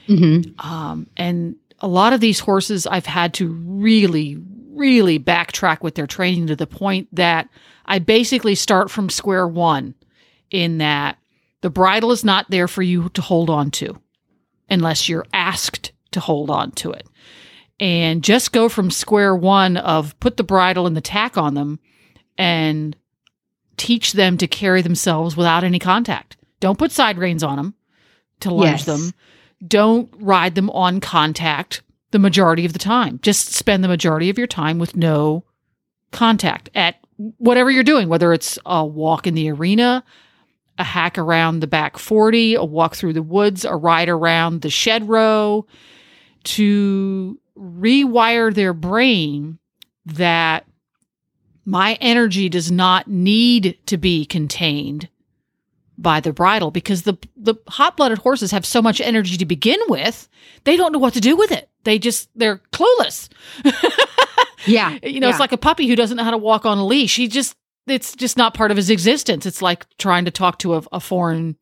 Mm-hmm. 0.08 0.58
Um, 0.66 1.06
and 1.16 1.56
a 1.80 1.88
lot 1.88 2.12
of 2.12 2.20
these 2.20 2.40
horses 2.40 2.86
I've 2.86 3.06
had 3.06 3.34
to 3.34 3.48
really, 3.48 4.36
really 4.70 5.18
backtrack 5.18 5.82
with 5.82 5.94
their 5.94 6.06
training 6.06 6.48
to 6.48 6.56
the 6.56 6.66
point 6.66 7.08
that 7.12 7.48
I 7.86 7.98
basically 7.98 8.54
start 8.54 8.90
from 8.90 9.10
square 9.10 9.46
one 9.46 9.94
in 10.50 10.78
that 10.78 11.18
the 11.60 11.70
bridle 11.70 12.12
is 12.12 12.24
not 12.24 12.50
there 12.50 12.68
for 12.68 12.82
you 12.82 13.08
to 13.10 13.22
hold 13.22 13.50
on 13.50 13.70
to 13.72 13.98
unless 14.68 15.08
you're 15.08 15.26
asked 15.32 15.92
to 16.12 16.20
hold 16.20 16.50
on 16.50 16.70
to 16.72 16.90
it. 16.92 17.06
And 17.80 18.22
just 18.22 18.52
go 18.52 18.68
from 18.68 18.90
square 18.90 19.34
one 19.34 19.76
of 19.76 20.18
put 20.20 20.36
the 20.36 20.44
bridle 20.44 20.86
and 20.86 20.96
the 20.96 21.00
tack 21.00 21.36
on 21.36 21.54
them 21.54 21.80
and 22.38 22.96
teach 23.76 24.12
them 24.12 24.38
to 24.38 24.46
carry 24.46 24.80
themselves 24.80 25.36
without 25.36 25.64
any 25.64 25.78
contact. 25.78 26.36
Don't 26.60 26.78
put 26.78 26.92
side 26.92 27.18
reins 27.18 27.42
on 27.42 27.56
them 27.56 27.74
to 28.40 28.54
lunge 28.54 28.70
Yes. 28.70 28.84
them. 28.84 29.12
Don't 29.66 30.12
ride 30.18 30.54
them 30.54 30.70
on 30.70 31.00
contact 31.00 31.82
the 32.10 32.18
majority 32.18 32.64
of 32.64 32.72
the 32.72 32.78
time. 32.78 33.18
Just 33.22 33.52
spend 33.52 33.82
the 33.82 33.88
majority 33.88 34.30
of 34.30 34.38
your 34.38 34.46
time 34.46 34.78
with 34.78 34.96
no 34.96 35.44
contact 36.12 36.70
at 36.74 36.96
whatever 37.38 37.70
you're 37.70 37.82
doing, 37.82 38.08
whether 38.08 38.32
it's 38.32 38.58
a 38.66 38.84
walk 38.84 39.26
in 39.26 39.34
the 39.34 39.50
arena, 39.50 40.04
a 40.78 40.84
hack 40.84 41.18
around 41.18 41.60
the 41.60 41.66
back 41.66 41.98
40, 41.98 42.54
a 42.54 42.64
walk 42.64 42.94
through 42.94 43.12
the 43.12 43.22
woods, 43.22 43.64
a 43.64 43.74
ride 43.74 44.08
around 44.08 44.62
the 44.62 44.70
shed 44.70 45.08
row, 45.08 45.66
to 46.44 47.38
rewire 47.56 48.52
their 48.52 48.72
brain 48.72 49.58
that 50.06 50.66
my 51.64 51.96
energy 52.00 52.48
does 52.48 52.70
not 52.70 53.08
need 53.08 53.78
to 53.86 53.96
be 53.96 54.26
contained 54.26 55.08
by 55.96 56.20
the 56.20 56.32
bridle 56.32 56.70
because 56.70 57.02
the 57.02 57.16
the 57.36 57.54
hot-blooded 57.68 58.18
horses 58.18 58.50
have 58.50 58.66
so 58.66 58.82
much 58.82 59.00
energy 59.00 59.36
to 59.36 59.46
begin 59.46 59.78
with 59.88 60.28
they 60.64 60.76
don't 60.76 60.92
know 60.92 60.98
what 60.98 61.14
to 61.14 61.20
do 61.20 61.36
with 61.36 61.52
it 61.52 61.70
they 61.84 61.98
just 61.98 62.28
they're 62.34 62.60
clueless 62.72 63.28
Yeah. 64.66 64.98
you 65.02 65.20
know, 65.20 65.28
it's 65.28 65.40
like 65.40 65.52
a 65.52 65.58
puppy 65.58 65.86
who 65.86 65.96
doesn't 65.96 66.16
know 66.16 66.24
how 66.24 66.30
to 66.30 66.38
walk 66.38 66.66
on 66.66 66.78
a 66.78 66.86
leash. 66.86 67.16
He 67.16 67.28
just, 67.28 67.56
it's 67.86 68.14
just 68.14 68.36
not 68.36 68.54
part 68.54 68.70
of 68.70 68.76
his 68.76 68.90
existence. 68.90 69.46
It's 69.46 69.62
like 69.62 69.86
trying 69.98 70.24
to 70.24 70.30
talk 70.30 70.58
to 70.60 70.74
a, 70.74 70.82
a 70.92 71.00
foreign 71.00 71.56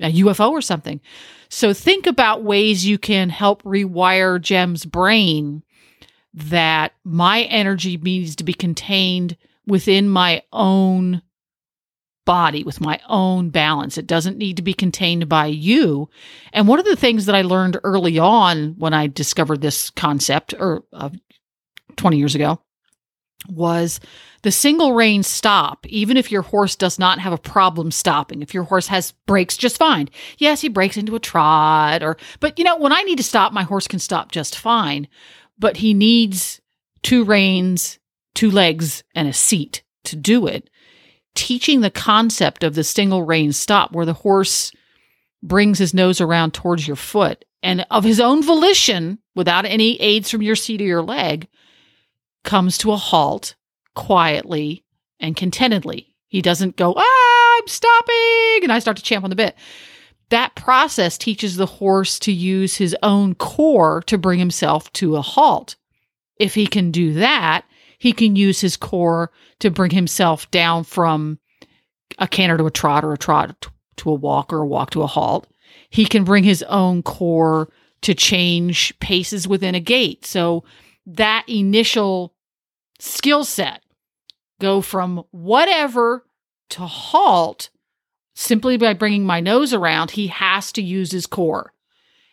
a 0.00 0.12
UFO 0.12 0.50
or 0.50 0.62
something. 0.62 1.00
So 1.50 1.74
think 1.74 2.06
about 2.06 2.42
ways 2.42 2.86
you 2.86 2.98
can 2.98 3.28
help 3.28 3.62
rewire 3.64 4.40
Jem's 4.40 4.86
brain 4.86 5.62
that 6.32 6.92
my 7.04 7.42
energy 7.42 7.96
needs 7.98 8.34
to 8.36 8.44
be 8.44 8.54
contained 8.54 9.36
within 9.66 10.08
my 10.08 10.42
own 10.52 11.22
body 12.30 12.62
with 12.62 12.80
my 12.80 13.00
own 13.08 13.50
balance. 13.50 13.98
It 13.98 14.06
doesn't 14.06 14.38
need 14.38 14.56
to 14.58 14.62
be 14.62 14.72
contained 14.72 15.28
by 15.28 15.46
you. 15.46 16.08
And 16.52 16.68
one 16.68 16.78
of 16.78 16.84
the 16.84 16.94
things 16.94 17.26
that 17.26 17.34
I 17.34 17.42
learned 17.42 17.80
early 17.82 18.20
on 18.20 18.76
when 18.78 18.94
I 18.94 19.08
discovered 19.08 19.60
this 19.60 19.90
concept 19.90 20.54
or 20.56 20.84
uh, 20.92 21.10
20 21.96 22.18
years 22.18 22.36
ago 22.36 22.60
was 23.48 23.98
the 24.42 24.52
single 24.52 24.94
rein 24.94 25.24
stop, 25.24 25.84
even 25.88 26.16
if 26.16 26.30
your 26.30 26.42
horse 26.42 26.76
does 26.76 27.00
not 27.00 27.18
have 27.18 27.32
a 27.32 27.36
problem 27.36 27.90
stopping, 27.90 28.42
if 28.42 28.54
your 28.54 28.62
horse 28.62 28.86
has 28.86 29.10
brakes 29.26 29.56
just 29.56 29.76
fine. 29.76 30.08
Yes, 30.38 30.60
he 30.60 30.68
breaks 30.68 30.96
into 30.96 31.16
a 31.16 31.18
trot 31.20 32.00
or, 32.04 32.16
but 32.38 32.56
you 32.60 32.64
know, 32.64 32.76
when 32.76 32.92
I 32.92 33.02
need 33.02 33.16
to 33.16 33.24
stop, 33.24 33.52
my 33.52 33.64
horse 33.64 33.88
can 33.88 33.98
stop 33.98 34.30
just 34.30 34.56
fine, 34.56 35.08
but 35.58 35.78
he 35.78 35.94
needs 35.94 36.60
two 37.02 37.24
reins, 37.24 37.98
two 38.36 38.52
legs, 38.52 39.02
and 39.16 39.26
a 39.26 39.32
seat 39.32 39.82
to 40.04 40.14
do 40.14 40.46
it. 40.46 40.70
Teaching 41.34 41.80
the 41.80 41.90
concept 41.90 42.64
of 42.64 42.74
the 42.74 42.84
single 42.84 43.22
rein 43.22 43.52
stop 43.52 43.92
where 43.92 44.06
the 44.06 44.12
horse 44.12 44.72
brings 45.42 45.78
his 45.78 45.94
nose 45.94 46.20
around 46.20 46.52
towards 46.52 46.86
your 46.86 46.96
foot 46.96 47.44
and 47.62 47.86
of 47.90 48.04
his 48.04 48.20
own 48.20 48.42
volition, 48.42 49.18
without 49.34 49.64
any 49.64 50.00
aids 50.00 50.30
from 50.30 50.42
your 50.42 50.56
seat 50.56 50.80
or 50.80 50.84
your 50.84 51.02
leg, 51.02 51.46
comes 52.42 52.78
to 52.78 52.92
a 52.92 52.96
halt 52.96 53.54
quietly 53.94 54.84
and 55.18 55.36
contentedly. 55.36 56.16
He 56.28 56.40
doesn't 56.40 56.76
go, 56.76 56.94
ah, 56.96 57.58
I'm 57.58 57.66
stopping, 57.66 58.60
and 58.62 58.72
I 58.72 58.78
start 58.78 58.96
to 58.96 59.02
champ 59.02 59.24
on 59.24 59.30
the 59.30 59.36
bit. 59.36 59.56
That 60.30 60.54
process 60.54 61.18
teaches 61.18 61.56
the 61.56 61.66
horse 61.66 62.18
to 62.20 62.32
use 62.32 62.76
his 62.76 62.96
own 63.02 63.34
core 63.34 64.02
to 64.06 64.16
bring 64.16 64.38
himself 64.38 64.90
to 64.94 65.16
a 65.16 65.22
halt. 65.22 65.76
If 66.36 66.54
he 66.54 66.66
can 66.66 66.90
do 66.90 67.14
that, 67.14 67.64
he 68.00 68.14
can 68.14 68.34
use 68.34 68.62
his 68.62 68.78
core 68.78 69.30
to 69.58 69.70
bring 69.70 69.90
himself 69.90 70.50
down 70.50 70.84
from 70.84 71.38
a 72.18 72.26
canter 72.26 72.56
to 72.56 72.64
a 72.64 72.70
trot 72.70 73.04
or 73.04 73.12
a 73.12 73.18
trot 73.18 73.68
to 73.96 74.10
a 74.10 74.14
walk 74.14 74.54
or 74.54 74.60
a 74.60 74.66
walk 74.66 74.90
to 74.90 75.02
a 75.02 75.06
halt. 75.06 75.46
He 75.90 76.06
can 76.06 76.24
bring 76.24 76.42
his 76.42 76.62
own 76.62 77.02
core 77.02 77.68
to 78.00 78.14
change 78.14 78.98
paces 79.00 79.46
within 79.46 79.74
a 79.74 79.80
gait. 79.80 80.24
So 80.24 80.64
that 81.04 81.44
initial 81.46 82.34
skill 82.98 83.44
set 83.44 83.82
go 84.60 84.80
from 84.80 85.22
whatever 85.30 86.24
to 86.70 86.86
halt 86.86 87.68
simply 88.34 88.78
by 88.78 88.94
bringing 88.94 89.26
my 89.26 89.40
nose 89.40 89.74
around 89.74 90.12
he 90.12 90.28
has 90.28 90.72
to 90.72 90.82
use 90.82 91.10
his 91.12 91.26
core 91.26 91.72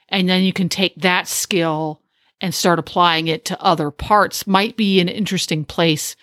and 0.10 0.30
then 0.30 0.44
you 0.44 0.54
can 0.54 0.70
take 0.70 0.96
that 0.96 1.28
skill 1.28 2.02
and 2.42 2.54
start 2.54 2.80
applying 2.80 3.28
it 3.28 3.46
to 3.46 3.62
other 3.62 3.92
parts 3.92 4.46
might 4.46 4.78
be 4.78 5.00
an 5.00 5.10
interesting 5.10 5.66
place 5.66 6.16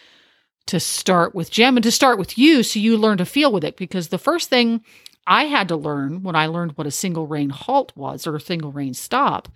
to 0.67 0.81
start 0.81 1.35
with 1.35 1.51
Jim 1.51 1.77
and 1.77 1.85
to 1.85 1.91
start 1.91 2.19
with 2.19 2.39
you 2.39 2.63
so 2.63 2.79
you 2.79 2.97
learn 2.97 3.19
to 3.19 3.27
feel 3.27 3.53
with 3.53 3.65
it. 3.65 3.77
Because 3.77 4.09
the 4.09 4.19
first 4.19 4.49
thing 4.49 4.83
I 5.27 5.45
had 5.45 5.69
to 5.69 5.77
learn 5.77 6.23
when 6.23 6.37
I 6.37 6.47
learned 6.47 6.73
what 6.73 6.87
a 6.87 6.93
single 6.93 7.27
rein 7.27 7.51
halt 7.51 7.93
was 7.97 8.27
or 8.27 8.37
a 8.37 8.41
single 8.41 8.73
rein 8.73 8.95
stop 8.95 9.49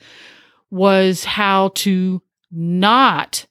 was 0.71 1.25
how 1.25 1.73
to 1.77 2.23
not 2.51 3.47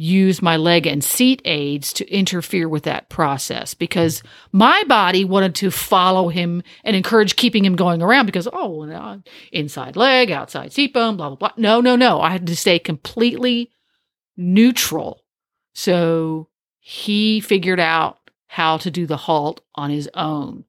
use 0.00 0.40
my 0.40 0.56
leg 0.56 0.86
and 0.86 1.02
seat 1.02 1.42
aids 1.44 1.92
to 1.92 2.08
interfere 2.08 2.68
with 2.68 2.84
that 2.84 3.08
process 3.08 3.74
because 3.74 4.22
my 4.52 4.84
body 4.84 5.24
wanted 5.24 5.56
to 5.56 5.72
follow 5.72 6.28
him 6.28 6.62
and 6.84 6.94
encourage 6.94 7.34
keeping 7.34 7.64
him 7.64 7.74
going 7.74 8.00
around 8.00 8.24
because 8.24 8.46
oh 8.52 9.20
inside 9.52 9.96
leg 9.96 10.30
outside 10.30 10.72
seat 10.72 10.94
bone 10.94 11.16
blah 11.16 11.28
blah 11.30 11.36
blah. 11.36 11.52
No 11.56 11.80
no 11.80 11.96
no. 11.96 12.20
I 12.20 12.30
had 12.30 12.46
to 12.46 12.56
stay 12.56 12.78
completely 12.78 13.72
neutral. 14.36 15.24
So 15.74 16.48
he 16.78 17.40
figured 17.40 17.80
out 17.80 18.18
how 18.46 18.76
to 18.78 18.92
do 18.92 19.04
the 19.04 19.16
halt 19.16 19.62
on 19.74 19.90
his 19.90 20.08
own. 20.14 20.64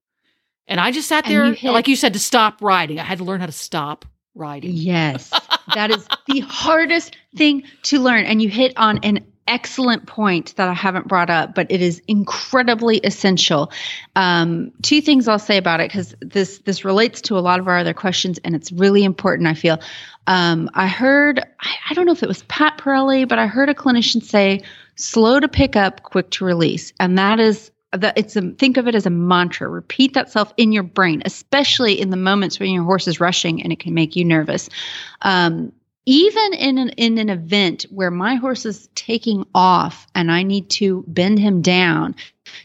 And 0.67 0.79
i 0.79 0.91
just 0.91 1.07
sat 1.07 1.25
there 1.25 1.45
you 1.45 1.53
hit- 1.53 1.71
like 1.71 1.87
you 1.87 1.95
said 1.95 2.13
to 2.13 2.19
stop 2.19 2.63
riding. 2.63 2.99
I 2.99 3.03
had 3.03 3.19
to 3.19 3.23
learn 3.23 3.41
how 3.41 3.45
to 3.45 3.51
stop 3.51 4.05
riding 4.35 4.71
Yes. 4.73 5.31
that 5.73 5.91
is 5.91 6.07
the 6.27 6.39
hardest 6.39 7.15
thing 7.35 7.63
to 7.83 7.99
learn. 7.99 8.25
And 8.25 8.41
you 8.41 8.49
hit 8.49 8.73
on 8.77 8.99
an 9.03 9.25
excellent 9.49 10.05
point 10.05 10.55
that 10.57 10.69
I 10.69 10.73
haven't 10.73 11.07
brought 11.07 11.31
up, 11.31 11.55
but 11.55 11.71
it 11.71 11.81
is 11.81 12.01
incredibly 12.07 12.97
essential. 12.97 13.71
Um, 14.15 14.71
two 14.83 15.01
things 15.01 15.27
I'll 15.27 15.39
say 15.39 15.57
about 15.57 15.81
it 15.81 15.89
because 15.89 16.15
this 16.21 16.59
this 16.59 16.85
relates 16.85 17.21
to 17.21 17.37
a 17.37 17.41
lot 17.41 17.59
of 17.59 17.67
our 17.67 17.79
other 17.79 17.95
questions, 17.95 18.39
and 18.43 18.55
it's 18.55 18.71
really 18.71 19.03
important. 19.03 19.47
I 19.47 19.55
feel. 19.55 19.79
Um, 20.27 20.69
I 20.75 20.87
heard 20.87 21.39
I, 21.39 21.75
I 21.89 21.93
don't 21.95 22.05
know 22.05 22.11
if 22.11 22.21
it 22.21 22.27
was 22.27 22.43
Pat 22.43 22.77
Parelli, 22.77 23.27
but 23.27 23.39
I 23.39 23.47
heard 23.47 23.69
a 23.69 23.73
clinician 23.73 24.21
say, 24.21 24.61
"Slow 24.95 25.39
to 25.39 25.47
pick 25.47 25.75
up, 25.75 26.03
quick 26.03 26.29
to 26.31 26.45
release," 26.45 26.93
and 26.99 27.17
that 27.17 27.39
is 27.39 27.71
that 27.91 28.17
it's 28.17 28.35
a 28.35 28.41
think 28.51 28.77
of 28.77 28.87
it 28.87 28.95
as 28.95 29.05
a 29.05 29.09
mantra 29.09 29.67
repeat 29.67 30.13
that 30.13 30.31
self 30.31 30.53
in 30.57 30.71
your 30.71 30.83
brain 30.83 31.21
especially 31.25 31.99
in 31.99 32.09
the 32.09 32.17
moments 32.17 32.59
when 32.59 32.71
your 32.71 32.83
horse 32.83 33.07
is 33.07 33.19
rushing 33.19 33.61
and 33.61 33.73
it 33.73 33.79
can 33.79 33.93
make 33.93 34.15
you 34.15 34.23
nervous 34.23 34.69
um, 35.21 35.71
even 36.09 36.53
in 36.53 36.79
an 36.79 36.89
in 36.89 37.19
an 37.19 37.29
event 37.29 37.85
where 37.91 38.09
my 38.09 38.33
horse 38.33 38.65
is 38.65 38.89
taking 38.95 39.45
off 39.53 40.07
and 40.15 40.31
I 40.31 40.41
need 40.41 40.67
to 40.71 41.03
bend 41.07 41.37
him 41.37 41.61
down 41.61 42.15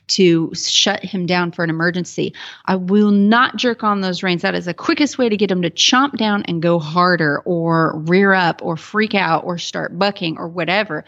to 0.07 0.51
shut 0.55 1.05
him 1.05 1.27
down 1.27 1.53
for 1.53 1.63
an 1.63 1.69
emergency, 1.69 2.33
I 2.65 2.77
will 2.77 3.11
not 3.11 3.57
jerk 3.57 3.85
on 3.85 4.01
those 4.01 4.23
reins. 4.23 4.41
That 4.41 4.55
is 4.55 4.65
the 4.65 4.73
quickest 4.73 5.19
way 5.19 5.29
to 5.29 5.37
get 5.37 5.51
him 5.51 5.61
to 5.61 5.71
chomp 5.71 6.17
down 6.17 6.45
and 6.45 6.63
go 6.63 6.79
harder 6.79 7.41
or 7.41 7.99
rear 8.07 8.33
up 8.33 8.63
or 8.63 8.79
freak 8.79 9.15
out 9.15 9.45
or 9.45 9.59
start 9.59 9.99
bucking 9.99 10.39
or 10.39 10.49
whatever. 10.49 11.05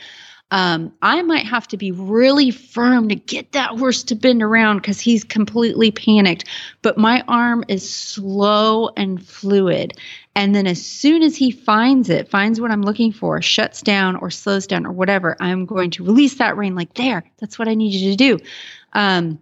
Um, 0.52 0.92
I 1.02 1.22
might 1.22 1.44
have 1.44 1.66
to 1.68 1.76
be 1.76 1.90
really 1.90 2.52
firm 2.52 3.08
to 3.08 3.16
get 3.16 3.52
that 3.52 3.70
horse 3.78 4.04
to 4.04 4.14
bend 4.14 4.42
around 4.42 4.76
because 4.76 5.00
he's 5.00 5.24
completely 5.24 5.90
panicked. 5.90 6.44
But 6.82 6.96
my 6.96 7.24
arm 7.26 7.64
is 7.66 7.92
slow 7.92 8.90
and 8.96 9.24
fluid. 9.24 9.98
And 10.36 10.54
then 10.54 10.66
as 10.66 10.84
soon 10.84 11.22
as 11.22 11.34
he 11.34 11.50
finds 11.50 12.10
it, 12.10 12.28
finds 12.28 12.60
what 12.60 12.70
I'm 12.70 12.82
looking 12.82 13.12
for, 13.12 13.42
shuts 13.42 13.82
down 13.82 14.16
or 14.16 14.30
slows 14.30 14.66
down 14.66 14.86
or 14.86 14.92
whatever, 14.92 15.36
I'm 15.40 15.66
going 15.66 15.90
to 15.92 16.04
release 16.04 16.36
that 16.36 16.56
rein 16.56 16.74
like 16.74 16.94
there. 16.94 17.24
That's 17.38 17.58
what 17.58 17.68
I 17.68 17.74
need 17.74 17.94
you 17.94 18.10
to 18.10 18.16
do. 18.16 18.38
Um, 18.92 19.40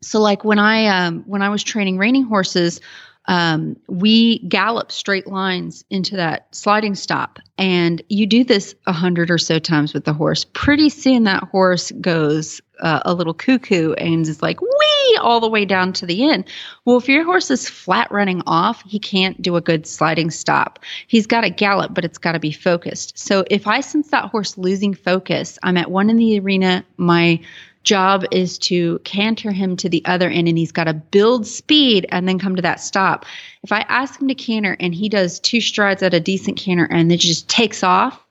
so 0.00 0.20
like 0.20 0.44
when 0.44 0.58
I 0.58 0.86
um, 0.86 1.24
when 1.26 1.42
I 1.42 1.48
was 1.48 1.62
training 1.62 1.98
reining 1.98 2.24
horses, 2.24 2.80
um, 3.28 3.76
we 3.88 4.38
gallop 4.40 4.90
straight 4.90 5.26
lines 5.26 5.84
into 5.90 6.16
that 6.16 6.48
sliding 6.50 6.94
stop. 6.94 7.38
And 7.58 8.02
you 8.08 8.26
do 8.26 8.42
this 8.42 8.74
a 8.86 8.92
hundred 8.92 9.30
or 9.30 9.36
so 9.36 9.58
times 9.58 9.92
with 9.92 10.06
the 10.06 10.14
horse. 10.14 10.46
Pretty 10.54 10.88
soon 10.88 11.24
that 11.24 11.44
horse 11.44 11.92
goes 12.00 12.62
uh, 12.80 13.00
a 13.04 13.12
little 13.12 13.34
cuckoo 13.34 13.92
and 13.92 14.26
is 14.26 14.40
like, 14.40 14.60
wee, 14.62 15.18
all 15.20 15.40
the 15.40 15.48
way 15.48 15.66
down 15.66 15.92
to 15.94 16.06
the 16.06 16.30
end. 16.30 16.44
Well, 16.84 16.96
if 16.96 17.08
your 17.08 17.24
horse 17.24 17.50
is 17.50 17.68
flat 17.68 18.10
running 18.10 18.42
off, 18.46 18.82
he 18.86 18.98
can't 18.98 19.40
do 19.42 19.56
a 19.56 19.60
good 19.60 19.86
sliding 19.86 20.30
stop. 20.30 20.78
He's 21.06 21.26
got 21.26 21.42
to 21.42 21.50
gallop, 21.50 21.92
but 21.92 22.04
it's 22.04 22.18
got 22.18 22.32
to 22.32 22.40
be 22.40 22.52
focused. 22.52 23.18
So 23.18 23.44
if 23.50 23.66
I 23.66 23.80
sense 23.80 24.08
that 24.08 24.30
horse 24.30 24.56
losing 24.56 24.94
focus, 24.94 25.58
I'm 25.62 25.76
at 25.76 25.90
one 25.90 26.08
in 26.08 26.16
the 26.16 26.40
arena, 26.40 26.84
my 26.96 27.40
job 27.88 28.24
is 28.30 28.58
to 28.58 28.98
canter 29.00 29.50
him 29.50 29.74
to 29.78 29.88
the 29.88 30.04
other 30.04 30.28
end 30.28 30.46
and 30.46 30.58
he's 30.58 30.72
got 30.72 30.84
to 30.84 30.92
build 30.92 31.46
speed 31.46 32.04
and 32.10 32.28
then 32.28 32.38
come 32.38 32.54
to 32.54 32.62
that 32.62 32.80
stop. 32.80 33.24
If 33.62 33.72
I 33.72 33.80
ask 33.88 34.20
him 34.20 34.28
to 34.28 34.34
canter 34.34 34.76
and 34.78 34.94
he 34.94 35.08
does 35.08 35.40
two 35.40 35.62
strides 35.62 36.02
at 36.02 36.12
a 36.12 36.20
decent 36.20 36.58
canter 36.58 36.84
and 36.84 37.10
then 37.10 37.16
just 37.16 37.48
takes 37.48 37.82
off, 37.82 38.22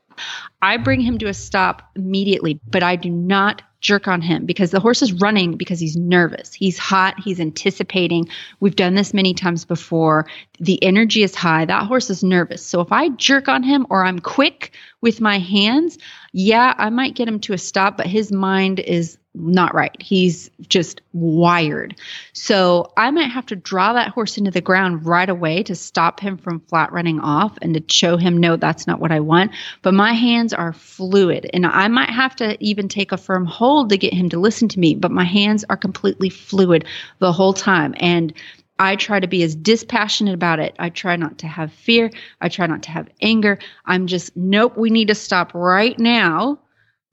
I 0.62 0.78
bring 0.78 1.02
him 1.02 1.18
to 1.18 1.28
a 1.28 1.34
stop 1.34 1.82
immediately, 1.96 2.60
but 2.68 2.84
I 2.84 2.96
do 2.96 3.10
not 3.10 3.64
jerk 3.82 4.08
on 4.08 4.22
him 4.22 4.46
because 4.46 4.72
the 4.72 4.80
horse 4.80 5.02
is 5.02 5.14
running 5.14 5.56
because 5.56 5.80
he's 5.80 5.96
nervous. 5.96 6.54
He's 6.54 6.78
hot. 6.78 7.20
He's 7.20 7.40
anticipating. 7.40 8.28
We've 8.60 8.76
done 8.76 8.96
this 8.96 9.14
many 9.14 9.34
times 9.34 9.66
before. 9.66 10.28
The 10.60 10.82
energy 10.84 11.24
is 11.24 11.36
high. 11.36 11.66
That 11.66 11.86
horse 11.86 12.10
is 12.10 12.24
nervous. 12.24 12.66
So 12.66 12.82
if 12.82 12.92
I 12.92 13.10
jerk 13.10 13.48
on 13.48 13.64
him 13.64 13.88
or 13.90 14.04
I'm 14.04 14.20
quick 14.20 14.72
with 15.02 15.22
my 15.22 15.40
hands, 15.40 15.98
yeah, 16.34 16.74
I 16.78 16.90
might 16.90 17.16
get 17.16 17.28
him 17.28 17.40
to 17.42 17.54
a 17.54 17.58
stop, 17.58 17.98
but 17.98 18.08
his 18.08 18.32
mind 18.32 18.80
is 18.80 19.18
not 19.40 19.74
right. 19.76 19.96
He's 20.02 20.50
just 20.68 21.02
wired. 21.14 21.96
So 22.34 22.92
I 22.98 23.12
might 23.12 23.30
have 23.30 23.46
to 23.48 23.56
draw 23.56 23.94
that 23.94 24.10
horse 24.10 24.38
into 24.38 24.52
the 24.52 24.62
ground 24.62 25.06
right 25.06 25.30
away 25.30 25.64
to 25.64 25.76
stop 25.76 26.20
him 26.20 26.38
from 26.38 26.60
flat 26.62 26.92
running 26.92 27.20
off 27.20 27.58
and 27.62 27.74
to 27.76 27.84
show 27.94 28.18
him, 28.18 28.38
no, 28.38 28.56
that's 28.56 28.88
not 28.88 29.00
what 29.00 29.12
I 29.12 29.20
want. 29.20 29.52
But 29.84 29.94
my 29.94 30.14
hands 30.14 30.54
are 30.54 30.74
fluid 30.74 31.50
and 31.54 31.66
I 31.66 31.88
might 31.88 32.10
have 32.10 32.36
to 32.38 32.58
even 32.64 32.88
take 32.88 33.12
a 33.12 33.18
firm 33.18 33.46
hold 33.46 33.90
to 33.90 33.98
get 33.98 34.14
him 34.14 34.30
to 34.30 34.40
listen 34.40 34.68
to 34.70 34.80
me, 34.80 34.96
but 34.96 35.12
my 35.12 35.26
hands 35.26 35.64
are 35.70 35.78
completely 35.78 36.30
fluid 36.30 36.86
the 37.20 37.32
whole 37.32 37.54
time. 37.54 37.94
And 38.00 38.34
I 38.80 38.96
try 38.96 39.20
to 39.20 39.28
be 39.28 39.44
as 39.44 39.56
dispassionate 39.56 40.34
about 40.34 40.60
it. 40.60 40.76
I 40.80 40.90
try 40.90 41.16
not 41.16 41.40
to 41.40 41.48
have 41.48 41.74
fear. 41.74 42.12
I 42.42 42.50
try 42.50 42.68
not 42.68 42.84
to 42.84 42.92
have 42.92 43.10
anger. 43.22 43.60
I'm 43.86 44.08
just, 44.08 44.36
nope, 44.36 44.78
we 44.78 44.90
need 44.90 45.08
to 45.08 45.16
stop 45.16 45.54
right 45.54 45.98
now. 45.98 46.60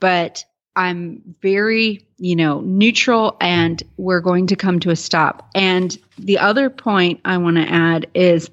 But 0.01 0.45
I'm 0.77 1.23
very, 1.41 2.07
you 2.19 2.37
know, 2.37 2.61
neutral 2.61 3.37
and 3.41 3.83
we're 3.97 4.21
going 4.21 4.49
to 4.49 4.57
come 4.57 4.81
to 4.81 4.91
a 4.91 4.97
stop. 4.97 5.49
And 5.55 5.97
the 6.19 6.39
other 6.39 6.69
point 6.69 7.21
I 7.25 7.39
want 7.39 7.57
to 7.57 7.63
add 7.63 8.09
is 8.15 8.51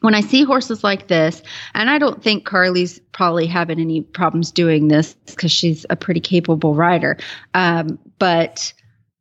when 0.00 0.14
I 0.14 0.22
see 0.22 0.44
horses 0.44 0.82
like 0.82 1.08
this, 1.08 1.42
and 1.74 1.90
I 1.90 1.98
don't 1.98 2.22
think 2.22 2.46
Carly's 2.46 2.98
probably 3.12 3.46
having 3.46 3.78
any 3.78 4.00
problems 4.00 4.50
doing 4.50 4.88
this 4.88 5.14
because 5.26 5.52
she's 5.52 5.84
a 5.90 5.96
pretty 5.96 6.20
capable 6.20 6.74
rider. 6.74 7.18
Um, 7.52 7.98
but 8.18 8.72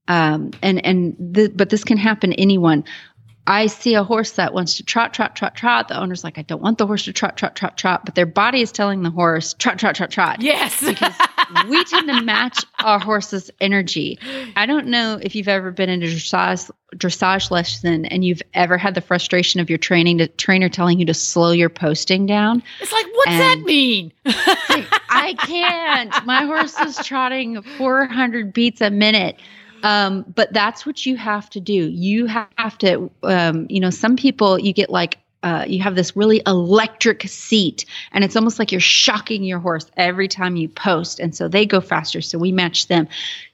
um, 0.07 0.51
and 0.63 0.83
and 0.85 1.15
but 1.55 1.69
this 1.69 1.83
can 1.83 1.97
happen 1.97 2.31
to 2.31 2.39
anyone. 2.39 2.83
I 3.49 3.65
see 3.65 3.95
a 3.95 4.03
horse 4.03 4.33
that 4.33 4.53
wants 4.53 4.77
to 4.77 4.83
trot, 4.83 5.11
trot, 5.11 5.35
trot, 5.35 5.55
trot. 5.55 5.87
The 5.87 5.99
owner's 5.99 6.23
like, 6.23 6.37
I 6.37 6.43
don't 6.43 6.61
want 6.61 6.77
the 6.77 6.85
horse 6.85 7.05
to 7.05 7.13
trot, 7.13 7.35
trot, 7.35 7.55
trot, 7.55 7.77
trot, 7.79 8.05
but 8.05 8.13
their 8.13 8.27
body 8.27 8.61
is 8.61 8.71
telling 8.71 9.01
the 9.01 9.09
horse 9.09 9.53
trot, 9.55 9.79
trot, 9.79 9.95
trot, 9.95 10.11
trot. 10.11 10.39
Yes. 10.39 10.79
because 10.85 11.15
we 11.67 11.83
tend 11.85 12.07
to 12.09 12.21
match 12.21 12.63
our 12.83 12.99
horse's 12.99 13.49
energy. 13.59 14.19
I 14.55 14.67
don't 14.67 14.85
know 14.87 15.19
if 15.19 15.35
you've 15.35 15.47
ever 15.47 15.71
been 15.71 15.89
in 15.89 16.03
a 16.03 16.05
dressage, 16.05 16.69
dressage 16.95 17.49
lesson 17.49 18.05
and 18.05 18.23
you've 18.23 18.43
ever 18.53 18.77
had 18.77 18.93
the 18.93 19.01
frustration 19.01 19.59
of 19.59 19.67
your 19.67 19.79
training 19.79 20.19
to 20.19 20.27
trainer 20.27 20.69
telling 20.69 20.99
you 20.99 21.07
to 21.07 21.13
slow 21.15 21.49
your 21.49 21.69
posting 21.69 22.27
down. 22.27 22.61
It's 22.79 22.91
like, 22.91 23.07
what's 23.13 23.31
And- 23.31 23.41
that 23.41 23.59
mean? 23.65 24.13
I 25.09 25.33
can't. 25.39 26.25
My 26.25 26.43
horse 26.45 26.79
is 26.81 26.97
trotting 27.03 27.63
400 27.63 28.53
beats 28.53 28.79
a 28.81 28.91
minute. 28.91 29.39
Um, 29.83 30.25
but 30.35 30.51
that's 30.53 30.85
what 30.85 31.05
you 31.05 31.17
have 31.17 31.49
to 31.51 31.59
do. 31.59 31.73
You 31.73 32.25
have 32.25 32.77
to, 32.79 33.11
um, 33.23 33.67
you 33.69 33.79
know, 33.79 33.89
some 33.89 34.15
people 34.15 34.59
you 34.59 34.73
get 34.73 34.89
like, 34.89 35.17
uh, 35.41 35.63
you 35.67 35.81
have 35.81 35.95
this 35.95 36.17
really 36.17 36.41
electric 36.45 37.23
seat, 37.23 37.85
and 38.11 38.23
it's 38.23 38.35
almost 38.35 38.59
like 38.59 38.73
you're 38.73 38.81
shocking 38.81 39.43
your 39.43 39.59
horse 39.59 39.89
every 39.95 40.27
time 40.27 40.57
you 40.57 40.67
post, 40.67 41.19
and 41.19 41.33
so 41.33 41.47
they 41.47 41.65
go 41.65 41.79
faster. 41.79 42.21
So 42.21 42.37
we 42.37 42.51
match 42.51 42.87
them. 42.87 43.07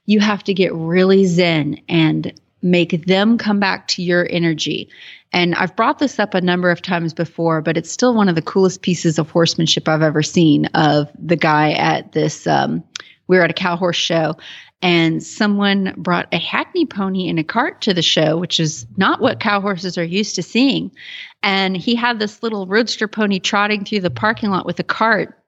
You 0.08 0.20
have 0.20 0.44
to 0.46 0.54
get 0.54 0.74
really 0.74 1.26
zen 1.26 1.82
and 1.88 2.34
make 2.64 3.06
them 3.06 3.38
come 3.38 3.60
back 3.60 3.88
to 3.90 4.02
your 4.02 4.28
energy. 4.28 4.90
And 5.32 5.54
I've 5.54 5.76
brought 5.76 6.00
this 6.00 6.18
up 6.18 6.34
a 6.34 6.42
number 6.42 6.72
of 6.72 6.82
times 6.82 7.14
before, 7.14 7.62
but 7.62 7.78
it's 7.78 7.92
still 7.92 8.16
one 8.16 8.30
of 8.30 8.36
the 8.36 8.42
coolest 8.42 8.82
pieces 8.82 9.20
of 9.20 9.30
horsemanship 9.30 9.88
I've 9.88 10.02
ever 10.02 10.24
seen 10.24 10.66
of 10.68 11.12
the 11.20 11.36
guy 11.36 11.74
at 11.74 12.14
this. 12.14 12.48
Um, 12.48 12.84
we 13.28 13.38
were 13.38 13.44
at 13.44 13.52
a 13.52 13.54
cow 13.54 13.76
horse 13.76 13.98
show 13.98 14.36
and 14.82 15.24
someone 15.24 15.94
brought 15.98 16.28
a 16.34 16.38
hackney 16.38 16.86
pony 16.86 17.28
in 17.28 17.38
a 17.38 17.44
cart 17.44 17.82
to 17.82 17.94
the 17.94 18.02
show, 18.02 18.38
which 18.38 18.60
is 18.60 18.86
not 18.98 19.22
what 19.22 19.40
cow 19.40 19.62
horses 19.62 19.98
are 19.98 20.04
used 20.04 20.36
to 20.36 20.44
seeing. 20.44 20.92
And 21.44 21.78
he 21.78 21.96
had 21.96 22.20
this 22.20 22.44
little 22.44 22.68
roadster 22.68 23.08
pony 23.08 23.40
trotting 23.40 23.86
through 23.86 24.02
the 24.02 24.10
parking 24.10 24.50
lot 24.50 24.66
with 24.66 24.80
a 24.80 24.84
cart. 24.84 25.40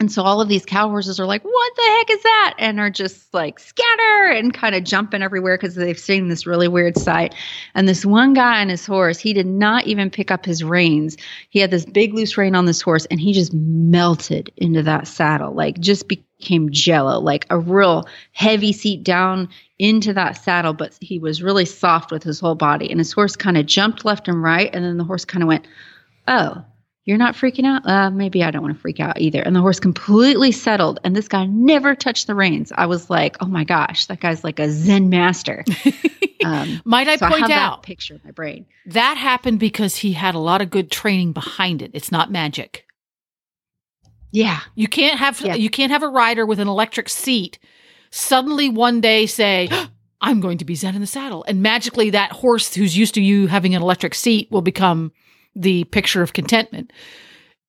And 0.00 0.10
so 0.10 0.22
all 0.22 0.40
of 0.40 0.48
these 0.48 0.64
cow 0.64 0.88
horses 0.88 1.20
are 1.20 1.26
like, 1.26 1.42
what 1.42 1.76
the 1.76 1.82
heck 1.98 2.10
is 2.10 2.22
that? 2.22 2.54
And 2.58 2.80
are 2.80 2.88
just 2.88 3.34
like 3.34 3.58
scatter 3.58 4.32
and 4.32 4.54
kind 4.54 4.74
of 4.74 4.82
jumping 4.82 5.20
everywhere 5.22 5.58
because 5.58 5.74
they've 5.74 5.98
seen 5.98 6.28
this 6.28 6.46
really 6.46 6.68
weird 6.68 6.96
sight. 6.96 7.34
And 7.74 7.86
this 7.86 8.06
one 8.06 8.32
guy 8.32 8.62
on 8.62 8.70
his 8.70 8.86
horse, 8.86 9.18
he 9.18 9.34
did 9.34 9.46
not 9.46 9.86
even 9.86 10.08
pick 10.08 10.30
up 10.30 10.46
his 10.46 10.64
reins. 10.64 11.18
He 11.50 11.58
had 11.58 11.70
this 11.70 11.84
big 11.84 12.14
loose 12.14 12.38
rein 12.38 12.54
on 12.54 12.64
this 12.64 12.80
horse 12.80 13.04
and 13.10 13.20
he 13.20 13.34
just 13.34 13.52
melted 13.52 14.50
into 14.56 14.82
that 14.84 15.06
saddle, 15.06 15.52
like 15.52 15.78
just 15.80 16.08
became 16.08 16.70
jello, 16.70 17.20
like 17.20 17.46
a 17.50 17.58
real 17.58 18.08
heavy 18.32 18.72
seat 18.72 19.04
down 19.04 19.50
into 19.78 20.14
that 20.14 20.32
saddle. 20.32 20.72
But 20.72 20.96
he 21.02 21.18
was 21.18 21.42
really 21.42 21.66
soft 21.66 22.10
with 22.10 22.22
his 22.22 22.40
whole 22.40 22.54
body. 22.54 22.90
And 22.90 23.00
his 23.00 23.12
horse 23.12 23.36
kind 23.36 23.58
of 23.58 23.66
jumped 23.66 24.06
left 24.06 24.28
and 24.28 24.42
right. 24.42 24.70
And 24.74 24.82
then 24.82 24.96
the 24.96 25.04
horse 25.04 25.26
kind 25.26 25.42
of 25.42 25.48
went, 25.48 25.66
oh, 26.26 26.64
you're 27.06 27.18
not 27.18 27.34
freaking 27.34 27.64
out? 27.66 27.86
Uh, 27.86 28.10
maybe 28.10 28.44
I 28.44 28.50
don't 28.50 28.62
want 28.62 28.74
to 28.74 28.80
freak 28.80 29.00
out 29.00 29.20
either. 29.20 29.40
And 29.42 29.56
the 29.56 29.60
horse 29.60 29.80
completely 29.80 30.52
settled, 30.52 31.00
and 31.02 31.16
this 31.16 31.28
guy 31.28 31.46
never 31.46 31.94
touched 31.94 32.26
the 32.26 32.34
reins. 32.34 32.72
I 32.76 32.86
was 32.86 33.08
like, 33.10 33.36
oh 33.40 33.46
my 33.46 33.64
gosh, 33.64 34.06
that 34.06 34.20
guy's 34.20 34.44
like 34.44 34.58
a 34.58 34.70
Zen 34.70 35.08
master. 35.08 35.64
Um, 36.42 36.80
Might 36.86 37.06
I 37.06 37.16
so 37.16 37.26
I 37.26 37.28
point 37.28 37.42
have 37.42 37.50
out 37.50 37.82
that 37.82 37.86
picture 37.86 38.14
in 38.14 38.20
my 38.24 38.30
brain. 38.30 38.64
that 38.86 39.18
happened 39.18 39.60
because 39.60 39.96
he 39.96 40.12
had 40.14 40.34
a 40.34 40.38
lot 40.38 40.62
of 40.62 40.70
good 40.70 40.90
training 40.90 41.32
behind 41.32 41.82
it. 41.82 41.90
It's 41.92 42.10
not 42.10 42.30
magic. 42.32 42.86
Yeah, 44.32 44.60
You 44.74 44.88
can't 44.88 45.18
have 45.18 45.38
Yeah. 45.42 45.54
you 45.56 45.68
can't 45.68 45.92
have 45.92 46.02
a 46.02 46.08
rider 46.08 46.46
with 46.46 46.58
an 46.58 46.66
electric 46.66 47.10
seat 47.10 47.58
suddenly 48.10 48.70
one 48.70 49.02
day 49.02 49.26
say, 49.26 49.68
"I'm 50.22 50.40
going 50.40 50.56
to 50.58 50.64
be 50.64 50.74
zen 50.74 50.94
in 50.94 51.02
the 51.02 51.06
saddle," 51.06 51.44
and 51.46 51.60
magically 51.62 52.08
that 52.08 52.32
horse 52.32 52.74
who's 52.74 52.96
used 52.96 53.12
to 53.16 53.20
you 53.20 53.46
having 53.46 53.74
an 53.74 53.82
electric 53.82 54.14
seat 54.14 54.48
will 54.50 54.62
become 54.62 55.12
the 55.54 55.84
picture 55.84 56.22
of 56.22 56.32
contentment. 56.32 56.92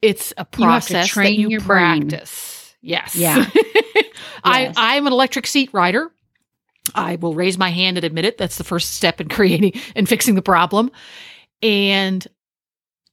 It's 0.01 0.34
a 0.38 0.41
You 0.57 0.65
process 0.65 1.13
that 1.13 1.34
you 1.34 1.49
your 1.49 1.61
brain. 1.61 2.09
practice. 2.09 2.75
Yes. 2.82 3.15
Yeah. 3.15 3.45
I 4.43 4.73
I'm 4.75 5.05
an 5.07 5.13
electric 5.13 5.45
seat 5.47 5.69
rider. 5.73 6.11
I 6.95 7.15
will 7.17 7.36
raise 7.36 7.57
my 7.57 7.69
hand 7.69 7.97
and 7.97 8.03
admit 8.03 8.25
it. 8.25 8.38
That's 8.38 8.57
the 8.57 8.63
first 8.63 8.95
step 8.95 9.21
in 9.21 9.29
creating 9.29 9.73
and 9.95 10.09
fixing 10.09 10.36
the 10.36 10.41
problem. 10.41 10.89
And 11.61 12.25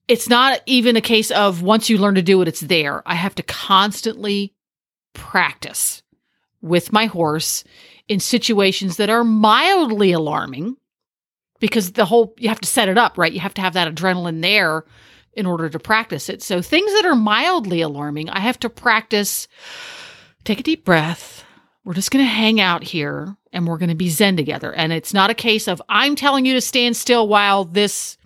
it's 0.08 0.28
not 0.28 0.60
even 0.64 0.96
a 0.96 1.02
case 1.02 1.30
of 1.30 1.60
once 1.60 1.90
you 1.90 1.98
learn 1.98 2.14
to 2.14 2.22
do 2.22 2.40
it, 2.40 2.48
it's 2.48 2.60
there. 2.60 3.02
I 3.06 3.14
have 3.14 3.34
to 3.34 3.42
constantly 3.42 4.54
practice 5.12 6.02
with 6.62 6.92
my 6.92 7.06
horse 7.06 7.62
in 8.08 8.18
situations 8.20 8.96
that 8.96 9.10
are 9.10 9.22
mildly 9.24 10.12
alarming 10.12 10.76
because 11.60 11.92
the 11.92 12.04
whole, 12.04 12.34
you 12.38 12.48
have 12.48 12.60
to 12.60 12.68
set 12.68 12.88
it 12.88 12.98
up, 12.98 13.18
right? 13.18 13.32
You 13.32 13.40
have 13.40 13.54
to 13.54 13.60
have 13.60 13.74
that 13.74 13.92
adrenaline 13.92 14.42
there 14.42 14.84
in 15.32 15.46
order 15.46 15.68
to 15.68 15.78
practice 15.78 16.28
it. 16.28 16.42
So 16.42 16.60
things 16.60 16.92
that 16.94 17.06
are 17.06 17.14
mildly 17.14 17.80
alarming, 17.80 18.28
I 18.30 18.40
have 18.40 18.58
to 18.60 18.70
practice. 18.70 19.48
Take 20.44 20.60
a 20.60 20.64
deep 20.64 20.84
breath. 20.84 21.44
We're 21.84 21.94
just 21.94 22.10
going 22.10 22.24
to 22.24 22.30
hang 22.30 22.60
out 22.60 22.82
here 22.82 23.36
and 23.52 23.66
we're 23.66 23.78
going 23.78 23.88
to 23.88 23.94
be 23.94 24.08
zen 24.08 24.36
together. 24.36 24.72
And 24.72 24.92
it's 24.92 25.14
not 25.14 25.30
a 25.30 25.34
case 25.34 25.68
of 25.68 25.80
I'm 25.88 26.16
telling 26.16 26.44
you 26.44 26.54
to 26.54 26.60
stand 26.60 26.96
still 26.96 27.28
while 27.28 27.64
this 27.64 28.18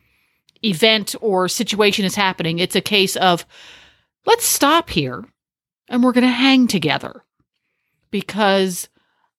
event 0.64 1.14
or 1.20 1.48
situation 1.48 2.04
is 2.04 2.14
happening. 2.14 2.58
It's 2.58 2.76
a 2.76 2.80
case 2.80 3.16
of 3.16 3.46
let's 4.26 4.44
stop 4.44 4.90
here 4.90 5.24
and 5.88 6.02
we're 6.02 6.12
going 6.12 6.22
to 6.22 6.30
hang 6.30 6.66
together 6.66 7.24
because 8.10 8.88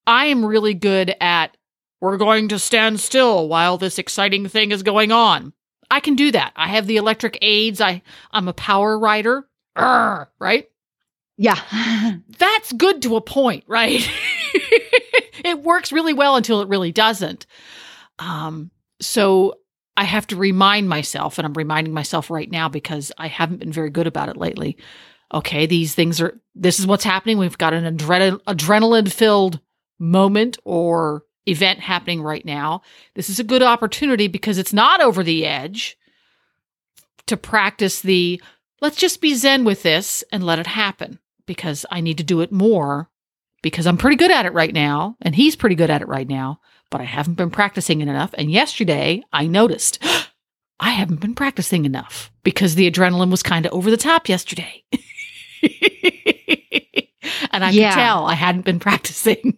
I 0.06 0.28
am 0.28 0.46
really 0.46 0.74
good 0.74 1.16
at 1.20 1.56
we're 2.04 2.18
going 2.18 2.50
to 2.50 2.60
stand 2.60 3.00
still 3.00 3.48
while 3.48 3.78
this 3.78 3.98
exciting 3.98 4.46
thing 4.50 4.74
is 4.74 4.84
going 4.84 5.14
on. 5.14 5.54
I 5.90 6.02
can 6.02 6.16
do 6.16 6.34
that. 6.34 6.52
I 6.54 6.68
have 6.68 6.86
the 6.86 6.98
electric 6.98 7.38
aids. 7.42 7.80
I 7.80 8.02
I'm 8.30 8.50
a 8.50 8.54
power 8.54 9.00
rider. 9.00 9.48
Arr, 9.78 10.30
right? 10.38 10.70
yeah. 11.38 11.58
That's 12.38 12.74
good 12.74 13.04
to 13.04 13.16
a 13.16 13.22
point, 13.22 13.64
right? 13.68 14.06
it 15.46 15.64
works 15.64 15.94
really 15.94 16.12
well 16.12 16.36
until 16.36 16.60
it 16.60 16.68
really 16.68 16.92
doesn't. 16.92 17.46
Um, 18.20 18.70
so 19.00 19.54
I 19.96 20.04
have 20.04 20.28
to 20.28 20.36
remind 20.36 20.90
myself, 20.90 21.38
and 21.38 21.46
I'm 21.46 21.54
reminding 21.54 21.94
myself 21.94 22.30
right 22.30 22.52
now 22.52 22.68
because 22.68 23.14
I 23.18 23.28
haven't 23.28 23.62
been 23.62 23.72
very 23.72 23.90
good 23.90 24.08
about 24.08 24.28
it 24.28 24.36
lately. 24.36 24.76
Okay, 25.34 25.68
these 25.68 25.96
things 25.96 26.20
are, 26.20 26.38
this 26.54 26.82
is 26.82 26.86
what's 26.86 27.06
happening. 27.06 27.38
We've 27.38 27.58
got 27.58 27.74
an 27.74 27.98
adre- 27.98 28.42
adrenaline 28.44 29.10
filled 29.10 29.62
moment 30.00 30.58
or 30.66 31.24
event 31.46 31.80
happening 31.80 32.22
right 32.22 32.46
now. 32.46 32.82
This 33.16 33.30
is 33.30 33.40
a 33.40 33.44
good 33.44 33.62
opportunity 33.64 34.28
because 34.28 34.58
it's 34.58 34.74
not 34.74 35.02
over 35.02 35.24
the 35.24 35.46
edge 35.46 35.98
to 37.28 37.38
practice 37.38 38.02
the 38.02 38.42
let's 38.82 38.98
just 38.98 39.22
be 39.22 39.34
zen 39.34 39.64
with 39.64 39.84
this 39.84 40.24
and 40.32 40.44
let 40.46 40.60
it 40.60 40.68
happen 40.68 41.20
because 41.46 41.86
I 41.92 42.02
need 42.02 42.18
to 42.18 42.24
do 42.24 42.42
it 42.42 42.52
more 42.52 43.10
because 43.62 43.88
I'm 43.88 43.98
pretty 43.98 44.18
good 44.18 44.32
at 44.32 44.46
it 44.46 44.54
right 44.54 44.74
now 44.74 45.16
and 45.22 45.36
he's 45.36 45.56
pretty 45.56 45.76
good 45.76 45.90
at 45.90 46.02
it 46.02 46.08
right 46.08 46.28
now, 46.28 46.60
but 46.90 47.00
I 47.02 47.06
haven't 47.06 47.36
been 47.36 47.50
practicing 47.52 48.02
it 48.02 48.08
enough. 48.10 48.34
And 48.38 48.52
yesterday 48.52 49.24
I 49.32 49.48
noticed 49.48 50.04
I 50.80 50.90
haven't 50.92 51.22
been 51.22 51.36
practicing 51.36 51.86
enough 51.86 52.32
because 52.44 52.76
the 52.76 52.90
adrenaline 52.92 53.32
was 53.32 53.44
kind 53.44 53.66
of 53.66 53.72
over 53.72 53.90
the 53.90 53.96
top 53.98 54.28
yesterday. 54.28 54.84
and 57.52 57.64
I 57.64 57.70
Yeah. 57.70 57.92
could 57.92 57.96
tell 58.00 58.26
I 58.26 58.34
hadn't 58.34 58.66
been 58.66 58.80
practicing. 58.88 59.58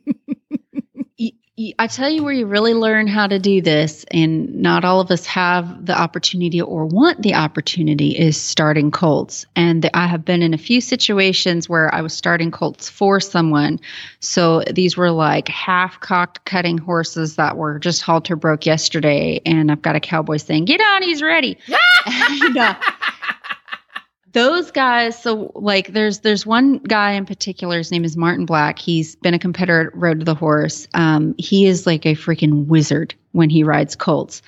I 1.79 1.87
tell 1.87 2.09
you 2.09 2.21
where 2.21 2.33
you 2.33 2.47
really 2.47 2.73
learn 2.73 3.07
how 3.07 3.27
to 3.27 3.39
do 3.39 3.61
this, 3.61 4.05
and 4.11 4.55
not 4.55 4.83
all 4.83 4.99
of 4.99 5.09
us 5.09 5.25
have 5.27 5.85
the 5.85 5.97
opportunity 5.97 6.61
or 6.61 6.85
want 6.85 7.21
the 7.21 7.35
opportunity, 7.35 8.09
is 8.09 8.35
starting 8.35 8.91
colts. 8.91 9.45
And 9.55 9.89
I 9.93 10.07
have 10.07 10.25
been 10.25 10.41
in 10.41 10.53
a 10.53 10.57
few 10.57 10.81
situations 10.81 11.69
where 11.69 11.93
I 11.95 12.01
was 12.01 12.13
starting 12.13 12.51
colts 12.51 12.89
for 12.89 13.21
someone. 13.21 13.79
So 14.19 14.63
these 14.69 14.97
were 14.97 15.11
like 15.11 15.47
half 15.47 16.01
cocked 16.01 16.43
cutting 16.43 16.77
horses 16.77 17.37
that 17.37 17.55
were 17.55 17.79
just 17.79 18.01
halter 18.01 18.35
broke 18.35 18.65
yesterday. 18.65 19.39
And 19.45 19.71
I've 19.71 19.81
got 19.81 19.95
a 19.95 20.01
cowboy 20.01 20.37
saying, 20.37 20.65
Get 20.65 20.81
on, 20.81 21.03
he's 21.03 21.21
ready. 21.21 21.57
Uh, 22.57 22.73
those 24.35 24.69
guys 24.69 25.17
so 25.17 25.49
like 25.55 25.87
there's 25.93 26.19
there's 26.19 26.45
one 26.45 26.77
guy 26.79 27.13
in 27.13 27.25
particular 27.25 27.77
his 27.77 27.89
name 27.89 28.03
is 28.03 28.17
martin 28.17 28.45
black. 28.45 28.77
He's 28.77 29.15
been 29.15 29.33
a 29.33 29.39
competitor 29.39 29.87
at 29.87 29.95
road 29.95 30.19
to 30.19 30.25
the 30.25 30.35
horse. 30.35 30.87
Um, 30.93 31.35
he 31.37 31.65
is 31.65 31.87
like 31.87 32.05
a 32.05 32.15
freaking 32.15 32.67
wizard 32.67 33.15
when 33.31 33.49
he 33.49 33.63
rides 33.63 33.95
colts. 33.95 34.41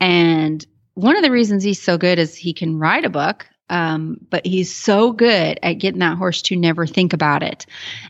And 0.00 0.66
one 0.94 1.16
of 1.16 1.22
the 1.22 1.30
reasons 1.30 1.62
he's 1.62 1.82
so 1.82 1.98
good 1.98 2.18
is 2.18 2.34
he 2.34 2.54
can 2.54 2.78
ride 2.78 3.04
a 3.04 3.10
buck 3.10 3.46
um, 3.70 4.18
but 4.30 4.46
he's 4.46 4.74
so 4.74 5.12
good 5.12 5.58
at 5.62 5.74
getting 5.74 6.00
that 6.00 6.18
horse 6.18 6.42
to 6.42 6.56
never 6.56 6.86
think 6.86 7.12
about 7.12 7.42
it. 7.42 7.66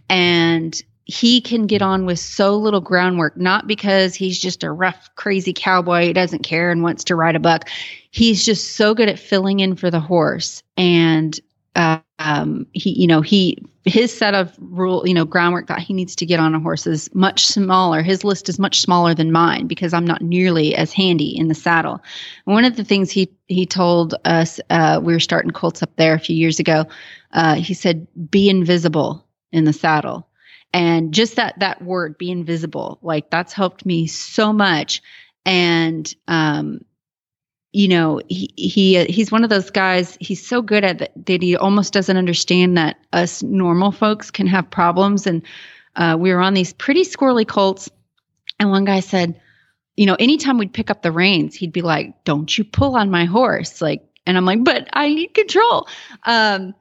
And 0.09 0.81
he 1.05 1.41
can 1.41 1.67
get 1.67 1.83
on 1.83 2.07
with 2.07 2.19
so 2.19 2.57
little 2.57 2.81
groundwork 2.81 3.37
not 3.37 3.67
because 3.67 4.15
he's 4.15 4.39
just 4.39 4.65
a 4.65 4.73
rough 4.73 5.11
crazy 5.17 5.53
cowboy 5.53 6.07
who 6.07 6.13
doesn't 6.13 6.43
care 6.43 6.71
and 6.71 6.83
wants 6.83 7.05
to 7.05 7.17
ride 7.17 7.37
a 7.37 7.41
buck. 7.41 7.69
He's 8.11 8.45
just 8.45 8.77
so 8.77 8.95
good 8.95 9.09
at 9.09 9.19
filling 9.19 9.61
in 9.61 9.77
for 9.77 9.91
the 9.91 10.01
horse 10.01 10.63
and 10.77 11.39
uh, 11.77 11.99
um, 12.21 12.67
he 12.73 12.91
you 12.91 13.07
know 13.07 13.21
he 13.21 13.59
his 13.85 14.17
set 14.17 14.33
of 14.35 14.55
rule 14.61 15.07
you 15.07 15.13
know 15.13 15.25
groundwork 15.25 15.67
that 15.67 15.81
he 15.81 15.93
needs 15.93 16.15
to 16.17 16.25
get 16.25 16.41
on 16.41 16.55
a 16.55 16.61
horse 16.61 16.87
is 16.87 17.13
much 17.15 17.45
smaller. 17.45 18.01
His 18.01 18.25
list 18.25 18.49
is 18.49 18.59
much 18.59 18.81
smaller 18.81 19.13
than 19.15 19.33
mine 19.33 19.67
because 19.67 19.93
i'm 19.93 20.07
not 20.07 20.23
nearly 20.23 20.75
as 20.75 20.93
handy 20.93 21.37
in 21.37 21.49
the 21.49 21.55
saddle. 21.55 22.01
One 22.45 22.65
of 22.65 22.77
the 22.77 22.85
things 22.85 23.11
he 23.11 23.29
he 23.49 23.67
told 23.67 24.15
us 24.25 24.59
uh, 24.71 25.01
we 25.03 25.13
were 25.13 25.21
starting 25.21 25.51
colts 25.51 25.83
up 25.83 25.95
there 25.97 26.15
a 26.15 26.21
few 26.21 26.37
years 26.37 26.61
ago 26.61 26.87
uh, 27.33 27.57
he 27.57 27.75
said 27.75 28.07
be 28.31 28.49
invisible 28.49 29.27
in 29.53 29.65
the 29.65 29.73
saddle 29.73 30.29
and 30.75 31.15
just 31.15 31.37
that 31.37 31.61
that 31.61 31.81
word 31.81 32.19
be 32.19 32.33
invisible 32.33 32.99
like 33.01 33.31
that's 33.31 33.53
helped 33.53 33.87
me 33.87 34.07
so 34.09 34.53
much. 34.53 35.01
And 35.47 36.13
um 36.29 36.85
you 37.73 37.89
know 37.89 38.21
he 38.29 38.53
he 38.57 39.05
he's 39.05 39.33
one 39.33 39.45
of 39.45 39.51
those 39.51 39.71
guys 39.71 40.19
he's 40.21 40.45
so 40.45 40.61
good 40.61 40.85
at 40.85 40.99
that, 40.99 41.27
that 41.27 41.43
he 41.43 41.57
almost 41.57 41.93
doesn't 41.93 42.17
understand 42.17 42.77
that 42.77 42.97
us 43.13 43.43
normal 43.43 43.93
folks 43.93 44.31
can 44.31 44.49
have 44.49 44.69
problems. 44.69 45.27
And 45.27 45.43
uh, 45.97 46.17
we 46.19 46.33
were 46.35 46.41
on 46.41 46.55
these 46.55 46.73
pretty 46.73 47.05
squirrely 47.05 47.47
colts. 47.47 47.89
And 48.59 48.69
one 48.69 48.85
guy 48.85 49.01
said 49.01 49.41
you 49.97 50.07
know 50.07 50.17
anytime 50.19 50.59
we'd 50.59 50.75
pick 50.75 50.91
up 50.91 51.03
the 51.03 51.13
reins 51.13 51.55
he'd 51.55 51.73
be 51.73 51.83
like 51.83 52.25
don't 52.25 52.59
you 52.59 52.65
pull 52.65 52.97
on 52.97 53.11
my 53.11 53.27
horse. 53.27 53.81
Like 53.81 54.03
and 54.27 54.37
i'm 54.37 54.45
like 54.45 54.65
but 54.65 54.89
i 54.93 55.15
need 55.15 55.35
control. 55.35 55.87
Um 56.25 56.75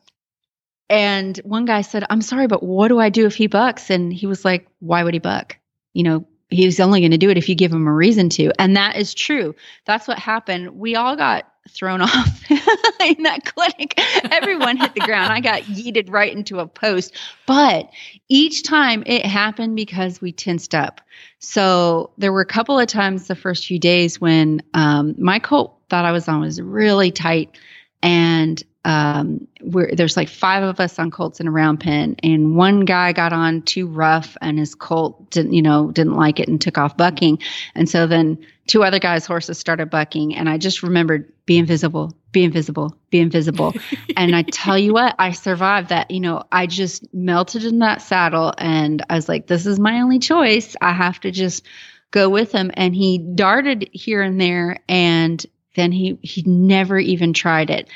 and 0.93 1.37
one 1.37 1.65
guy 1.65 1.81
said 1.81 2.05
i'm 2.09 2.21
sorry 2.21 2.47
but 2.47 2.63
what 2.63 2.87
do 2.87 2.99
i 2.99 3.09
do 3.09 3.25
if 3.25 3.35
he 3.35 3.47
bucks? 3.47 3.89
And 3.89 4.13
he 4.13 4.27
was 4.27 4.45
like 4.45 4.67
why 4.79 5.03
would 5.03 5.13
he 5.13 5.19
buck? 5.19 5.57
You 5.93 6.03
know 6.03 6.27
he's 6.53 6.79
only 6.79 7.01
going 7.01 7.11
to 7.11 7.17
do 7.17 7.29
it 7.29 7.37
if 7.37 7.49
you 7.49 7.55
give 7.55 7.73
him 7.73 7.87
a 7.87 7.93
reason 7.93 8.29
to. 8.29 8.51
And 8.59 8.77
that 8.77 8.95
is 8.95 9.13
true. 9.13 9.55
That's 9.85 10.07
what 10.07 10.19
happened. 10.19 10.77
We 10.77 10.95
all 10.95 11.15
got 11.15 11.45
thrown 11.69 12.01
off 12.01 12.51
in 12.51 13.23
that 13.23 13.45
clinic. 13.45 13.99
Everyone 14.31 14.77
hit 14.77 14.93
the 14.93 15.01
ground. 15.01 15.31
I 15.31 15.39
got 15.39 15.63
yeeted 15.63 16.11
right 16.11 16.31
into 16.31 16.59
a 16.59 16.67
post. 16.67 17.15
But 17.45 17.89
each 18.29 18.63
time 18.63 19.03
it 19.05 19.25
happened 19.25 19.75
because 19.75 20.21
we 20.21 20.31
tensed 20.31 20.75
up. 20.75 21.01
So 21.39 22.11
there 22.17 22.31
were 22.31 22.41
a 22.41 22.45
couple 22.45 22.79
of 22.79 22.87
times 22.87 23.27
the 23.27 23.35
first 23.35 23.65
few 23.65 23.79
days 23.79 24.21
when 24.21 24.61
um, 24.73 25.15
my 25.17 25.39
colt 25.39 25.77
that 25.89 26.05
i 26.05 26.11
was 26.11 26.27
on 26.27 26.41
was 26.41 26.61
really 26.61 27.11
tight. 27.11 27.57
And 28.01 28.61
um, 28.85 29.47
we're, 29.61 29.95
there's 29.95 30.17
like 30.17 30.27
five 30.27 30.63
of 30.63 30.79
us 30.79 30.99
on 30.99 31.09
colts 31.09 31.39
in 31.39 31.47
a 31.47 31.51
round 31.51 31.79
pen, 31.79 32.17
and 32.21 32.55
one 32.55 32.81
guy 32.81 33.13
got 33.13 33.31
on 33.31 33.61
too 33.61 33.87
rough, 33.87 34.35
and 34.41 34.59
his 34.59 34.75
colt 34.75 35.29
didn't, 35.31 35.53
you 35.53 35.61
know, 35.61 35.91
didn't 35.91 36.15
like 36.15 36.39
it 36.39 36.49
and 36.49 36.59
took 36.59 36.77
off 36.77 36.97
bucking, 36.97 37.39
and 37.75 37.89
so 37.89 38.07
then 38.07 38.45
two 38.67 38.83
other 38.83 38.99
guys' 38.99 39.25
horses 39.25 39.57
started 39.57 39.89
bucking, 39.89 40.35
and 40.35 40.49
I 40.49 40.57
just 40.57 40.83
remembered 40.83 41.31
be 41.45 41.57
invisible, 41.57 42.13
be 42.33 42.43
invisible, 42.43 42.97
be 43.09 43.19
invisible, 43.19 43.73
and 44.17 44.35
I 44.35 44.41
tell 44.41 44.77
you 44.77 44.93
what, 44.93 45.15
I 45.17 45.31
survived 45.31 45.89
that. 45.89 46.11
You 46.11 46.19
know, 46.19 46.43
I 46.51 46.67
just 46.67 47.13
melted 47.13 47.63
in 47.63 47.79
that 47.79 48.01
saddle, 48.01 48.53
and 48.57 49.03
I 49.09 49.15
was 49.15 49.29
like, 49.29 49.47
this 49.47 49.65
is 49.65 49.79
my 49.79 50.01
only 50.01 50.19
choice. 50.19 50.75
I 50.81 50.91
have 50.91 51.21
to 51.21 51.31
just 51.31 51.65
go 52.11 52.27
with 52.27 52.51
him, 52.51 52.69
and 52.73 52.93
he 52.93 53.17
darted 53.17 53.89
here 53.93 54.21
and 54.21 54.41
there, 54.41 54.79
and 54.89 55.43
then 55.77 55.93
he 55.93 56.19
he 56.21 56.43
never 56.45 56.99
even 56.99 57.31
tried 57.31 57.69
it 57.69 57.87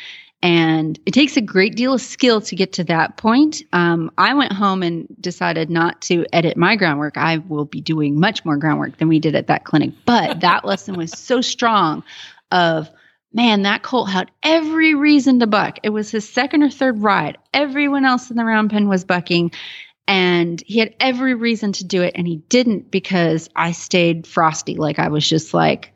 and 0.41 0.99
it 1.05 1.11
takes 1.11 1.35
a 1.35 1.41
great 1.41 1.75
deal 1.75 1.93
of 1.93 2.01
skill 2.01 2.41
to 2.41 2.55
get 2.55 2.73
to 2.73 2.83
that 2.85 3.17
point. 3.17 3.63
Um, 3.73 4.11
I 4.17 4.35
went 4.35 4.53
home 4.53 4.83
and 4.83 5.07
decided 5.19 5.69
not 5.69 6.01
to 6.03 6.25
edit 6.31 6.57
my 6.57 6.75
groundwork. 6.75 7.17
I 7.17 7.37
will 7.37 7.65
be 7.65 7.81
doing 7.81 8.19
much 8.19 8.45
more 8.45 8.57
groundwork 8.57 8.97
than 8.97 9.07
we 9.07 9.19
did 9.19 9.35
at 9.35 9.47
that 9.47 9.65
clinic. 9.65 9.91
But 10.05 10.41
that 10.41 10.63
lesson 10.65 10.95
was 10.95 11.11
so 11.11 11.41
strong 11.41 12.03
of 12.51 12.89
man, 13.33 13.63
that 13.63 13.83
colt 13.83 14.09
had 14.09 14.31
every 14.41 14.95
reason 14.95 15.39
to 15.39 15.47
buck. 15.47 15.79
It 15.83 15.89
was 15.89 16.09
his 16.09 16.27
second 16.27 16.63
or 16.63 16.69
third 16.69 17.01
ride. 17.01 17.37
Everyone 17.53 18.05
else 18.05 18.29
in 18.29 18.37
the 18.37 18.45
round 18.45 18.71
pen 18.71 18.87
was 18.87 19.05
bucking. 19.05 19.51
And 20.07 20.63
he 20.65 20.79
had 20.79 20.95
every 20.99 21.35
reason 21.35 21.73
to 21.73 21.85
do 21.85 22.01
it. 22.01 22.13
And 22.15 22.27
he 22.27 22.37
didn't 22.37 22.89
because 22.89 23.49
I 23.55 23.73
stayed 23.73 24.25
frosty. 24.25 24.75
Like 24.75 24.99
I 24.99 25.09
was 25.09 25.27
just 25.27 25.53
like, 25.53 25.93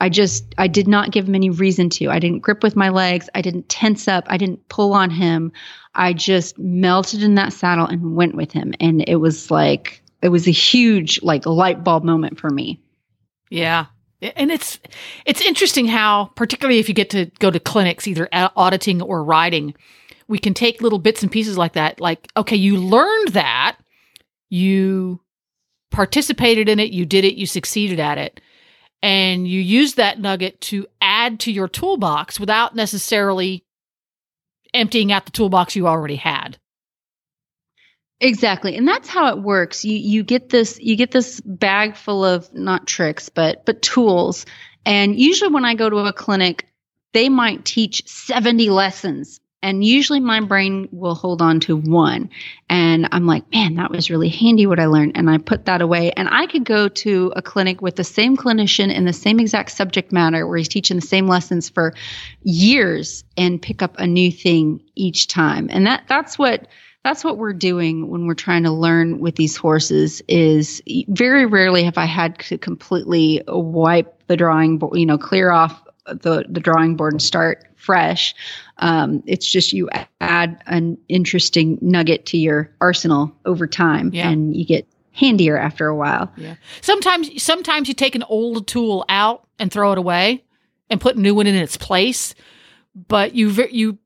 I 0.00 0.08
just 0.08 0.54
I 0.56 0.66
did 0.66 0.88
not 0.88 1.10
give 1.10 1.28
him 1.28 1.34
any 1.34 1.50
reason 1.50 1.90
to. 1.90 2.08
I 2.08 2.18
didn't 2.18 2.40
grip 2.40 2.62
with 2.62 2.74
my 2.74 2.88
legs. 2.88 3.28
I 3.34 3.42
didn't 3.42 3.68
tense 3.68 4.08
up. 4.08 4.24
I 4.28 4.38
didn't 4.38 4.66
pull 4.68 4.94
on 4.94 5.10
him. 5.10 5.52
I 5.94 6.14
just 6.14 6.58
melted 6.58 7.22
in 7.22 7.34
that 7.34 7.52
saddle 7.52 7.86
and 7.86 8.16
went 8.16 8.34
with 8.34 8.50
him. 8.50 8.74
And 8.80 9.06
it 9.06 9.16
was 9.16 9.50
like 9.50 10.02
it 10.22 10.30
was 10.30 10.48
a 10.48 10.52
huge 10.52 11.22
like 11.22 11.44
light 11.44 11.84
bulb 11.84 12.04
moment 12.04 12.40
for 12.40 12.48
me. 12.48 12.80
Yeah. 13.50 13.86
And 14.22 14.50
it's 14.50 14.80
it's 15.26 15.42
interesting 15.42 15.86
how 15.86 16.30
particularly 16.34 16.78
if 16.78 16.88
you 16.88 16.94
get 16.94 17.10
to 17.10 17.26
go 17.38 17.50
to 17.50 17.60
clinics 17.60 18.06
either 18.06 18.28
auditing 18.32 19.02
or 19.02 19.22
riding, 19.22 19.74
we 20.28 20.38
can 20.38 20.54
take 20.54 20.80
little 20.80 20.98
bits 20.98 21.22
and 21.22 21.30
pieces 21.30 21.58
like 21.58 21.74
that 21.74 22.00
like 22.00 22.28
okay, 22.36 22.56
you 22.56 22.78
learned 22.78 23.28
that, 23.28 23.76
you 24.48 25.20
participated 25.90 26.68
in 26.68 26.78
it, 26.78 26.90
you 26.90 27.04
did 27.04 27.24
it, 27.24 27.34
you 27.34 27.46
succeeded 27.46 27.98
at 27.98 28.16
it, 28.16 28.40
and 29.02 29.46
you 29.46 29.60
use 29.60 29.94
that 29.94 30.20
nugget 30.20 30.60
to 30.60 30.86
add 31.00 31.40
to 31.40 31.52
your 31.52 31.68
toolbox 31.68 32.38
without 32.38 32.74
necessarily 32.74 33.64
emptying 34.74 35.12
out 35.12 35.24
the 35.24 35.30
toolbox 35.32 35.74
you 35.74 35.86
already 35.86 36.16
had. 36.16 36.58
Exactly. 38.20 38.76
And 38.76 38.86
that's 38.86 39.08
how 39.08 39.28
it 39.28 39.42
works. 39.42 39.84
You 39.84 39.96
you 39.96 40.22
get 40.22 40.50
this 40.50 40.78
you 40.78 40.94
get 40.94 41.10
this 41.10 41.40
bag 41.40 41.96
full 41.96 42.24
of 42.24 42.52
not 42.52 42.86
tricks, 42.86 43.30
but 43.30 43.64
but 43.64 43.80
tools. 43.80 44.44
And 44.84 45.18
usually 45.18 45.52
when 45.52 45.64
I 45.64 45.74
go 45.74 45.88
to 45.88 45.96
a 45.96 46.12
clinic, 46.12 46.66
they 47.14 47.28
might 47.28 47.64
teach 47.64 48.06
70 48.06 48.68
lessons. 48.70 49.40
And 49.62 49.84
usually 49.84 50.20
my 50.20 50.40
brain 50.40 50.88
will 50.90 51.14
hold 51.14 51.42
on 51.42 51.60
to 51.60 51.76
one. 51.76 52.30
And 52.70 53.08
I'm 53.12 53.26
like, 53.26 53.50
man, 53.52 53.74
that 53.74 53.90
was 53.90 54.10
really 54.10 54.30
handy 54.30 54.66
what 54.66 54.80
I 54.80 54.86
learned. 54.86 55.12
And 55.16 55.28
I 55.28 55.36
put 55.38 55.66
that 55.66 55.82
away. 55.82 56.12
And 56.12 56.28
I 56.30 56.46
could 56.46 56.64
go 56.64 56.88
to 56.88 57.32
a 57.36 57.42
clinic 57.42 57.82
with 57.82 57.96
the 57.96 58.04
same 58.04 58.36
clinician 58.36 58.94
in 58.94 59.04
the 59.04 59.12
same 59.12 59.38
exact 59.38 59.72
subject 59.72 60.12
matter 60.12 60.46
where 60.46 60.56
he's 60.56 60.68
teaching 60.68 60.96
the 60.96 61.06
same 61.06 61.26
lessons 61.26 61.68
for 61.68 61.94
years 62.42 63.22
and 63.36 63.60
pick 63.60 63.82
up 63.82 63.98
a 63.98 64.06
new 64.06 64.32
thing 64.32 64.82
each 64.94 65.28
time. 65.28 65.68
And 65.70 65.86
that 65.86 66.04
that's 66.08 66.38
what 66.38 66.66
that's 67.04 67.24
what 67.24 67.38
we're 67.38 67.54
doing 67.54 68.08
when 68.08 68.26
we're 68.26 68.34
trying 68.34 68.64
to 68.64 68.70
learn 68.70 69.20
with 69.20 69.36
these 69.36 69.56
horses 69.56 70.20
is 70.28 70.82
very 71.08 71.46
rarely 71.46 71.82
have 71.84 71.96
I 71.96 72.04
had 72.04 72.38
to 72.40 72.58
completely 72.58 73.42
wipe 73.46 74.26
the 74.26 74.36
drawing 74.36 74.78
board, 74.78 74.98
you 74.98 75.06
know, 75.06 75.16
clear 75.16 75.50
off 75.50 75.82
the 76.14 76.44
the 76.48 76.60
drawing 76.60 76.96
board 76.96 77.12
and 77.12 77.22
start 77.22 77.64
fresh. 77.76 78.34
Um, 78.78 79.22
it's 79.26 79.50
just 79.50 79.72
you 79.72 79.88
add 80.20 80.62
an 80.66 80.98
interesting 81.08 81.78
nugget 81.80 82.26
to 82.26 82.38
your 82.38 82.70
arsenal 82.80 83.34
over 83.44 83.66
time, 83.66 84.10
Yeah. 84.12 84.28
and 84.30 84.54
you 84.56 84.64
get 84.64 84.86
handier 85.12 85.56
after 85.58 85.86
a 85.88 85.96
while. 85.96 86.32
Yeah. 86.36 86.54
Sometimes 86.80 87.42
sometimes 87.42 87.88
you 87.88 87.94
take 87.94 88.14
an 88.14 88.22
old 88.24 88.66
tool 88.66 89.04
out 89.08 89.46
and 89.58 89.70
throw 89.72 89.92
it 89.92 89.98
away 89.98 90.44
and 90.88 91.00
put 91.00 91.16
a 91.16 91.20
new 91.20 91.34
one 91.34 91.46
in 91.46 91.54
its 91.54 91.76
place, 91.76 92.34
but 93.08 93.34
you 93.34 93.50
you 93.70 93.98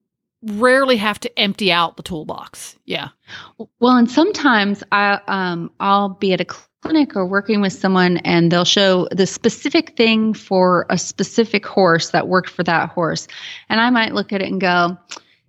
rarely 0.43 0.97
have 0.99 1.19
to 1.21 1.39
empty 1.39 1.73
out 1.73 1.97
the 1.97 2.03
toolbox. 2.03 2.77
Yeah. 2.85 3.09
Well, 3.81 3.97
and 3.97 4.11
sometimes 4.11 4.83
I 4.93 5.21
um 5.29 5.71
I'll 5.81 6.11
be 6.11 6.33
at 6.33 6.41
a 6.41 6.47
clinic 6.85 7.17
or 7.17 7.25
working 7.25 7.63
with 7.63 7.73
someone 7.73 8.19
and 8.19 8.53
they'll 8.53 8.65
show 8.65 9.09
the 9.11 9.27
specific 9.27 9.97
thing 9.97 10.35
for 10.35 10.85
a 10.91 10.99
specific 10.99 11.65
horse 11.65 12.11
that 12.11 12.29
worked 12.29 12.51
for 12.51 12.63
that 12.63 12.91
horse. 12.91 13.27
And 13.71 13.81
I 13.81 13.89
might 13.89 14.13
look 14.13 14.35
at 14.35 14.43
it 14.43 14.53
and 14.53 14.61
go, 14.61 14.99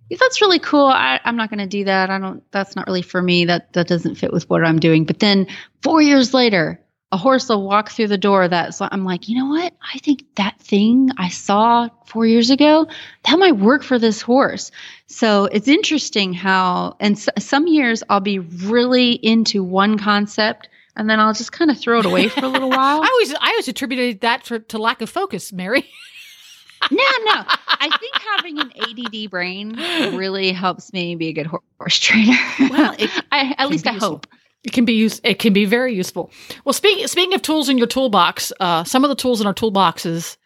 "Yeah, 0.08 0.16
that's 0.18 0.40
really 0.40 0.58
cool. 0.58 0.86
I, 0.86 1.20
I'm 1.24 1.36
not 1.36 1.50
going 1.50 1.58
to 1.58 1.66
do 1.66 1.84
that. 1.84 2.08
I 2.08 2.18
don't. 2.18 2.42
That's 2.52 2.74
not 2.74 2.86
really 2.86 3.02
for 3.02 3.20
me. 3.20 3.44
That 3.44 3.74
that 3.74 3.86
doesn't 3.86 4.14
fit 4.14 4.32
with 4.32 4.48
what 4.48 4.64
I'm 4.64 4.80
doing. 4.80 5.04
But 5.04 5.18
then 5.18 5.46
four 5.82 6.00
years 6.00 6.32
later, 6.32 6.80
a 7.12 7.18
horse 7.18 7.50
will 7.50 7.62
walk 7.62 7.90
through 7.90 8.08
the 8.08 8.18
door. 8.18 8.48
That 8.48 8.74
I'm 8.80 9.04
like, 9.04 9.28
you 9.28 9.38
know 9.38 9.50
what? 9.50 9.74
I 9.94 9.98
think 9.98 10.24
that 10.36 10.58
thing 10.60 11.10
I 11.18 11.28
saw 11.28 11.90
four 12.06 12.24
years 12.24 12.48
ago 12.48 12.86
that 13.24 13.38
might 13.38 13.58
work 13.58 13.82
for 13.82 13.98
this 13.98 14.22
horse. 14.22 14.70
So 15.06 15.44
it's 15.44 15.68
interesting 15.68 16.32
how, 16.32 16.96
and 16.98 17.18
some 17.18 17.66
years 17.66 18.02
I'll 18.08 18.20
be 18.20 18.38
really 18.38 19.12
into 19.12 19.62
one 19.62 19.98
concept, 19.98 20.70
and 20.96 21.08
then 21.08 21.20
I'll 21.20 21.34
just 21.34 21.52
kind 21.52 21.70
of 21.70 21.78
throw 21.78 22.00
it 22.00 22.06
away 22.06 22.28
for 22.28 22.44
a 22.44 22.48
little 22.48 22.70
while. 22.70 23.02
I 23.04 23.06
always 23.06 23.34
I 23.34 23.50
always 23.50 23.68
attributed 23.68 24.20
that 24.22 24.44
to, 24.44 24.60
to 24.60 24.78
lack 24.78 25.02
of 25.02 25.10
focus, 25.10 25.52
Mary. 25.52 25.82
no, 26.90 26.96
no. 27.24 27.44
I 27.68 27.96
think 28.00 28.14
having 28.16 28.58
an 28.58 28.72
ADD 28.80 29.30
brain 29.30 29.76
really 30.16 30.52
helps 30.52 30.92
me 30.92 31.14
be 31.14 31.28
a 31.28 31.32
good 31.32 31.46
horse 31.46 31.98
trainer. 31.98 32.36
Well, 32.70 32.94
it 32.98 33.10
I, 33.32 33.54
at 33.58 33.68
least 33.68 33.86
I 33.86 33.92
useful. 33.92 34.10
hope. 34.10 34.26
It 34.64 34.72
can 34.72 34.84
be 34.84 34.94
used. 34.94 35.20
It 35.24 35.38
can 35.38 35.52
be 35.52 35.64
very 35.64 35.94
useful. 35.94 36.30
Well, 36.64 36.72
speaking 36.72 37.06
speaking 37.06 37.34
of 37.34 37.42
tools 37.42 37.68
in 37.68 37.78
your 37.78 37.86
toolbox, 37.86 38.52
uh, 38.58 38.84
some 38.84 39.04
of 39.04 39.10
the 39.10 39.14
tools 39.14 39.40
in 39.40 39.46
our 39.46 39.54
toolboxes 39.54 40.36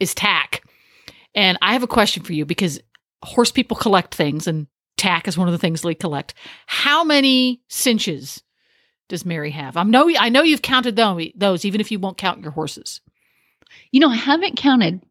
is 0.00 0.14
tack, 0.14 0.62
and 1.34 1.56
I 1.62 1.72
have 1.72 1.82
a 1.82 1.88
question 1.88 2.22
for 2.22 2.32
you 2.32 2.44
because 2.44 2.80
horse 3.22 3.52
people 3.52 3.76
collect 3.76 4.14
things, 4.14 4.46
and 4.46 4.66
tack 4.96 5.26
is 5.28 5.38
one 5.38 5.48
of 5.48 5.52
the 5.52 5.58
things 5.58 5.80
they 5.80 5.94
collect. 5.94 6.34
How 6.66 7.04
many 7.04 7.62
cinches 7.68 8.42
does 9.10 9.26
Mary 9.26 9.50
have? 9.50 9.76
I 9.76 9.82
know 9.82 10.10
I 10.18 10.30
know 10.30 10.42
you've 10.42 10.62
counted 10.62 10.96
those, 10.96 11.64
even 11.66 11.82
if 11.82 11.90
you 11.90 11.98
won't 11.98 12.16
count 12.16 12.40
your 12.40 12.52
horses. 12.52 13.02
You 13.92 14.00
know, 14.00 14.08
I 14.08 14.16
haven't 14.16 14.56
counted, 14.56 15.02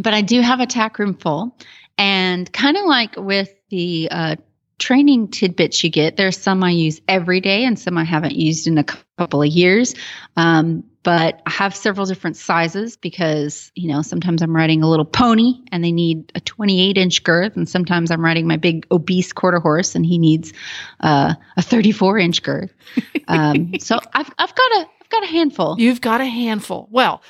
but 0.00 0.14
I 0.14 0.20
do 0.20 0.40
have 0.40 0.60
a 0.60 0.66
tack 0.66 1.00
room 1.00 1.14
full. 1.14 1.56
And 1.98 2.50
kind 2.52 2.76
of 2.76 2.84
like 2.84 3.16
with 3.16 3.52
the 3.70 4.08
uh, 4.10 4.36
training 4.78 5.28
tidbits 5.28 5.82
you 5.82 5.90
get, 5.90 6.16
there's 6.16 6.38
some 6.38 6.62
I 6.62 6.70
use 6.70 7.00
every 7.08 7.40
day 7.40 7.64
and 7.64 7.78
some 7.78 7.98
I 7.98 8.04
haven't 8.04 8.34
used 8.34 8.66
in 8.66 8.78
a 8.78 8.84
couple 9.18 9.42
of 9.42 9.48
years. 9.48 9.94
Um, 10.36 10.84
but 11.02 11.40
I 11.46 11.50
have 11.50 11.74
several 11.74 12.04
different 12.06 12.36
sizes 12.36 12.96
because, 12.96 13.72
you 13.74 13.88
know, 13.88 14.02
sometimes 14.02 14.42
I'm 14.42 14.54
riding 14.54 14.82
a 14.82 14.88
little 14.88 15.06
pony 15.06 15.54
and 15.72 15.82
they 15.82 15.92
need 15.92 16.30
a 16.34 16.40
28 16.40 16.98
inch 16.98 17.22
girth. 17.22 17.56
And 17.56 17.68
sometimes 17.68 18.10
I'm 18.10 18.22
riding 18.22 18.46
my 18.46 18.56
big 18.56 18.86
obese 18.90 19.32
quarter 19.32 19.60
horse 19.60 19.94
and 19.94 20.04
he 20.04 20.18
needs 20.18 20.52
uh, 21.00 21.34
a 21.56 21.62
34 21.62 22.18
inch 22.18 22.42
girth. 22.42 22.72
Um, 23.28 23.78
so 23.78 24.00
I've, 24.12 24.28
I've 24.38 24.52
got 24.56 24.72
a, 24.72 24.88
I've 25.00 25.08
got 25.08 25.22
a 25.22 25.26
handful. 25.28 25.76
You've 25.78 26.00
got 26.00 26.20
a 26.20 26.24
handful. 26.24 26.88
Well, 26.90 27.22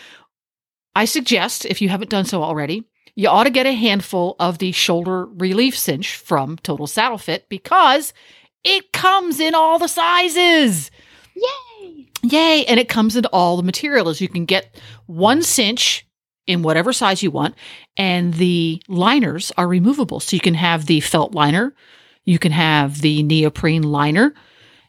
I 0.97 1.05
suggest 1.05 1.67
if 1.67 1.83
you 1.83 1.91
haven't 1.91 2.09
done 2.09 2.25
so 2.25 2.43
already, 2.43 2.85
you 3.15 3.29
ought 3.29 3.45
to 3.45 3.51
get 3.51 3.67
a 3.67 3.75
handful 3.75 4.37
of 4.41 4.57
the 4.57 4.73
shoulder 4.73 5.27
relief 5.27 5.77
cinch 5.77 6.17
from 6.17 6.57
Total 6.57 6.87
Saddle 6.87 7.19
Fit 7.19 7.51
because 7.51 8.15
it 8.65 8.93
comes 8.93 9.41
in 9.41 9.55
all 9.55 9.79
the 9.79 9.89
sizes. 9.89 10.91
Yay! 11.35 11.70
Yay. 12.23 12.65
And 12.67 12.79
it 12.79 12.89
comes 12.89 13.17
in 13.17 13.27
all 13.27 13.57
the 13.57 13.63
materials. 13.63 14.21
You 14.21 14.29
can 14.29 14.45
get 14.45 14.79
one 15.07 15.43
cinch 15.43 16.07
in 16.47 16.63
whatever 16.63 16.93
size 16.93 17.23
you 17.23 17.31
want, 17.31 17.55
and 17.97 18.35
the 18.35 18.83
liners 18.89 19.53
are 19.57 19.69
removable. 19.69 20.19
So 20.21 20.35
you 20.35 20.41
can 20.41 20.55
have 20.55 20.87
the 20.87 21.01
felt 21.01 21.33
liner, 21.33 21.75
you 22.25 22.39
can 22.39 22.51
have 22.53 23.01
the 23.01 23.23
neoprene 23.23 23.85
liner, 23.85 24.35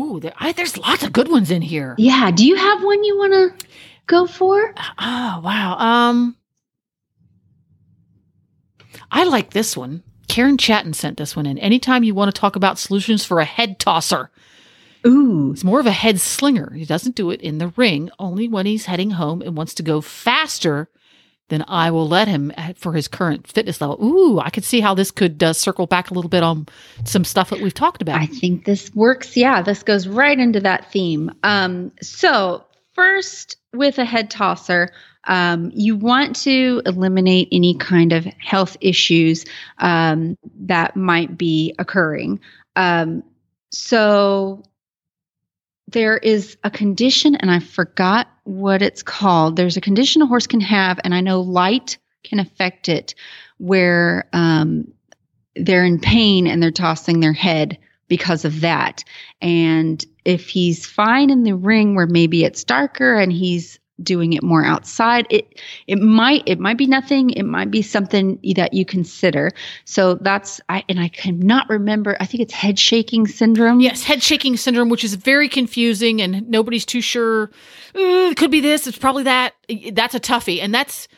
Ooh, 0.00 0.18
there, 0.20 0.32
I, 0.38 0.52
there's 0.52 0.76
lots 0.78 1.02
of 1.02 1.12
good 1.12 1.28
ones 1.28 1.50
in 1.50 1.62
here. 1.62 1.94
yeah. 1.98 2.30
Do 2.30 2.46
you 2.46 2.56
have 2.56 2.82
one 2.82 3.04
you 3.04 3.18
want 3.18 3.32
to 3.60 3.66
go 4.06 4.26
for? 4.26 4.74
Oh, 4.98 5.40
wow. 5.44 5.76
Um, 5.78 6.36
I 9.10 9.24
like 9.24 9.50
this 9.50 9.76
one. 9.76 10.02
Karen 10.28 10.56
Chatton 10.58 10.92
sent 10.92 11.16
this 11.18 11.34
one 11.34 11.46
in. 11.46 11.58
Anytime 11.58 12.04
you 12.04 12.14
want 12.14 12.32
to 12.34 12.40
talk 12.40 12.54
about 12.56 12.78
solutions 12.78 13.24
for 13.24 13.40
a 13.40 13.44
head 13.44 13.78
tosser, 13.78 14.30
Ooh, 15.06 15.50
It's 15.52 15.64
more 15.64 15.80
of 15.80 15.86
a 15.86 15.92
head 15.92 16.20
slinger. 16.20 16.72
He 16.74 16.84
doesn't 16.84 17.16
do 17.16 17.30
it 17.30 17.40
in 17.40 17.56
the 17.58 17.68
ring, 17.68 18.10
only 18.18 18.46
when 18.48 18.66
he's 18.66 18.84
heading 18.84 19.12
home 19.12 19.40
and 19.42 19.56
wants 19.56 19.74
to 19.74 19.82
go 19.82 20.00
faster 20.02 20.88
than 21.50 21.64
I 21.68 21.90
will 21.90 22.08
let 22.08 22.26
him 22.26 22.52
for 22.76 22.94
his 22.94 23.06
current 23.06 23.46
fitness 23.46 23.80
level. 23.80 24.02
Ooh, 24.02 24.40
I 24.40 24.48
could 24.50 24.64
see 24.64 24.80
how 24.80 24.94
this 24.94 25.10
could 25.10 25.42
uh, 25.42 25.52
circle 25.52 25.86
back 25.86 26.10
a 26.10 26.14
little 26.14 26.30
bit 26.30 26.42
on 26.42 26.66
some 27.04 27.24
stuff 27.24 27.50
that 27.50 27.60
we've 27.60 27.74
talked 27.74 28.00
about. 28.00 28.20
I 28.20 28.26
think 28.26 28.64
this 28.64 28.94
works. 28.94 29.36
Yeah, 29.36 29.60
this 29.60 29.82
goes 29.82 30.08
right 30.08 30.38
into 30.38 30.60
that 30.60 30.90
theme. 30.90 31.30
Um, 31.42 31.92
so, 32.00 32.64
first, 32.94 33.56
with 33.74 33.98
a 33.98 34.04
head 34.04 34.30
tosser, 34.30 34.90
um, 35.24 35.70
you 35.74 35.96
want 35.96 36.36
to 36.44 36.80
eliminate 36.86 37.48
any 37.52 37.74
kind 37.74 38.12
of 38.12 38.24
health 38.24 38.76
issues 38.80 39.44
um, 39.78 40.38
that 40.60 40.96
might 40.96 41.36
be 41.36 41.74
occurring. 41.78 42.40
Um, 42.76 43.22
so, 43.70 44.62
there 45.90 46.16
is 46.16 46.56
a 46.62 46.70
condition, 46.70 47.34
and 47.34 47.50
I 47.50 47.58
forgot 47.58 48.28
what 48.44 48.82
it's 48.82 49.02
called. 49.02 49.56
There's 49.56 49.76
a 49.76 49.80
condition 49.80 50.22
a 50.22 50.26
horse 50.26 50.46
can 50.46 50.60
have, 50.60 51.00
and 51.02 51.14
I 51.14 51.20
know 51.20 51.40
light 51.40 51.98
can 52.22 52.38
affect 52.38 52.88
it, 52.88 53.14
where 53.58 54.28
um, 54.32 54.92
they're 55.56 55.84
in 55.84 55.98
pain 55.98 56.46
and 56.46 56.62
they're 56.62 56.70
tossing 56.70 57.20
their 57.20 57.32
head 57.32 57.78
because 58.08 58.44
of 58.44 58.60
that. 58.60 59.04
And 59.40 60.04
if 60.24 60.48
he's 60.48 60.86
fine 60.86 61.30
in 61.30 61.42
the 61.42 61.54
ring 61.54 61.94
where 61.94 62.06
maybe 62.06 62.44
it's 62.44 62.64
darker 62.64 63.18
and 63.18 63.32
he's 63.32 63.79
doing 64.02 64.32
it 64.32 64.42
more 64.42 64.64
outside 64.64 65.26
it 65.30 65.60
it 65.86 65.96
might 65.96 66.42
it 66.46 66.58
might 66.58 66.78
be 66.78 66.86
nothing 66.86 67.30
it 67.30 67.42
might 67.44 67.70
be 67.70 67.82
something 67.82 68.38
that 68.56 68.72
you 68.72 68.84
consider 68.84 69.50
so 69.84 70.14
that's 70.14 70.60
i 70.68 70.82
and 70.88 70.98
i 71.00 71.08
cannot 71.08 71.68
remember 71.68 72.16
i 72.20 72.26
think 72.26 72.40
it's 72.42 72.54
head 72.54 72.78
shaking 72.78 73.26
syndrome 73.26 73.80
Yes, 73.80 74.02
head 74.04 74.22
shaking 74.22 74.56
syndrome, 74.56 74.88
which 74.88 75.04
is 75.04 75.14
very 75.14 75.48
confusing 75.48 76.20
and 76.20 76.48
nobody's 76.48 76.84
too 76.84 77.00
sure. 77.00 77.50
"Uh, 77.94 78.30
it 78.30 78.36
could 78.36 78.50
be 78.50 78.60
this, 78.60 78.86
it's 78.86 78.98
probably 78.98 79.22
that. 79.24 79.54
That's 79.92 80.14
a 80.14 80.20
toughie. 80.20 80.60
And 80.62 80.74
that's 80.74 81.08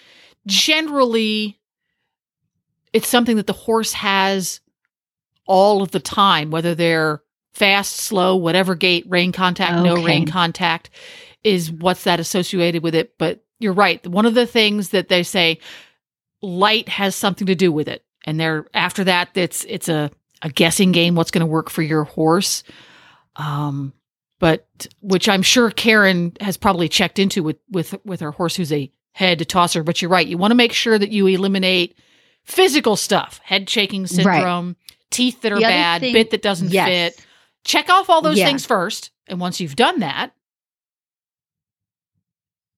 generally 0.46 1.58
it's 2.92 3.08
something 3.08 3.36
that 3.36 3.46
the 3.46 3.52
horse 3.52 3.92
has 3.94 4.60
all 5.46 5.82
of 5.82 5.90
the 5.90 6.00
time, 6.00 6.50
whether 6.50 6.74
they're 6.74 7.22
fast, 7.54 7.96
slow, 7.96 8.36
whatever 8.36 8.74
gait, 8.74 9.04
rein 9.08 9.32
contact, 9.32 9.72
no 9.82 9.94
Okay. 9.94 10.04
rein 10.04 10.26
contact, 10.26 10.90
is 11.44 11.70
what's 11.70 12.04
that 12.04 12.20
associated 12.20 12.82
with 12.82 12.94
it. 12.94 13.16
But 13.18 13.44
you're 13.58 13.72
right. 13.72 14.04
One 14.06 14.26
of 14.26 14.34
the 14.34 14.46
things 14.46 14.90
that 14.90 15.08
they 15.08 15.22
say 15.22 15.58
light 16.40 16.88
has 16.88 17.14
something 17.14 17.46
to 17.46 17.54
do 17.54 17.70
with 17.72 17.88
it. 17.88 18.04
And 18.24 18.38
they're 18.38 18.66
after 18.74 19.04
that, 19.04 19.30
it's 19.34 19.64
it's 19.64 19.88
a, 19.88 20.10
a 20.42 20.48
guessing 20.50 20.92
game 20.92 21.14
what's 21.14 21.30
going 21.30 21.40
to 21.40 21.46
work 21.46 21.70
for 21.70 21.82
your 21.82 22.04
horse. 22.04 22.62
Um 23.36 23.92
but 24.38 24.66
which 25.00 25.28
I'm 25.28 25.42
sure 25.42 25.70
Karen 25.70 26.32
has 26.40 26.56
probably 26.56 26.88
checked 26.88 27.18
into 27.20 27.42
with 27.44 27.58
with 27.70 27.94
with 28.04 28.20
her 28.20 28.32
horse 28.32 28.56
who's 28.56 28.72
a 28.72 28.90
head 29.12 29.46
tosser. 29.48 29.82
But 29.84 30.02
you're 30.02 30.10
right. 30.10 30.26
You 30.26 30.36
want 30.38 30.50
to 30.50 30.56
make 30.56 30.72
sure 30.72 30.98
that 30.98 31.10
you 31.12 31.26
eliminate 31.28 31.96
physical 32.44 32.96
stuff, 32.96 33.40
head 33.44 33.70
shaking 33.70 34.06
syndrome, 34.08 34.74
teeth 35.10 35.42
that 35.42 35.52
are 35.52 35.60
bad, 35.60 36.00
thing- 36.00 36.12
bit 36.12 36.30
that 36.30 36.42
doesn't 36.42 36.70
yes. 36.70 36.88
fit. 37.14 37.26
Check 37.64 37.88
off 37.88 38.10
all 38.10 38.20
those 38.22 38.38
Yeah. 38.38 38.46
things 38.46 38.66
first. 38.66 39.10
And 39.28 39.38
once 39.38 39.60
you've 39.60 39.76
done 39.76 40.00
that, 40.00 40.32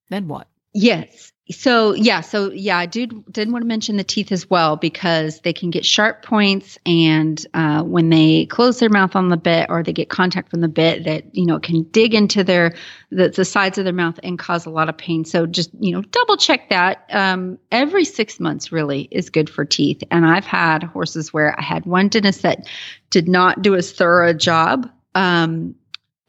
then 0.08 0.28
what? 0.28 0.48
Yes. 0.72 1.32
So 1.50 1.92
yeah, 1.92 2.22
so 2.22 2.50
yeah, 2.52 2.78
I 2.78 2.86
did 2.86 3.30
did 3.30 3.52
want 3.52 3.62
to 3.62 3.66
mention 3.66 3.98
the 3.98 4.04
teeth 4.04 4.32
as 4.32 4.48
well 4.48 4.76
because 4.76 5.40
they 5.40 5.52
can 5.52 5.70
get 5.70 5.84
sharp 5.84 6.24
points, 6.24 6.78
and 6.86 7.46
uh, 7.52 7.82
when 7.82 8.08
they 8.08 8.46
close 8.46 8.78
their 8.78 8.88
mouth 8.88 9.14
on 9.14 9.28
the 9.28 9.36
bit 9.36 9.66
or 9.68 9.82
they 9.82 9.92
get 9.92 10.08
contact 10.08 10.48
from 10.48 10.62
the 10.62 10.68
bit, 10.68 11.04
that 11.04 11.34
you 11.34 11.44
know 11.44 11.60
can 11.60 11.82
dig 11.82 12.14
into 12.14 12.44
their 12.44 12.74
the, 13.10 13.28
the 13.28 13.44
sides 13.44 13.76
of 13.76 13.84
their 13.84 13.92
mouth 13.92 14.18
and 14.22 14.38
cause 14.38 14.64
a 14.64 14.70
lot 14.70 14.88
of 14.88 14.96
pain. 14.96 15.26
So 15.26 15.44
just 15.44 15.68
you 15.78 15.92
know 15.92 16.00
double 16.00 16.38
check 16.38 16.70
that. 16.70 17.04
Um, 17.10 17.58
every 17.70 18.06
six 18.06 18.40
months 18.40 18.72
really 18.72 19.02
is 19.10 19.28
good 19.28 19.50
for 19.50 19.66
teeth, 19.66 20.02
and 20.10 20.24
I've 20.24 20.46
had 20.46 20.82
horses 20.82 21.30
where 21.30 21.54
I 21.60 21.62
had 21.62 21.84
one 21.84 22.08
dentist 22.08 22.40
that 22.40 22.66
did 23.10 23.28
not 23.28 23.60
do 23.60 23.74
as 23.74 23.92
thorough 23.92 24.30
a 24.30 24.34
job. 24.34 24.90
Um, 25.14 25.74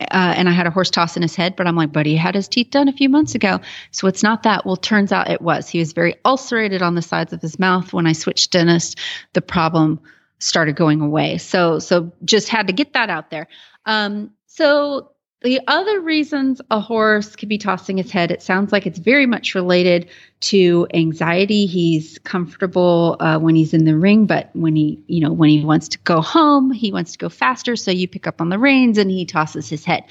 uh, 0.02 0.08
and 0.12 0.50
I 0.50 0.52
had 0.52 0.68
a 0.68 0.72
horse 0.72 0.90
toss 0.90 1.16
in 1.16 1.22
his 1.22 1.36
head, 1.36 1.56
but 1.56 1.68
I'm 1.68 1.76
like, 1.76 1.94
buddy, 1.94 2.12
he 2.12 2.18
had 2.18 2.36
his 2.36 2.48
teeth 2.48 2.70
done 2.70 2.88
a 2.88 2.94
few 2.94 3.08
months 3.08 3.34
ago. 3.34 3.62
So 3.92 4.08
it's 4.08 4.24
not 4.24 4.44
that. 4.44 4.66
Well, 4.66 4.76
turns 4.76 5.12
out 5.12 5.30
it 5.30 5.42
was. 5.42 5.70
He 5.70 5.80
was 5.80 5.94
very 5.94 6.16
ulcerated 6.26 6.82
on 6.82 6.96
the 6.96 7.02
sides 7.02 7.32
of 7.32 7.42
his 7.42 7.58
mouth. 7.58 7.94
When 7.94 8.06
I 8.06 8.12
switched 8.12 8.52
dentist, 8.52 9.00
the 9.34 9.42
problem 9.42 10.02
started 10.40 10.76
going 10.76 11.00
away. 11.00 11.38
So, 11.38 11.80
so 11.80 12.12
just 12.26 12.50
had 12.50 12.68
to 12.68 12.74
get 12.74 12.94
that 12.94 13.10
out 13.10 13.30
there. 13.30 13.48
Um, 13.86 14.32
so 14.48 15.12
the 15.42 15.60
other 15.68 16.00
reasons 16.00 16.62
a 16.72 16.80
horse 16.80 17.36
could 17.36 17.50
be 17.50 17.58
tossing 17.58 17.98
his 17.98 18.10
head, 18.10 18.32
it 18.32 18.42
sounds 18.42 18.72
like 18.72 18.88
it's 18.88 19.00
very 19.00 19.26
much 19.26 19.54
related 19.54 20.10
to 20.42 20.88
anxiety. 20.94 21.66
He's 21.66 22.18
comfortable 22.20 23.18
uh, 23.20 23.38
when 23.38 23.56
he's 23.56 23.74
in 23.74 23.86
the 23.86 23.96
ring, 23.96 24.26
but 24.26 24.50
when 24.54 24.76
he, 24.76 25.00
you 25.08 25.22
know, 25.22 25.32
when 25.32 25.50
he 25.50 25.64
wants 25.64 25.88
to 25.90 26.00
go 26.00 26.22
home, 26.22 26.72
he 26.72 26.92
wants 26.92 27.12
to 27.12 27.18
go 27.18 27.30
faster. 27.30 27.76
So 27.76 27.92
you 27.92 28.08
pick 28.08 28.28
up 28.28 28.42
on 28.42 28.50
the 28.50 28.58
reins 28.58 28.98
and 28.98 29.12
he 29.12 29.26
tosses 29.26 29.70
his 29.70 29.86
head. 29.86 30.04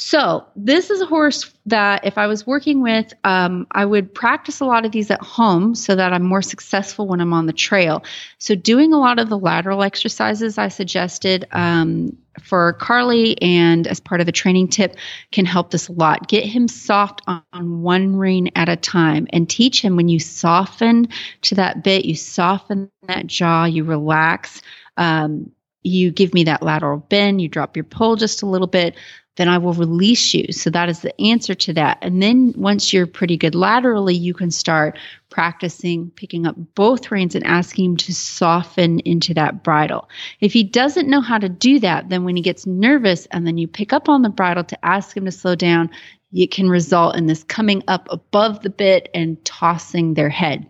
So 0.00 0.46
this 0.54 0.90
is 0.90 1.00
a 1.00 1.06
horse 1.06 1.52
that 1.66 2.04
if 2.04 2.18
I 2.18 2.28
was 2.28 2.46
working 2.46 2.82
with, 2.82 3.12
um, 3.24 3.66
I 3.72 3.84
would 3.84 4.14
practice 4.14 4.60
a 4.60 4.64
lot 4.64 4.86
of 4.86 4.92
these 4.92 5.10
at 5.10 5.20
home 5.20 5.74
so 5.74 5.96
that 5.96 6.12
I'm 6.12 6.22
more 6.22 6.40
successful 6.40 7.08
when 7.08 7.20
I'm 7.20 7.32
on 7.32 7.46
the 7.46 7.52
trail. 7.52 8.04
So 8.38 8.54
doing 8.54 8.92
a 8.92 9.00
lot 9.00 9.18
of 9.18 9.28
the 9.28 9.36
lateral 9.36 9.82
exercises 9.82 10.56
I 10.56 10.68
suggested 10.68 11.48
um, 11.50 12.16
for 12.40 12.74
Carly 12.74 13.42
and 13.42 13.88
as 13.88 13.98
part 13.98 14.20
of 14.20 14.28
a 14.28 14.32
training 14.32 14.68
tip 14.68 14.94
can 15.32 15.44
help 15.44 15.72
this 15.72 15.88
a 15.88 15.92
lot. 15.92 16.28
Get 16.28 16.44
him 16.44 16.68
soft 16.68 17.20
on, 17.26 17.42
on 17.52 17.82
one 17.82 18.14
rein 18.14 18.50
at 18.54 18.68
a 18.68 18.76
time 18.76 19.26
and 19.32 19.50
teach 19.50 19.82
him 19.82 19.96
when 19.96 20.08
you 20.08 20.20
soften 20.20 21.08
to 21.42 21.56
that 21.56 21.82
bit, 21.82 22.04
you 22.04 22.14
soften 22.14 22.88
that 23.08 23.26
jaw, 23.26 23.64
you 23.64 23.82
relax. 23.82 24.62
Um, 24.96 25.50
you 25.82 26.10
give 26.10 26.34
me 26.34 26.44
that 26.44 26.62
lateral 26.62 26.98
bend, 26.98 27.40
you 27.40 27.48
drop 27.48 27.76
your 27.76 27.84
poll 27.84 28.16
just 28.16 28.42
a 28.42 28.46
little 28.46 28.66
bit, 28.66 28.94
then 29.38 29.48
I 29.48 29.56
will 29.56 29.72
release 29.72 30.34
you. 30.34 30.52
So 30.52 30.68
that 30.70 30.88
is 30.88 31.00
the 31.00 31.18
answer 31.20 31.54
to 31.54 31.72
that. 31.74 31.98
And 32.02 32.20
then 32.20 32.52
once 32.56 32.92
you're 32.92 33.06
pretty 33.06 33.36
good 33.36 33.54
laterally, 33.54 34.14
you 34.14 34.34
can 34.34 34.50
start 34.50 34.98
practicing 35.30 36.10
picking 36.10 36.44
up 36.44 36.56
both 36.74 37.10
reins 37.10 37.36
and 37.36 37.46
asking 37.46 37.84
him 37.84 37.96
to 37.98 38.12
soften 38.12 38.98
into 39.00 39.32
that 39.34 39.62
bridle. 39.62 40.08
If 40.40 40.52
he 40.52 40.64
doesn't 40.64 41.08
know 41.08 41.20
how 41.20 41.38
to 41.38 41.48
do 41.48 41.78
that, 41.78 42.08
then 42.08 42.24
when 42.24 42.34
he 42.34 42.42
gets 42.42 42.66
nervous 42.66 43.26
and 43.26 43.46
then 43.46 43.58
you 43.58 43.68
pick 43.68 43.92
up 43.92 44.08
on 44.08 44.22
the 44.22 44.28
bridle 44.28 44.64
to 44.64 44.84
ask 44.84 45.16
him 45.16 45.24
to 45.24 45.30
slow 45.30 45.54
down, 45.54 45.90
it 46.32 46.50
can 46.50 46.68
result 46.68 47.16
in 47.16 47.26
this 47.26 47.44
coming 47.44 47.84
up 47.86 48.08
above 48.10 48.62
the 48.62 48.70
bit 48.70 49.08
and 49.14 49.42
tossing 49.44 50.14
their 50.14 50.28
head. 50.28 50.68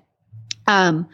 Um, 0.68 1.08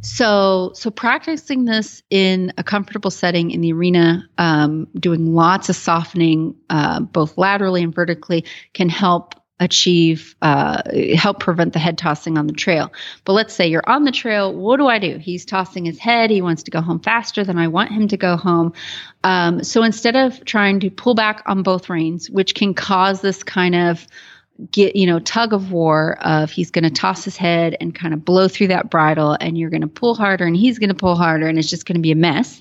so 0.00 0.70
so 0.74 0.90
practicing 0.90 1.64
this 1.64 2.02
in 2.08 2.52
a 2.56 2.62
comfortable 2.62 3.10
setting 3.10 3.50
in 3.50 3.60
the 3.60 3.72
arena, 3.72 4.28
um, 4.38 4.86
doing 4.94 5.34
lots 5.34 5.68
of 5.68 5.76
softening, 5.76 6.54
uh, 6.70 7.00
both 7.00 7.36
laterally 7.36 7.82
and 7.82 7.94
vertically, 7.94 8.44
can 8.72 8.88
help 8.88 9.34
achieve 9.58 10.34
uh, 10.40 10.82
help 11.14 11.40
prevent 11.40 11.74
the 11.74 11.78
head 11.78 11.98
tossing 11.98 12.38
on 12.38 12.46
the 12.46 12.52
trail. 12.52 12.92
But 13.24 13.32
let's 13.34 13.52
say 13.52 13.66
you're 13.66 13.86
on 13.86 14.04
the 14.04 14.12
trail. 14.12 14.54
What 14.54 14.78
do 14.78 14.86
I 14.86 14.98
do? 14.98 15.18
He's 15.18 15.44
tossing 15.44 15.84
his 15.84 15.98
head. 15.98 16.30
He 16.30 16.40
wants 16.40 16.62
to 16.62 16.70
go 16.70 16.80
home 16.80 17.00
faster 17.00 17.44
than 17.44 17.58
I 17.58 17.66
want 17.68 17.90
him 17.90 18.08
to 18.08 18.16
go 18.16 18.36
home. 18.36 18.72
Um, 19.22 19.62
so 19.62 19.82
instead 19.82 20.16
of 20.16 20.44
trying 20.44 20.80
to 20.80 20.90
pull 20.90 21.14
back 21.14 21.42
on 21.46 21.62
both 21.62 21.90
reins, 21.90 22.30
which 22.30 22.54
can 22.54 22.74
cause 22.74 23.20
this 23.20 23.42
kind 23.42 23.74
of 23.74 24.06
get 24.70 24.96
you 24.96 25.06
know 25.06 25.18
tug 25.20 25.52
of 25.52 25.72
war 25.72 26.18
of 26.20 26.50
he's 26.50 26.70
going 26.70 26.84
to 26.84 26.90
toss 26.90 27.24
his 27.24 27.36
head 27.36 27.76
and 27.80 27.94
kind 27.94 28.12
of 28.12 28.24
blow 28.24 28.48
through 28.48 28.68
that 28.68 28.90
bridle 28.90 29.36
and 29.40 29.56
you're 29.56 29.70
going 29.70 29.80
to 29.80 29.88
pull 29.88 30.14
harder 30.14 30.44
and 30.44 30.56
he's 30.56 30.78
going 30.78 30.88
to 30.88 30.94
pull 30.94 31.16
harder 31.16 31.46
and 31.46 31.58
it's 31.58 31.70
just 31.70 31.86
going 31.86 31.96
to 31.96 32.02
be 32.02 32.12
a 32.12 32.16
mess. 32.16 32.60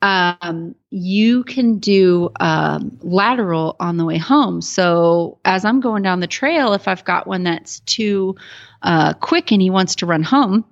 Um, 0.00 0.76
you 0.90 1.42
can 1.42 1.78
do 1.78 2.30
um, 2.38 2.98
lateral 3.02 3.74
on 3.80 3.96
the 3.96 4.04
way 4.04 4.18
home. 4.18 4.60
So 4.60 5.38
as 5.44 5.64
i'm 5.64 5.80
going 5.80 6.02
down 6.02 6.20
the 6.20 6.26
trail 6.26 6.72
if 6.72 6.86
i've 6.86 7.04
got 7.04 7.26
one 7.26 7.44
that's 7.44 7.80
too 7.80 8.36
uh, 8.82 9.14
quick 9.14 9.50
and 9.50 9.62
he 9.62 9.70
wants 9.70 9.96
to 9.96 10.06
run 10.06 10.22
home 10.22 10.64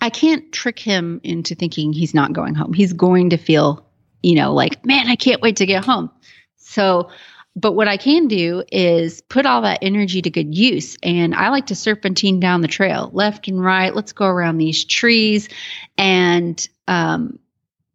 i 0.00 0.10
can't 0.10 0.52
trick 0.52 0.78
him 0.78 1.20
into 1.22 1.54
thinking 1.54 1.92
he's 1.92 2.14
not 2.14 2.32
going 2.32 2.54
home. 2.54 2.72
He's 2.72 2.92
going 2.92 3.30
to 3.30 3.36
feel 3.36 3.86
you 4.22 4.34
know 4.34 4.52
like 4.52 4.84
man 4.84 5.08
i 5.08 5.16
can't 5.16 5.40
wait 5.40 5.56
to 5.56 5.66
get 5.66 5.84
home. 5.84 6.10
So 6.56 7.10
but 7.56 7.72
what 7.72 7.88
I 7.88 7.96
can 7.96 8.26
do 8.26 8.64
is 8.70 9.20
put 9.20 9.46
all 9.46 9.62
that 9.62 9.78
energy 9.82 10.20
to 10.22 10.30
good 10.30 10.54
use. 10.54 10.96
And 11.02 11.34
I 11.34 11.50
like 11.50 11.66
to 11.66 11.76
serpentine 11.76 12.40
down 12.40 12.62
the 12.62 12.68
trail, 12.68 13.10
left 13.12 13.46
and 13.48 13.62
right. 13.62 13.94
Let's 13.94 14.12
go 14.12 14.26
around 14.26 14.58
these 14.58 14.84
trees. 14.84 15.48
And 15.96 16.66
um, 16.88 17.38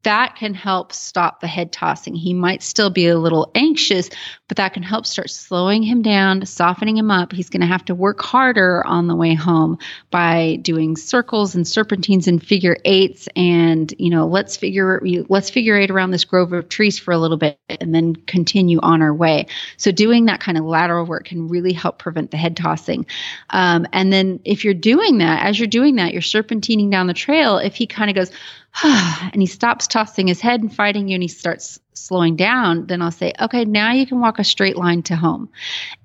that 0.04 0.38
can 0.38 0.54
help 0.54 0.94
stop 0.94 1.42
the 1.42 1.48
head 1.48 1.74
tossing. 1.74 2.16
He 2.16 2.34
might 2.34 2.64
still 2.64 2.90
be 2.90 3.08
a 3.08 3.18
little 3.18 3.52
anxious, 3.54 4.10
but 4.50 4.58
that 4.58 4.74
can 4.74 4.84
help 4.84 5.06
start 5.06 5.30
slowing 5.30 5.84
him 5.84 6.02
down, 6.02 6.46
softening 6.46 6.98
him 6.98 7.12
up. 7.12 7.32
He's 7.32 7.50
going 7.50 7.62
to 7.62 7.68
have 7.68 7.86
to 7.86 7.96
work 7.96 8.20
harder 8.20 8.86
on 8.86 9.08
the 9.08 9.16
way 9.16 9.36
home 9.36 9.78
by 10.10 10.58
doing 10.62 10.98
circles 10.98 11.54
and 11.54 11.68
serpentines 11.68 12.28
and 12.28 12.44
figure 12.44 12.76
eights 12.84 13.30
and, 13.36 13.94
you 14.00 14.10
know, 14.10 14.28
let's 14.28 14.58
figure 14.58 15.02
let's 15.30 15.52
figure 15.52 15.78
eight 15.78 15.92
around 15.92 16.12
this 16.12 16.26
grove 16.26 16.52
of 16.52 16.68
trees 16.68 16.98
for 16.98 17.12
a 17.12 17.20
little 17.20 17.38
bit 17.38 17.60
and 17.70 17.94
then 17.94 18.16
continue 18.16 18.80
on 18.82 19.04
our 19.04 19.14
way. 19.14 19.46
So 19.78 19.92
doing 19.92 20.26
that 20.26 20.42
kind 20.42 20.58
of 20.58 20.66
lateral 20.66 21.06
work 21.06 21.26
can 21.26 21.48
really 21.48 21.74
help 21.74 22.00
prevent 22.00 22.32
the 22.32 22.38
head 22.38 22.58
tossing. 22.58 23.06
Um, 23.52 23.86
and 23.94 24.12
then 24.12 24.40
if 24.46 24.66
you're 24.66 24.74
doing 24.74 25.20
that, 25.20 25.46
as 25.46 25.60
you're 25.60 25.68
doing 25.68 25.98
that, 25.98 26.12
you're 26.12 26.24
serpentining 26.24 26.90
down 26.90 27.06
the 27.06 27.14
trail. 27.14 27.60
If 27.60 27.76
he 27.76 27.86
kind 27.86 28.10
of 28.10 28.16
goes, 28.16 28.32
and 28.84 29.42
he 29.42 29.46
stops 29.46 29.86
tossing 29.88 30.28
his 30.28 30.42
head 30.42 30.62
and 30.62 30.74
fighting 30.74 31.08
you 31.08 31.16
and 31.16 31.24
he 31.24 31.30
starts 31.30 31.80
slowing 32.00 32.36
down, 32.36 32.88
then 32.88 33.02
I'll 33.02 33.12
say, 33.12 33.34
okay, 33.40 33.66
now 33.66 33.92
you 33.92 34.06
can 34.06 34.20
walk 34.20 34.40
a 34.40 34.44
straight 34.44 34.78
line 34.78 35.04
to 35.04 35.16
home. 35.16 35.50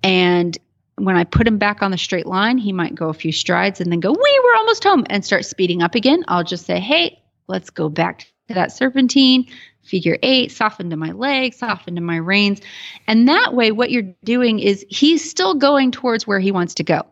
And 0.03 0.57
when 0.97 1.17
I 1.17 1.25
put 1.25 1.47
him 1.47 1.59
back 1.59 1.83
on 1.83 1.91
the 1.91 1.99
straight 1.99 2.27
line, 2.27 2.59
he 2.59 2.73
might 2.73 2.95
go 2.95 3.09
a 3.09 3.15
few 3.15 3.33
strides 3.33 3.81
and 3.81 3.91
then 3.91 4.01
go, 4.01 4.13
we 4.13 4.41
were 4.45 4.57
almost 4.57 4.85
home 4.85 5.05
and 5.11 5.25
start 5.25 5.45
speeding 5.45 5.83
up 5.83 5.95
again. 5.95 6.25
I'll 6.29 6.45
just 6.45 6.67
say, 6.67 6.79
hey, 6.79 7.21
let's 7.49 7.71
go 7.71 7.89
back 7.89 8.27
to 8.49 8.55
that 8.55 8.73
serpentine, 8.73 9.47
figure 9.83 10.19
eight, 10.23 10.53
soften 10.53 10.91
to 10.91 10.97
my 10.97 11.13
legs, 11.13 11.57
soften 11.57 11.97
to 11.97 12.01
my 12.01 12.17
reins. 12.17 12.61
And 13.07 13.29
that 13.29 13.55
way, 13.55 13.73
what 13.73 13.91
you're 13.91 14.15
doing 14.23 14.61
is 14.61 14.85
he's 14.89 15.29
still 15.29 15.55
going 15.55 15.91
towards 15.91 16.27
where 16.27 16.41
he 16.41 16.53
wants 16.53 16.75
to 16.75 16.85
go. 16.85 17.03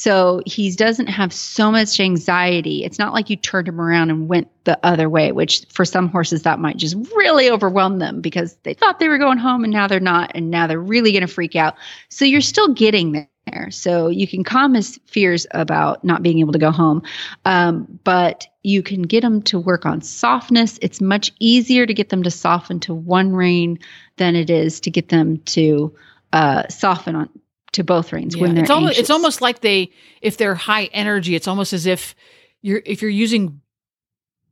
So 0.00 0.40
he 0.46 0.74
doesn't 0.74 1.08
have 1.08 1.30
so 1.30 1.70
much 1.70 2.00
anxiety. 2.00 2.84
It's 2.84 2.98
not 2.98 3.12
like 3.12 3.28
you 3.28 3.36
turned 3.36 3.68
him 3.68 3.78
around 3.78 4.08
and 4.08 4.28
went 4.28 4.48
the 4.64 4.78
other 4.82 5.10
way, 5.10 5.30
which 5.30 5.66
for 5.68 5.84
some 5.84 6.08
horses 6.08 6.44
that 6.44 6.58
might 6.58 6.78
just 6.78 6.96
really 7.14 7.50
overwhelm 7.50 7.98
them 7.98 8.22
because 8.22 8.56
they 8.62 8.72
thought 8.72 8.98
they 8.98 9.08
were 9.08 9.18
going 9.18 9.36
home 9.36 9.62
and 9.62 9.70
now 9.70 9.88
they're 9.88 10.00
not. 10.00 10.32
And 10.34 10.50
now 10.50 10.66
they're 10.66 10.80
really 10.80 11.12
going 11.12 11.20
to 11.20 11.26
freak 11.26 11.54
out. 11.54 11.74
So 12.08 12.24
you're 12.24 12.40
still 12.40 12.72
getting 12.72 13.28
there. 13.44 13.70
So 13.70 14.08
you 14.08 14.26
can 14.26 14.42
calm 14.42 14.72
his 14.72 14.98
fears 15.04 15.46
about 15.50 16.02
not 16.02 16.22
being 16.22 16.38
able 16.38 16.54
to 16.54 16.58
go 16.58 16.70
home, 16.70 17.02
um, 17.44 18.00
but 18.02 18.46
you 18.62 18.82
can 18.82 19.02
get 19.02 19.20
them 19.20 19.42
to 19.42 19.58
work 19.58 19.84
on 19.84 20.00
softness. 20.00 20.78
It's 20.80 21.02
much 21.02 21.30
easier 21.40 21.84
to 21.84 21.92
get 21.92 22.08
them 22.08 22.22
to 22.22 22.30
soften 22.30 22.80
to 22.80 22.94
one 22.94 23.34
rein 23.34 23.78
than 24.16 24.34
it 24.34 24.48
is 24.48 24.80
to 24.80 24.90
get 24.90 25.10
them 25.10 25.40
to 25.40 25.94
uh, 26.32 26.68
soften 26.68 27.16
on 27.16 27.28
to 27.72 27.84
both 27.84 28.12
reins 28.12 28.34
Yeah, 28.34 28.42
when 28.42 28.54
they're 28.54 28.64
it's 28.64 28.70
almost 28.70 28.90
anxious. 28.92 29.00
it's 29.02 29.10
almost 29.10 29.40
like 29.40 29.60
they 29.60 29.90
if 30.22 30.36
they're 30.36 30.54
high 30.54 30.84
energy, 30.92 31.34
it's 31.34 31.48
almost 31.48 31.72
as 31.72 31.86
if 31.86 32.14
you're 32.62 32.82
if 32.84 33.00
you're 33.02 33.10
using 33.10 33.60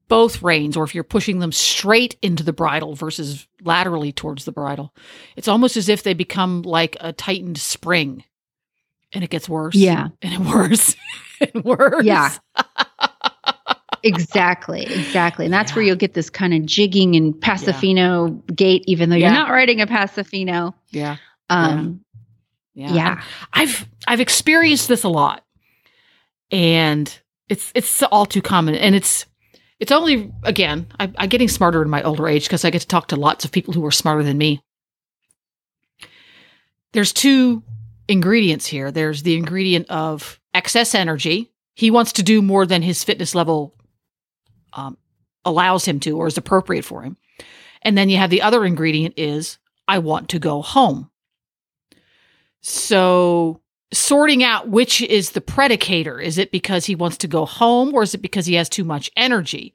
both 0.08 0.40
reins 0.42 0.76
or 0.76 0.84
if 0.84 0.94
you're 0.94 1.04
pushing 1.04 1.38
them 1.40 1.52
straight 1.52 2.16
into 2.22 2.42
the 2.42 2.52
bridle 2.52 2.94
versus 2.94 3.46
laterally 3.62 4.10
towards 4.12 4.44
the 4.46 4.52
bridle. 4.52 4.94
It's 5.36 5.48
almost 5.48 5.76
as 5.76 5.88
if 5.90 6.02
they 6.02 6.14
become 6.14 6.62
like 6.62 6.96
a 7.00 7.12
tightened 7.12 7.58
spring. 7.58 8.24
And 9.12 9.22
it 9.24 9.28
gets 9.30 9.48
worse. 9.48 9.74
Yeah. 9.74 10.08
And 10.22 10.32
it 10.34 10.40
worse. 10.40 10.96
and 11.54 11.62
worse. 11.64 12.04
Yeah. 12.04 12.34
exactly, 14.02 14.82
exactly, 14.84 15.44
and 15.44 15.52
that's 15.52 15.74
where 15.74 15.84
you'll 15.84 15.96
get 15.96 16.14
this 16.14 16.30
kind 16.30 16.54
of 16.54 16.64
jigging 16.66 17.16
and 17.16 17.38
Paso 17.40 17.72
Fino 17.72 18.28
gait, 18.54 18.84
even 18.86 19.10
though 19.10 19.16
Yeah. 19.16 19.26
you're 19.32 19.38
not 19.44 19.50
riding 19.50 19.80
a 19.80 19.86
Paso 19.86 20.24
Fino. 20.24 20.74
Yeah. 20.90 21.16
Um, 21.50 22.00
Yeah. 22.78 22.94
yeah. 22.94 23.22
I've 23.52 23.88
I've 24.06 24.20
experienced 24.20 24.86
this 24.86 25.02
a 25.02 25.08
lot. 25.08 25.44
And 26.52 27.12
it's 27.48 27.72
it's 27.74 28.04
all 28.04 28.24
too 28.24 28.40
common. 28.40 28.76
And 28.76 28.94
it's 28.94 29.26
it's 29.80 29.90
only 29.90 30.32
again, 30.44 30.86
I, 31.00 31.10
I'm 31.18 31.28
getting 31.28 31.48
smarter 31.48 31.82
in 31.82 31.90
my 31.90 32.02
older 32.04 32.28
age 32.28 32.44
because 32.44 32.64
I 32.64 32.70
get 32.70 32.82
to 32.82 32.86
talk 32.86 33.08
to 33.08 33.16
lots 33.16 33.44
of 33.44 33.50
people 33.50 33.74
who 33.74 33.84
are 33.84 33.90
smarter 33.90 34.22
than 34.22 34.38
me. 34.38 34.62
There's 36.92 37.12
two 37.12 37.64
ingredients 38.06 38.66
here. 38.66 38.92
There's 38.92 39.24
the 39.24 39.36
ingredient 39.36 39.90
of 39.90 40.38
excess 40.54 40.94
energy. 40.94 41.50
He 41.74 41.90
wants 41.90 42.12
to 42.12 42.22
do 42.22 42.40
more 42.40 42.64
than 42.64 42.82
his 42.82 43.02
fitness 43.02 43.34
level 43.34 43.74
um, 44.72 44.96
allows 45.44 45.84
him 45.84 45.98
to 46.00 46.16
or 46.16 46.28
is 46.28 46.38
appropriate 46.38 46.84
for 46.84 47.02
him. 47.02 47.16
And 47.82 47.98
then 47.98 48.08
you 48.08 48.18
have 48.18 48.30
the 48.30 48.42
other 48.42 48.64
ingredient 48.64 49.14
is 49.16 49.58
I 49.88 49.98
want 49.98 50.28
to 50.30 50.38
go 50.38 50.62
home. 50.62 51.07
So 52.68 53.62
sorting 53.94 54.44
out 54.44 54.68
which 54.68 55.00
is 55.00 55.30
the 55.30 55.40
predicator. 55.40 56.22
Is 56.22 56.36
it 56.36 56.52
because 56.52 56.84
he 56.84 56.94
wants 56.94 57.16
to 57.18 57.26
go 57.26 57.46
home 57.46 57.94
or 57.94 58.02
is 58.02 58.14
it 58.14 58.20
because 58.20 58.44
he 58.44 58.54
has 58.56 58.68
too 58.68 58.84
much 58.84 59.10
energy? 59.16 59.72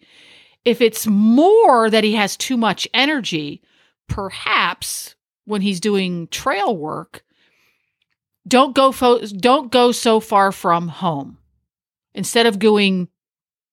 If 0.64 0.80
it's 0.80 1.08
more 1.08 1.90
that 1.90 2.04
he 2.04 2.14
has 2.14 2.38
too 2.38 2.56
much 2.56 2.88
energy, 2.94 3.64
perhaps 4.08 5.16
when 5.46 5.62
he's 5.62 5.80
doing 5.80 6.28
trail 6.28 6.78
work, 6.78 7.24
don't 8.48 8.76
go 8.76 8.92
fo- 8.92 9.26
don't 9.26 9.72
go 9.72 9.92
so 9.92 10.20
far 10.20 10.52
from 10.52 10.88
home. 10.88 11.40
Instead 12.14 12.46
of 12.46 12.60
going 12.60 13.08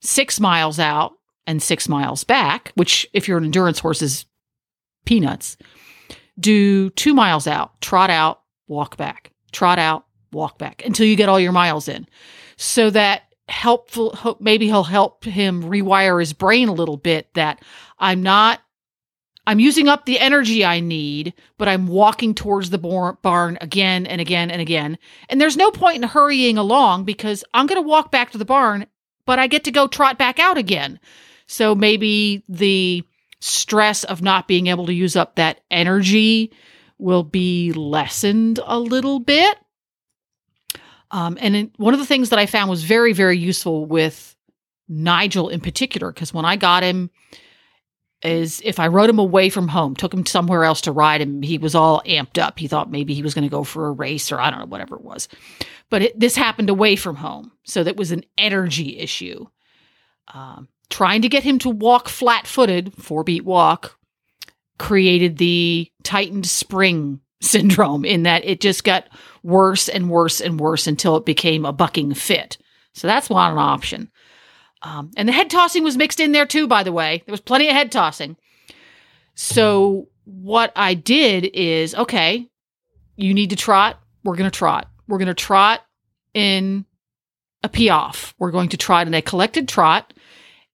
6 0.00 0.40
miles 0.40 0.78
out 0.78 1.12
and 1.46 1.62
6 1.62 1.88
miles 1.90 2.24
back, 2.24 2.72
which 2.74 3.06
if 3.12 3.28
you're 3.28 3.36
an 3.36 3.44
endurance 3.44 3.80
horse 3.80 4.00
is 4.00 4.24
peanuts, 5.04 5.58
do 6.38 6.88
2 6.90 7.12
miles 7.12 7.46
out, 7.46 7.78
trot 7.82 8.08
out, 8.08 8.39
walk 8.70 8.96
back, 8.96 9.32
trot 9.52 9.78
out, 9.78 10.06
walk 10.32 10.56
back 10.56 10.82
until 10.86 11.06
you 11.06 11.16
get 11.16 11.28
all 11.28 11.40
your 11.40 11.52
miles 11.52 11.88
in. 11.88 12.06
So 12.56 12.88
that 12.90 13.24
helpful 13.48 14.38
maybe 14.40 14.66
he'll 14.66 14.84
help 14.84 15.24
him 15.24 15.64
rewire 15.64 16.20
his 16.20 16.32
brain 16.32 16.68
a 16.68 16.72
little 16.72 16.96
bit 16.96 17.34
that 17.34 17.60
I'm 17.98 18.22
not 18.22 18.60
I'm 19.46 19.58
using 19.58 19.88
up 19.88 20.04
the 20.04 20.20
energy 20.20 20.64
I 20.64 20.78
need, 20.78 21.34
but 21.58 21.66
I'm 21.66 21.88
walking 21.88 22.34
towards 22.34 22.70
the 22.70 22.78
bar- 22.78 23.18
barn 23.22 23.58
again 23.60 24.06
and 24.06 24.20
again 24.20 24.50
and 24.50 24.60
again. 24.60 24.98
And 25.28 25.40
there's 25.40 25.56
no 25.56 25.72
point 25.72 25.96
in 25.96 26.08
hurrying 26.08 26.56
along 26.56 27.04
because 27.04 27.42
I'm 27.52 27.66
going 27.66 27.82
to 27.82 27.88
walk 27.88 28.12
back 28.12 28.30
to 28.30 28.38
the 28.38 28.44
barn, 28.44 28.86
but 29.26 29.40
I 29.40 29.48
get 29.48 29.64
to 29.64 29.72
go 29.72 29.88
trot 29.88 30.18
back 30.18 30.38
out 30.38 30.58
again. 30.58 31.00
So 31.48 31.74
maybe 31.74 32.44
the 32.48 33.02
stress 33.40 34.04
of 34.04 34.22
not 34.22 34.46
being 34.46 34.68
able 34.68 34.86
to 34.86 34.94
use 34.94 35.16
up 35.16 35.34
that 35.36 35.62
energy 35.70 36.52
will 37.00 37.22
be 37.22 37.72
lessened 37.72 38.60
a 38.64 38.78
little 38.78 39.20
bit. 39.20 39.58
Um, 41.10 41.36
and 41.40 41.56
it- 41.56 41.70
one 41.78 41.94
of 41.94 42.00
the 42.00 42.06
things 42.06 42.30
that 42.30 42.38
I 42.38 42.46
found 42.46 42.70
was 42.70 42.84
very, 42.84 43.12
very 43.12 43.36
useful 43.38 43.84
with 43.84 44.36
Nigel 44.88 45.48
in 45.48 45.60
particular, 45.60 46.12
because 46.12 46.32
when 46.34 46.44
I 46.44 46.56
got 46.56 46.82
him, 46.82 47.10
is 48.22 48.60
if 48.64 48.78
I 48.78 48.88
rode 48.88 49.08
him 49.08 49.18
away 49.18 49.48
from 49.48 49.68
home, 49.68 49.96
took 49.96 50.12
him 50.12 50.26
somewhere 50.26 50.64
else 50.64 50.82
to 50.82 50.92
ride 50.92 51.22
him, 51.22 51.40
he 51.42 51.56
was 51.56 51.74
all 51.74 52.02
amped 52.06 52.36
up. 52.38 52.58
He 52.58 52.68
thought 52.68 52.90
maybe 52.90 53.14
he 53.14 53.22
was 53.22 53.32
going 53.32 53.44
to 53.44 53.50
go 53.50 53.64
for 53.64 53.86
a 53.86 53.92
race 53.92 54.30
or 54.30 54.38
I 54.38 54.50
don't 54.50 54.58
know, 54.58 54.66
whatever 54.66 54.96
it 54.96 55.02
was. 55.02 55.26
But 55.88 56.02
it, 56.02 56.20
this 56.20 56.36
happened 56.36 56.68
away 56.68 56.96
from 56.96 57.16
home. 57.16 57.52
So 57.64 57.82
that 57.82 57.96
was 57.96 58.12
an 58.12 58.24
energy 58.36 58.98
issue. 58.98 59.46
Um, 60.34 60.68
trying 60.90 61.22
to 61.22 61.30
get 61.30 61.44
him 61.44 61.58
to 61.60 61.70
walk 61.70 62.08
flat 62.10 62.46
footed, 62.46 62.94
four 62.94 63.24
beat 63.24 63.44
walk, 63.44 63.96
created 64.80 65.36
the 65.36 65.92
tightened 66.02 66.46
spring 66.46 67.20
syndrome 67.42 68.04
in 68.04 68.22
that 68.22 68.44
it 68.44 68.60
just 68.60 68.82
got 68.82 69.06
worse 69.42 69.88
and 69.88 70.08
worse 70.08 70.40
and 70.40 70.58
worse 70.58 70.86
until 70.86 71.16
it 71.16 71.26
became 71.26 71.66
a 71.66 71.72
bucking 71.72 72.14
fit. 72.14 72.56
So 72.94 73.06
that's 73.06 73.28
not 73.28 73.52
an 73.52 73.58
option. 73.58 74.10
Um, 74.82 75.10
and 75.18 75.28
the 75.28 75.32
head 75.32 75.50
tossing 75.50 75.84
was 75.84 75.98
mixed 75.98 76.18
in 76.18 76.32
there 76.32 76.46
too, 76.46 76.66
by 76.66 76.82
the 76.82 76.92
way. 76.92 77.22
There 77.26 77.32
was 77.32 77.42
plenty 77.42 77.68
of 77.68 77.74
head 77.74 77.92
tossing. 77.92 78.36
So 79.34 80.08
what 80.24 80.72
I 80.74 80.94
did 80.94 81.44
is 81.52 81.94
okay, 81.94 82.48
you 83.16 83.34
need 83.34 83.50
to 83.50 83.56
trot. 83.56 84.00
We're 84.24 84.36
going 84.36 84.50
to 84.50 84.58
trot. 84.58 84.88
We're 85.06 85.18
going 85.18 85.28
to 85.28 85.34
trot 85.34 85.82
in 86.32 86.86
a 87.62 87.68
piaffe. 87.68 88.34
We're 88.38 88.50
going 88.50 88.70
to 88.70 88.78
trot 88.78 89.06
in 89.06 89.12
a 89.14 89.20
collected 89.20 89.68
trot. 89.68 90.14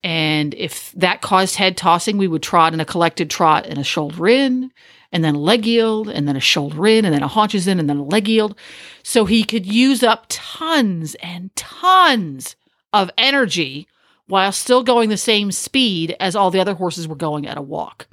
And 0.03 0.55
if 0.55 0.93
that 0.93 1.21
caused 1.21 1.57
head 1.57 1.77
tossing, 1.77 2.17
we 2.19 2.29
would 2.29 2.43
trot 2.43 2.75
in 2.75 2.81
a 2.81 2.85
collected 2.85 3.31
trot 3.31 3.67
and 3.67 3.79
a 3.79 3.85
shoulder 3.85 4.29
in, 4.29 4.71
and 5.11 5.25
then 5.25 5.35
a 5.35 5.41
leg 5.41 5.67
yield, 5.67 6.09
and 6.09 6.29
then 6.29 6.37
a 6.37 6.41
shoulder 6.41 6.87
in, 6.87 7.05
and 7.05 7.15
then 7.15 7.23
a 7.23 7.29
haunches 7.29 7.67
in, 7.67 7.81
and 7.81 7.89
then 7.89 7.97
a 7.99 8.05
leg 8.05 8.29
yield. 8.29 8.57
So 9.03 9.25
he 9.25 9.43
could 9.43 9.67
use 9.67 10.03
up 10.03 10.27
tons 10.29 11.17
and 11.17 11.55
tons 11.57 12.57
of 12.93 13.11
energy 13.19 13.89
while 14.29 14.53
still 14.53 14.83
going 14.83 15.09
the 15.09 15.17
same 15.17 15.53
speed 15.53 16.17
as 16.19 16.35
all 16.35 16.51
the 16.51 16.61
other 16.61 16.75
horses 16.75 17.07
were 17.07 17.17
going 17.17 17.47
at 17.47 17.59
a 17.59 17.63
walk. 17.63 18.07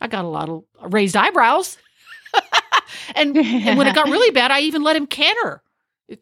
I 0.00 0.08
got 0.08 0.24
a 0.24 0.28
lot 0.28 0.48
of 0.48 0.64
raised 0.92 1.16
eyebrows. 1.16 1.78
and, 3.14 3.36
and 3.36 3.78
when 3.78 3.86
it 3.86 3.94
got 3.94 4.08
really 4.08 4.30
bad, 4.30 4.50
I 4.50 4.60
even 4.60 4.82
let 4.82 4.96
him 4.96 5.06
canter. 5.06 5.62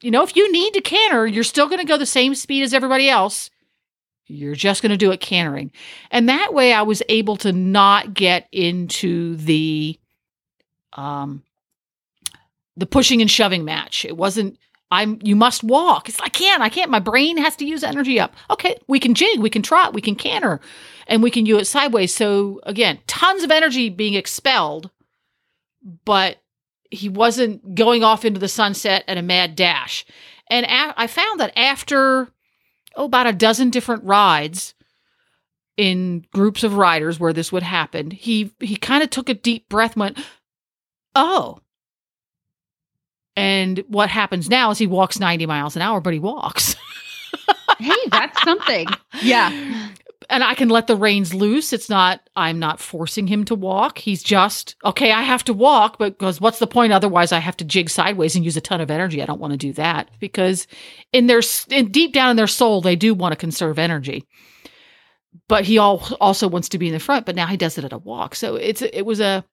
You 0.03 0.11
know, 0.11 0.23
if 0.23 0.37
you 0.37 0.51
need 0.53 0.75
to 0.75 0.81
canter, 0.81 1.27
you're 1.27 1.45
still 1.45 1.67
going 1.67 1.81
to 1.81 1.87
go 1.87 1.97
the 1.97 2.07
same 2.07 2.35
speed 2.35 2.63
as 2.63 2.75
everybody 2.75 3.09
else. 3.09 3.51
You're 4.29 4.55
just 4.55 4.83
going 4.83 4.91
to 4.91 4.97
do 4.97 5.11
it 5.11 5.21
cantering. 5.21 5.73
And 6.11 6.29
that 6.29 6.53
way 6.55 6.73
I 6.73 6.83
was 6.83 7.03
able 7.09 7.37
to 7.39 7.53
not 7.53 8.15
get 8.15 8.47
into 8.53 9.37
the 9.37 9.99
um 10.93 11.43
the 12.77 12.87
pushing 12.87 13.21
and 13.21 13.31
shoving 13.31 13.65
match. 13.65 14.05
It 14.05 14.17
wasn't 14.17 14.59
I'm 14.91 15.19
you 15.23 15.37
must 15.37 15.63
walk. 15.63 16.09
It's 16.09 16.21
like 16.21 16.29
I 16.29 16.31
can't, 16.31 16.63
I 16.63 16.69
can't. 16.69 16.91
My 16.91 17.01
brain 17.01 17.37
has 17.39 17.57
to 17.57 17.65
use 17.65 17.83
energy 17.83 18.19
up. 18.21 18.35
Okay, 18.51 18.79
we 18.87 19.01
can 19.01 19.15
jig, 19.15 19.41
we 19.41 19.51
can 19.51 19.63
trot, 19.63 19.95
we 19.95 20.01
can 20.01 20.15
canter, 20.15 20.61
and 21.07 21.23
we 21.23 21.31
can 21.31 21.45
do 21.45 21.59
it 21.59 21.67
sideways. 21.67 22.15
So 22.15 22.61
again, 22.65 22.99
tons 23.07 23.43
of 23.43 23.51
energy 23.51 23.91
being 23.91 24.15
expelled, 24.15 24.91
but 26.05 26.39
he 26.91 27.09
wasn't 27.09 27.75
going 27.75 28.03
off 28.03 28.25
into 28.25 28.41
the 28.41 28.49
sunset 28.49 29.05
at 29.09 29.19
a 29.19 29.23
mad 29.23 29.57
dash. 29.57 30.07
And 30.51 30.65
a- 30.65 30.95
I 30.97 31.07
found 31.07 31.41
that 31.41 31.53
after 31.59 32.29
oh, 32.99 33.07
about 33.07 33.27
a 33.27 33.33
dozen 33.33 33.71
different 33.71 34.05
rides 34.05 34.75
in 35.79 36.27
groups 36.35 36.65
of 36.65 36.75
riders 36.75 37.19
where 37.19 37.33
this 37.33 37.53
would 37.53 37.63
happen, 37.63 38.11
he 38.11 38.53
he 38.61 38.77
kind 38.77 39.03
of 39.03 39.09
took 39.09 39.29
a 39.29 39.35
deep 39.35 39.69
breath, 39.69 39.97
went, 39.97 40.19
"Oh." 41.15 41.61
And 43.37 43.85
what 43.87 44.11
happens 44.11 44.51
now 44.51 44.73
is 44.73 44.79
he 44.79 44.89
walks 44.89 45.21
90 45.21 45.47
miles 45.47 45.77
an 45.77 45.83
hour, 45.83 46.01
but 46.01 46.13
he 46.13 46.19
walks. 46.19 46.75
hey, 47.79 47.95
that's 48.11 48.43
something. 48.43 48.89
Yeah. 49.23 49.91
and 50.29 50.45
I 50.45 50.55
can 50.55 50.69
let 50.69 50.87
the 50.87 50.97
reins 50.97 51.33
loose. 51.33 51.73
It's 51.73 51.89
not, 51.89 52.21
I'm 52.37 52.59
not 52.59 52.81
forcing 52.81 53.27
him 53.27 53.45
to 53.47 53.55
walk. 53.55 53.99
He's 53.99 54.23
just, 54.23 54.77
okay, 54.85 55.11
I 55.11 55.23
have 55.23 55.43
to 55.45 55.55
walk, 55.55 55.99
but 55.99 56.19
because 56.19 56.41
what's 56.41 56.59
the 56.59 56.67
point? 56.67 56.93
Otherwise, 56.93 57.33
I 57.33 57.39
have 57.39 57.57
to 57.59 57.65
jig 57.65 57.89
sideways 57.89 58.37
and 58.37 58.45
use 58.45 58.57
a 58.57 58.61
ton 58.61 58.81
of 58.81 58.91
energy. 58.91 59.23
I 59.23 59.27
don't 59.27 59.41
want 59.41 59.53
to 59.53 59.57
do 59.57 59.73
that 59.75 60.11
because 60.21 60.67
in 61.13 61.27
their, 61.27 61.41
in 61.71 61.91
deep 61.91 62.13
down 62.13 62.31
in 62.31 62.37
their 62.37 62.47
soul, 62.47 62.81
they 62.81 62.97
do 62.97 63.15
want 63.15 63.33
to 63.33 63.37
conserve 63.37 63.79
energy. 63.79 64.27
But 65.49 65.65
he 65.65 65.79
all, 65.79 66.07
also 66.21 66.47
wants 66.49 66.71
to 66.71 66.79
be 66.79 66.89
in 66.89 66.95
the 66.95 67.01
front, 67.01 67.25
but 67.25 67.37
now 67.37 67.47
he 67.47 67.57
does 67.57 67.79
it 67.79 67.85
at 67.85 67.93
a 67.93 67.99
walk. 67.99 68.35
So 68.35 68.57
it's, 68.57 68.83
it 68.83 69.07
was 69.07 69.21
a, 69.21 69.45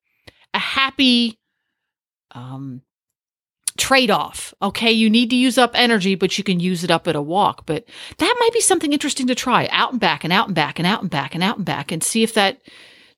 a 0.54 0.60
happy, 0.60 1.40
um, 2.32 2.82
trade 3.78 4.12
off. 4.12 4.54
Okay, 4.62 4.92
you 4.92 5.10
need 5.10 5.30
to 5.30 5.36
use 5.36 5.58
up 5.58 5.72
energy, 5.74 6.16
but 6.16 6.38
you 6.38 6.44
can 6.44 6.60
use 6.60 6.84
it 6.84 6.92
up 6.92 7.08
at 7.08 7.16
a 7.16 7.22
walk. 7.22 7.66
But 7.66 7.86
that 8.18 8.36
might 8.40 8.54
be 8.54 8.62
something 8.62 8.94
interesting 8.94 9.28
to 9.28 9.36
try 9.36 9.68
out 9.72 9.92
and 9.92 10.00
back 10.00 10.24
and 10.24 10.32
out 10.32 10.48
and 10.48 10.56
back 10.56 10.80
and 10.80 10.88
out 10.88 11.02
and 11.02 11.10
back 11.10 11.36
and 11.36 11.44
out 11.44 11.58
and 11.58 11.66
back 11.66 11.92
and 11.92 12.04
see 12.04 12.24
if 12.24 12.34
that 12.36 12.62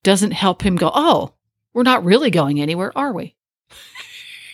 doesn't 0.03 0.31
help 0.31 0.61
him 0.61 0.75
go, 0.75 0.91
oh, 0.93 1.33
we're 1.73 1.83
not 1.83 2.03
really 2.03 2.31
going 2.31 2.59
anywhere, 2.59 2.91
are 2.97 3.13
we? 3.13 3.35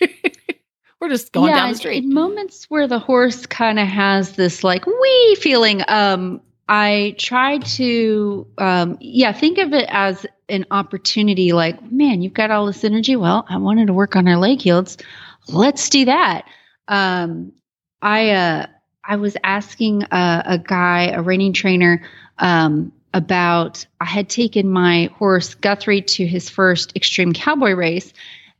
we're 1.00 1.08
just 1.08 1.32
going 1.32 1.52
down 1.52 1.70
the 1.70 1.76
street. 1.76 2.04
In 2.04 2.12
moments 2.12 2.66
where 2.68 2.86
the 2.86 2.98
horse 2.98 3.46
kind 3.46 3.78
of 3.78 3.86
has 3.86 4.32
this 4.32 4.62
like 4.62 4.86
wee 4.86 5.36
feeling, 5.40 5.82
um, 5.88 6.40
I 6.68 7.14
try 7.18 7.58
to, 7.58 8.46
um, 8.58 8.96
yeah, 9.00 9.32
think 9.32 9.58
of 9.58 9.72
it 9.72 9.86
as 9.90 10.26
an 10.48 10.66
opportunity. 10.70 11.52
Like, 11.52 11.80
man, 11.90 12.22
you've 12.22 12.34
got 12.34 12.50
all 12.50 12.66
this 12.66 12.84
energy. 12.84 13.16
Well, 13.16 13.44
I 13.48 13.58
wanted 13.58 13.86
to 13.86 13.92
work 13.92 14.16
on 14.16 14.26
our 14.28 14.36
leg 14.36 14.64
yields. 14.64 14.96
Let's 15.48 15.88
do 15.88 16.04
that. 16.06 16.46
Um, 16.88 17.52
I, 18.02 18.30
uh, 18.30 18.66
I 19.04 19.16
was 19.16 19.36
asking 19.44 20.04
a, 20.04 20.42
a 20.46 20.58
guy, 20.58 21.08
a 21.08 21.22
reining 21.22 21.52
trainer, 21.52 22.02
um, 22.38 22.92
about 23.14 23.86
I 24.00 24.04
had 24.06 24.28
taken 24.28 24.68
my 24.68 25.08
horse 25.14 25.54
Guthrie 25.54 26.02
to 26.02 26.26
his 26.26 26.50
first 26.50 26.94
extreme 26.96 27.32
cowboy 27.32 27.72
race, 27.72 28.12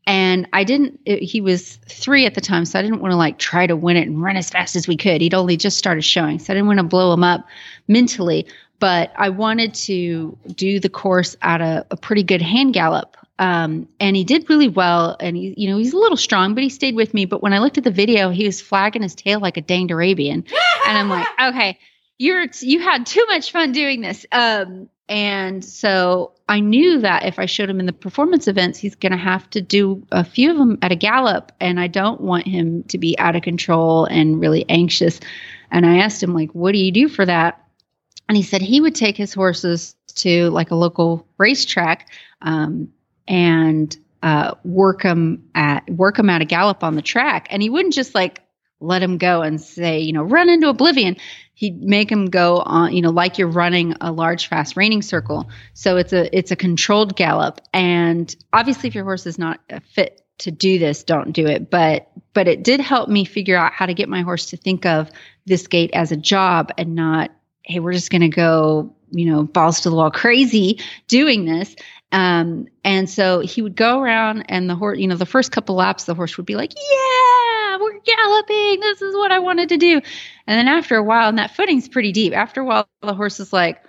and 0.07 0.49
I 0.53 0.65
didn't. 0.65 1.01
It, 1.05 1.23
he 1.23 1.41
was 1.41 1.77
three 1.89 2.25
at 2.25 2.35
the 2.35 2.41
time, 2.41 2.65
so 2.65 2.79
I 2.79 2.83
didn't 2.83 3.01
want 3.01 3.13
to 3.13 3.17
like 3.17 3.39
try 3.39 3.67
to 3.67 3.77
win 3.77 3.97
it 3.97 4.07
and 4.07 4.23
run 4.23 4.37
as 4.37 4.49
fast 4.49 4.77
as 4.77 4.87
we 4.87 4.97
could. 4.97 5.21
He'd 5.21 5.35
only 5.35 5.57
just 5.57 5.77
started 5.77 6.03
showing, 6.03 6.39
so 6.39 6.53
I 6.53 6.55
didn't 6.55 6.69
want 6.69 6.79
to 6.79 6.85
blow 6.85 7.13
him 7.13 7.25
up 7.25 7.45
mentally. 7.89 8.47
But 8.79 9.13
I 9.17 9.29
wanted 9.31 9.75
to 9.75 10.37
do 10.55 10.79
the 10.79 10.89
course 10.89 11.37
at 11.43 11.61
a, 11.61 11.87
a 11.91 11.97
pretty 11.97 12.23
good 12.23 12.43
hand 12.43 12.75
gallop. 12.75 13.17
Um, 13.39 13.89
and 13.99 14.15
he 14.15 14.25
did 14.25 14.49
really 14.49 14.69
well. 14.69 15.17
And 15.19 15.37
he, 15.37 15.55
you 15.57 15.71
know, 15.71 15.79
he's 15.79 15.93
a 15.93 15.99
little 15.99 16.17
strong, 16.17 16.55
but 16.55 16.63
he 16.63 16.69
stayed 16.69 16.95
with 16.95 17.15
me. 17.15 17.25
But 17.25 17.43
when 17.43 17.53
I 17.53 17.59
looked 17.59 17.79
at 17.79 17.85
the 17.85 17.91
video, 17.91 18.31
he 18.31 18.45
was 18.45 18.61
flagging 18.61 19.03
his 19.03 19.15
tail 19.15 19.41
like 19.41 19.57
a 19.57 19.61
danged 19.61 19.93
Arabian, 19.93 20.45
and 20.87 20.99
I'm 20.99 21.09
like, 21.09 21.27
okay, 21.41 21.79
you're 22.19 22.47
you 22.61 22.81
had 22.81 23.07
too 23.07 23.25
much 23.29 23.51
fun 23.51 23.73
doing 23.73 24.01
this. 24.01 24.25
Um, 24.31 24.89
and 25.09 25.65
so 25.65 26.33
I 26.49 26.61
knew 26.61 27.01
that 27.01 27.25
if 27.25 27.39
I 27.39 27.47
showed 27.47 27.69
him 27.69 27.81
in 27.81 27.87
the 27.87 27.93
performance 27.93 28.49
events, 28.49 28.79
he's 28.79 28.95
going 28.95 29.13
to 29.13 29.19
have 29.19 29.51
to 29.51 29.61
do 29.61 30.07
a 30.11 30.25
few 30.25 30.51
of 30.51 30.57
them 30.57 30.79
at 30.81 30.93
a 30.93 30.97
gallop, 30.97 31.53
and 31.61 31.79
I 31.79 31.89
don't 31.89 32.21
want 32.21 32.47
him 32.47 32.85
to 32.85 32.99
be 32.99 33.19
out 33.19 33.37
of 33.37 33.43
control 33.43 34.07
and 34.07 34.41
really 34.41 34.65
anxious. 34.69 35.21
And 35.71 35.85
I 35.85 35.99
asked 35.99 36.23
him 36.23 36.35
like, 36.35 36.53
"What 36.53 36.73
do 36.73 36.79
you 36.79 36.93
do 36.93 37.09
for 37.09 37.27
that?" 37.27 37.61
And 38.29 38.37
he 38.37 38.43
said 38.45 38.63
he 38.63 38.81
would 38.81 38.95
take 38.95 39.17
his 39.17 39.35
horses 39.35 39.97
to 40.17 40.49
like 40.51 40.71
a 40.71 40.77
local 40.77 41.27
racetrack 41.37 42.09
um, 42.41 42.89
and 43.27 43.97
uh, 44.23 44.55
work 44.65 45.03
him 45.03 45.49
at 45.55 45.89
work 45.91 46.17
them 46.17 46.31
at 46.31 46.41
a 46.41 46.45
gallop 46.45 46.83
on 46.83 46.95
the 46.95 47.03
track, 47.03 47.49
and 47.51 47.63
he 47.63 47.71
wouldn't 47.71 47.95
just 47.95 48.15
like 48.15 48.41
let 48.81 49.03
him 49.03 49.19
go 49.19 49.43
and 49.43 49.61
say, 49.61 50.01
you 50.01 50.13
know, 50.13 50.23
run 50.23 50.49
into 50.49 50.69
oblivion. 50.69 51.17
He'd 51.55 51.83
make 51.83 52.11
him 52.11 52.27
go 52.27 52.59
on, 52.59 52.93
you 52.93 53.01
know, 53.01 53.11
like 53.11 53.39
you're 53.39 53.49
running 53.49 53.95
a 54.01 54.11
large, 54.11 54.49
fast 54.49 54.77
reining 54.77 55.03
circle. 55.03 55.49
So 55.73 55.97
it's 55.97 56.13
a 56.13 56.37
it's 56.37 56.51
a 56.51 56.57
controlled 56.57 57.17
gallop, 57.17 57.61
and 57.73 58.35
obviously, 58.53 58.89
if 58.89 58.95
your 58.95 59.05
horse 59.05 59.27
is 59.27 59.39
not 59.39 59.61
fit 59.93 60.21
to 60.39 60.51
do 60.51 60.79
this, 60.79 61.05
don't 61.05 61.33
do 61.33 61.47
it. 61.47 61.71
But 61.71 62.11
but 62.33 62.49
it 62.49 62.65
did 62.65 62.81
help 62.81 63.09
me 63.09 63.25
figure 63.25 63.57
out 63.57 63.73
how 63.73 63.87
to 63.87 63.95
get 63.95 64.09
my 64.09 64.23
horse 64.23 64.47
to 64.47 64.57
think 64.57 64.85
of 64.85 65.11
this 65.47 65.67
gait 65.67 65.91
as 65.95 66.13
a 66.13 66.17
job 66.17 66.73
and 66.77 66.95
not, 66.95 67.31
hey, 67.63 67.79
we're 67.79 67.93
just 67.93 68.11
going 68.11 68.23
to 68.23 68.29
go, 68.29 68.95
you 69.11 69.31
know, 69.31 69.45
balls 69.45 69.83
to 69.83 69.91
the 69.91 69.97
wall 69.97 70.11
crazy 70.11 70.81
doing 71.07 71.45
this. 71.45 71.77
Um, 72.15 72.69
and 72.85 73.11
so 73.11 73.41
he 73.41 73.61
would 73.61 73.75
go 73.77 74.01
around, 74.01 74.45
and 74.49 74.71
the 74.71 74.77
horse, 74.77 74.99
you 75.01 75.09
know, 75.09 75.17
the 75.17 75.27
first 75.27 75.51
couple 75.53 75.75
laps, 75.75 76.05
the 76.05 76.15
horse 76.15 76.37
would 76.37 76.47
be 76.47 76.55
like, 76.55 76.73
"Yeah, 76.75 77.79
we're 77.79 77.99
galloping. 78.01 78.81
This 78.81 79.03
is 79.03 79.17
what 79.17 79.33
I 79.33 79.41
wanted 79.41 79.71
to 79.71 79.77
do." 79.79 80.01
And 80.47 80.59
then 80.59 80.69
after 80.69 80.97
a 80.97 81.03
while, 81.03 81.29
and 81.29 81.39
that 81.39 81.57
footing's 81.57 81.89
pretty 81.89 82.13
deep. 82.13 82.33
After 82.33 82.61
a 82.61 82.65
while, 82.65 82.89
the 83.03 83.15
horse 83.15 83.41
is 83.41 83.53
like, 83.53 83.84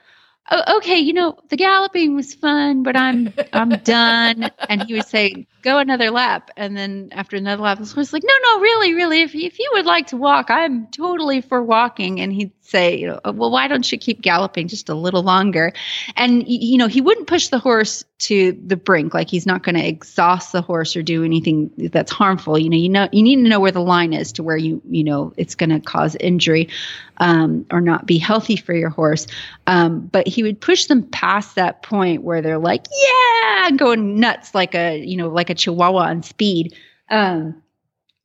oh, 0.52 0.78
"Okay, 0.78 1.00
you 1.00 1.14
know, 1.14 1.38
the 1.50 1.58
galloping 1.58 2.16
was 2.16 2.34
fun, 2.34 2.84
but 2.84 2.96
I'm 2.96 3.34
I'm 3.54 3.70
done." 3.84 4.50
And 4.70 4.84
he 4.84 4.94
would 4.94 5.06
say, 5.06 5.48
"Go 5.62 5.78
another 5.78 6.12
lap." 6.12 6.52
And 6.58 6.76
then 6.76 7.10
after 7.12 7.36
another 7.36 7.62
lap, 7.62 7.78
the 7.78 7.86
horse 7.86 7.96
was 7.96 8.14
like, 8.14 8.24
"No, 8.26 8.34
no, 8.44 8.62
really, 8.62 8.94
really. 8.94 9.22
If 9.22 9.36
if 9.36 9.60
you 9.60 9.70
would 9.74 9.86
like 9.86 10.08
to 10.08 10.18
walk, 10.18 10.50
I'm 10.50 10.88
totally 10.88 11.42
for 11.42 11.62
walking." 11.62 12.20
And 12.22 12.32
he'd 12.34 12.52
say, 12.62 12.98
"You 13.00 13.08
know, 13.08 13.20
well, 13.34 13.52
why 13.52 13.68
don't 13.68 13.90
you 13.92 13.98
keep 13.98 14.22
galloping 14.22 14.68
just 14.68 14.90
a 14.90 14.96
little 14.96 15.24
longer?" 15.24 15.74
And 16.16 16.44
you 16.48 16.78
know, 16.78 16.88
he 16.88 17.02
wouldn't 17.02 17.28
push 17.28 17.50
the 17.50 17.60
horse 17.60 18.04
to 18.18 18.54
the 18.66 18.78
brink. 18.78 19.14
Like 19.14 19.30
he's 19.30 19.46
not 19.46 19.64
going 19.64 19.76
to 19.76 19.86
exhaust 19.86 20.52
the 20.52 20.62
horse 20.62 20.96
or 20.96 21.04
do 21.04 21.24
anything 21.24 21.72
that's 21.78 22.12
harmful. 22.12 22.58
You 22.58 22.70
know, 22.70 22.78
you 22.78 22.90
know, 22.90 23.10
you 23.12 23.24
need 23.24 23.38
to 23.38 23.50
know 23.50 23.60
where 23.60 23.72
the 23.72 23.82
line 23.82 24.14
is 24.14 24.34
to 24.34 24.44
where 24.44 24.58
you 24.58 24.82
you 24.90 25.04
know 25.04 25.34
it's 25.38 25.56
going 25.56 25.70
to 25.70 25.80
cause 25.80 26.16
injury 26.16 26.70
um, 27.18 27.66
or 27.72 27.82
not 27.82 28.06
be 28.06 28.18
healthy 28.18 28.56
for 28.56 28.74
your 28.74 28.90
horse. 28.90 29.28
Um, 29.68 30.02
but 30.02 30.28
he 30.36 30.44
would 30.44 30.60
push 30.60 30.86
them 30.86 31.04
past 31.04 31.56
that 31.56 31.82
point 31.82 32.24
where 32.24 32.42
they're 32.42 32.60
like, 32.60 32.86
yeah, 32.92 33.72
going 33.72 34.20
nuts 34.20 34.54
like 34.54 34.76
a 34.76 35.00
you 35.00 35.18
know 35.18 35.30
like 35.30 35.50
a 35.50 35.56
chihuahua 35.56 36.10
on 36.10 36.24
speed. 36.24 36.76
Um, 37.10 37.62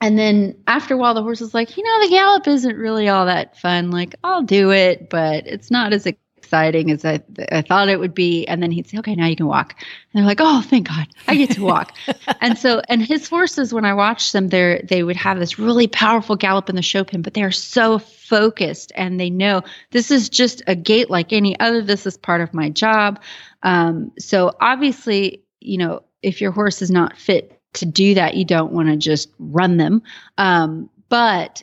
and 0.01 0.19
then 0.19 0.57
after 0.67 0.95
a 0.95 0.97
while, 0.97 1.15
the 1.15 1.23
horse 1.23 1.43
is 1.43 1.53
like, 1.53 1.77
you 1.77 1.85
know, 1.85 2.05
the 2.05 2.11
gallop 2.11 2.49
isn't 2.49 2.77
really 2.77 3.09
all 3.09 3.27
that 3.27 3.59
fun. 3.59 3.91
Like, 3.91 4.15
I'll 4.25 4.43
do 4.43 4.73
it, 4.73 5.11
but 5.11 5.47
it's 5.47 5.71
not 5.71 5.93
as 5.93 6.07
exciting 6.51 6.91
as 6.91 7.05
I, 7.05 7.21
I 7.53 7.63
thought 7.63 7.89
it 7.89 8.01
would 8.01 8.13
be. 8.13 8.45
And 8.45 8.61
then 8.61 8.73
he'd 8.73 8.89
say, 8.89 8.99
okay, 8.99 9.15
now 9.15 9.27
you 9.27 9.37
can 9.37 9.47
walk. 9.47 9.77
And 9.79 10.21
they're 10.21 10.27
like, 10.27 10.41
oh, 10.41 10.63
thank 10.63 10.89
God, 10.89 11.07
I 11.29 11.37
get 11.37 11.53
to 11.53 11.63
walk. 11.63 11.93
and 12.41 12.59
so, 12.59 12.83
and 12.89 13.01
his 13.01 13.29
horses, 13.29 13.73
when 13.73 13.85
I 13.85 13.95
watched 13.95 14.33
them, 14.33 14.49
they 14.49 14.85
they 14.85 15.05
would 15.05 15.17
have 15.17 15.39
this 15.39 15.61
really 15.61 15.87
powerful 15.87 16.35
gallop 16.35 16.69
in 16.69 16.75
the 16.75 16.83
show 16.83 17.05
pen, 17.05 17.23
but 17.23 17.35
they're 17.35 17.53
so 17.53 18.01
focused 18.01 18.91
and 18.97 19.21
they 19.21 19.31
know 19.31 19.63
this 19.93 20.11
is 20.11 20.29
just 20.29 20.63
a 20.67 20.75
gait 20.75 21.09
like 21.09 21.33
any 21.33 21.59
other. 21.61 21.83
This 21.83 22.05
is 22.05 22.17
part 22.17 22.41
of 22.41 22.53
my 22.53 22.69
job. 22.69 23.21
Um, 23.63 24.11
so 24.19 24.51
obviously, 24.61 25.45
you 25.61 25.79
know, 25.79 26.03
if 26.21 26.41
your 26.41 26.51
horse 26.51 26.83
is 26.83 26.91
not 26.91 27.17
fit 27.17 27.61
to 27.75 27.87
do 27.87 28.15
that, 28.15 28.35
you 28.35 28.45
don't 28.45 28.73
want 28.73 28.89
to 28.89 28.97
just 28.97 29.31
run 29.39 29.77
them. 29.77 30.03
Um, 30.37 30.91
but 31.09 31.63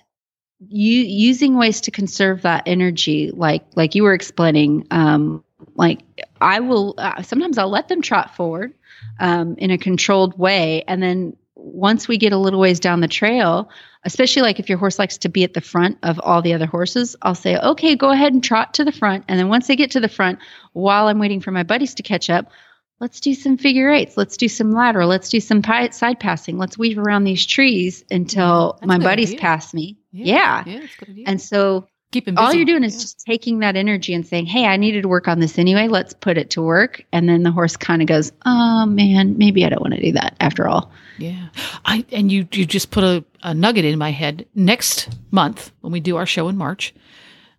you 0.59 1.01
using 1.01 1.57
ways 1.57 1.81
to 1.81 1.91
conserve 1.91 2.41
that 2.43 2.63
energy, 2.65 3.31
like 3.31 3.63
like 3.75 3.95
you 3.95 4.03
were 4.03 4.13
explaining, 4.13 4.87
um, 4.91 5.43
like 5.75 6.01
I 6.41 6.59
will 6.59 6.95
uh, 6.97 7.21
sometimes 7.21 7.57
I'll 7.57 7.69
let 7.69 7.87
them 7.87 8.01
trot 8.01 8.35
forward 8.35 8.73
um, 9.19 9.55
in 9.57 9.71
a 9.71 9.77
controlled 9.77 10.37
way, 10.37 10.83
and 10.87 11.01
then 11.01 11.35
once 11.55 12.07
we 12.07 12.17
get 12.17 12.33
a 12.33 12.37
little 12.37 12.59
ways 12.59 12.79
down 12.79 13.01
the 13.01 13.07
trail, 13.07 13.69
especially 14.03 14.41
like 14.41 14.59
if 14.59 14.69
your 14.69 14.77
horse 14.77 14.99
likes 14.99 15.17
to 15.19 15.29
be 15.29 15.43
at 15.43 15.53
the 15.53 15.61
front 15.61 15.97
of 16.03 16.19
all 16.19 16.41
the 16.41 16.53
other 16.53 16.65
horses, 16.65 17.15
I'll 17.21 17.35
say, 17.35 17.57
okay, 17.57 17.95
go 17.95 18.11
ahead 18.11 18.33
and 18.33 18.43
trot 18.43 18.75
to 18.75 18.85
the 18.85 18.91
front. 18.91 19.25
And 19.27 19.39
then 19.39 19.49
once 19.49 19.67
they 19.67 19.75
get 19.75 19.91
to 19.91 19.99
the 19.99 20.09
front, 20.09 20.39
while 20.73 21.07
I'm 21.07 21.19
waiting 21.19 21.41
for 21.41 21.51
my 21.51 21.63
buddies 21.63 21.95
to 21.95 22.03
catch 22.03 22.29
up, 22.29 22.51
let's 22.99 23.19
do 23.19 23.33
some 23.33 23.57
figure 23.57 23.91
eights. 23.91 24.17
Let's 24.17 24.37
do 24.37 24.47
some 24.47 24.71
lateral. 24.71 25.09
Let's 25.09 25.29
do 25.29 25.39
some 25.39 25.61
pi- 25.61 25.89
side 25.89 26.19
passing. 26.19 26.57
Let's 26.57 26.77
weave 26.77 26.97
around 26.97 27.23
these 27.23 27.45
trees 27.45 28.03
until 28.09 28.77
That's 28.79 28.87
my 28.87 28.99
buddies 28.99 29.29
idea. 29.29 29.39
pass 29.39 29.73
me. 29.73 29.97
Yeah. 30.11 30.63
yeah, 30.65 30.77
a 30.77 30.87
good 30.99 31.09
idea. 31.09 31.25
And 31.27 31.41
so 31.41 31.87
keep 32.11 32.27
all 32.37 32.53
you're 32.53 32.65
doing 32.65 32.83
is 32.83 32.95
Yeah. 32.95 33.01
just 33.01 33.23
taking 33.25 33.59
that 33.59 33.75
energy 33.75 34.13
and 34.13 34.25
saying, 34.25 34.45
hey, 34.45 34.65
I 34.65 34.77
needed 34.77 35.01
to 35.03 35.07
work 35.07 35.27
on 35.27 35.39
this 35.39 35.57
anyway. 35.59 35.87
Let's 35.87 36.13
put 36.13 36.37
it 36.37 36.49
to 36.51 36.61
work. 36.61 37.03
And 37.11 37.27
then 37.27 37.43
the 37.43 37.51
horse 37.51 37.75
kind 37.75 38.01
of 38.01 38.07
goes, 38.07 38.31
oh, 38.45 38.85
man, 38.85 39.37
maybe 39.37 39.65
I 39.65 39.69
don't 39.69 39.81
want 39.81 39.93
to 39.95 40.01
do 40.01 40.11
that 40.13 40.35
after 40.39 40.67
all. 40.67 40.91
Yeah. 41.17 41.49
I 41.85 42.05
and 42.11 42.31
you 42.31 42.47
you 42.53 42.65
just 42.65 42.91
put 42.91 43.03
a, 43.03 43.25
a 43.43 43.53
nugget 43.53 43.85
in 43.85 43.97
my 43.99 44.11
head. 44.11 44.45
Next 44.55 45.09
month, 45.31 45.71
when 45.81 45.91
we 45.91 45.99
do 45.99 46.15
our 46.17 46.25
show 46.25 46.47
in 46.47 46.57
March, 46.57 46.93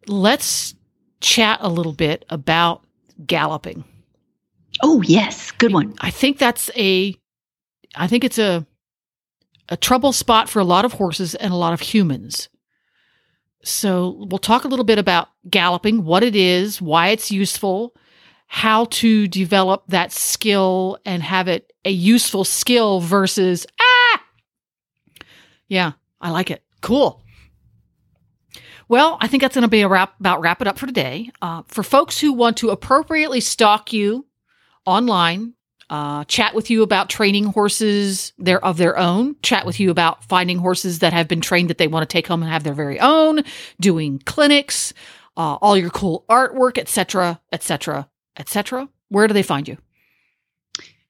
let's 0.07 0.75
chat 1.21 1.59
a 1.61 1.69
little 1.69 1.93
bit 1.93 2.25
about 2.31 2.85
galloping. 3.27 3.85
Oh, 4.83 5.03
yes. 5.03 5.51
Good 5.53 5.73
one. 5.73 5.95
I 6.01 6.11
think 6.11 6.39
that's 6.39 6.71
a 6.77 7.15
I 7.97 8.07
think 8.07 8.23
it's 8.25 8.39
a 8.39 8.65
a 9.69 9.77
trouble 9.77 10.13
spot 10.13 10.49
for 10.49 10.61
a 10.61 10.65
lot 10.65 10.85
of 10.85 10.95
horses 10.95 11.35
and 11.35 11.53
a 11.53 11.57
lot 11.57 11.73
of 11.73 11.81
humans. 11.81 12.49
So 13.63 14.25
we'll 14.29 14.39
talk 14.39 14.65
a 14.65 14.69
little 14.69 14.85
bit 14.85 14.99
about 14.99 15.29
galloping, 15.49 16.05
what 16.05 16.23
it 16.23 16.37
is, 16.37 16.81
why 16.81 17.09
it's 17.09 17.31
useful, 17.31 17.95
how 18.47 18.87
to 18.87 19.29
develop 19.29 19.85
that 19.89 20.13
skill 20.13 20.99
and 21.05 21.23
have 21.23 21.49
it 21.49 21.73
a 21.85 21.91
useful 21.91 22.45
skill 22.45 23.01
versus 23.01 23.67
ah. 23.81 24.23
Yeah, 25.69 25.93
I 26.21 26.31
like 26.31 26.51
it. 26.51 26.63
Cool. 26.81 27.23
Well, 28.89 29.19
I 29.21 29.29
think 29.29 29.43
that's 29.43 29.55
going 29.55 29.63
to 29.63 29.69
be 29.69 29.83
a 29.83 29.89
wrap 29.89 30.19
about 30.19 30.41
wrap 30.41 30.63
it 30.63 30.67
up 30.67 30.79
for 30.79 30.87
today. 30.87 31.31
Uh, 31.43 31.63
for 31.69 31.83
folks 31.83 32.19
who 32.19 32.33
want 32.33 32.57
to 32.59 32.71
appropriately 32.71 33.41
stalk 33.41 33.93
you 33.93 34.27
online, 34.87 35.55
uh, 35.91 36.25
chat 36.25 36.55
with 36.55 36.71
you 36.71 36.83
about 36.83 37.09
training 37.09 37.45
horses 37.47 38.33
their 38.39 38.63
of 38.65 38.77
their 38.77 38.99
own, 38.99 39.37
chat 39.43 39.65
with 39.65 39.81
you 39.81 39.91
about 39.91 40.25
finding 40.25 40.59
horses 40.59 40.99
that 40.99 41.13
have 41.13 41.29
been 41.29 41.41
trained 41.41 41.71
that 41.71 41.79
they 41.79 41.89
want 41.89 42.09
to 42.09 42.13
take 42.13 42.27
home 42.27 42.43
and 42.43 42.51
have 42.51 42.65
their 42.65 42.75
very 42.75 43.01
own, 43.01 43.43
doing 43.81 44.21
clinics, 44.25 44.93
uh, 45.37 45.55
all 45.57 45.77
your 45.77 45.91
cool 45.91 46.25
artwork, 46.29 46.79
etc., 46.79 47.41
etc., 47.53 48.09
etc. 48.37 48.89
Where 49.09 49.27
do 49.27 49.35
they 49.35 49.43
find 49.43 49.67
you? 49.67 49.79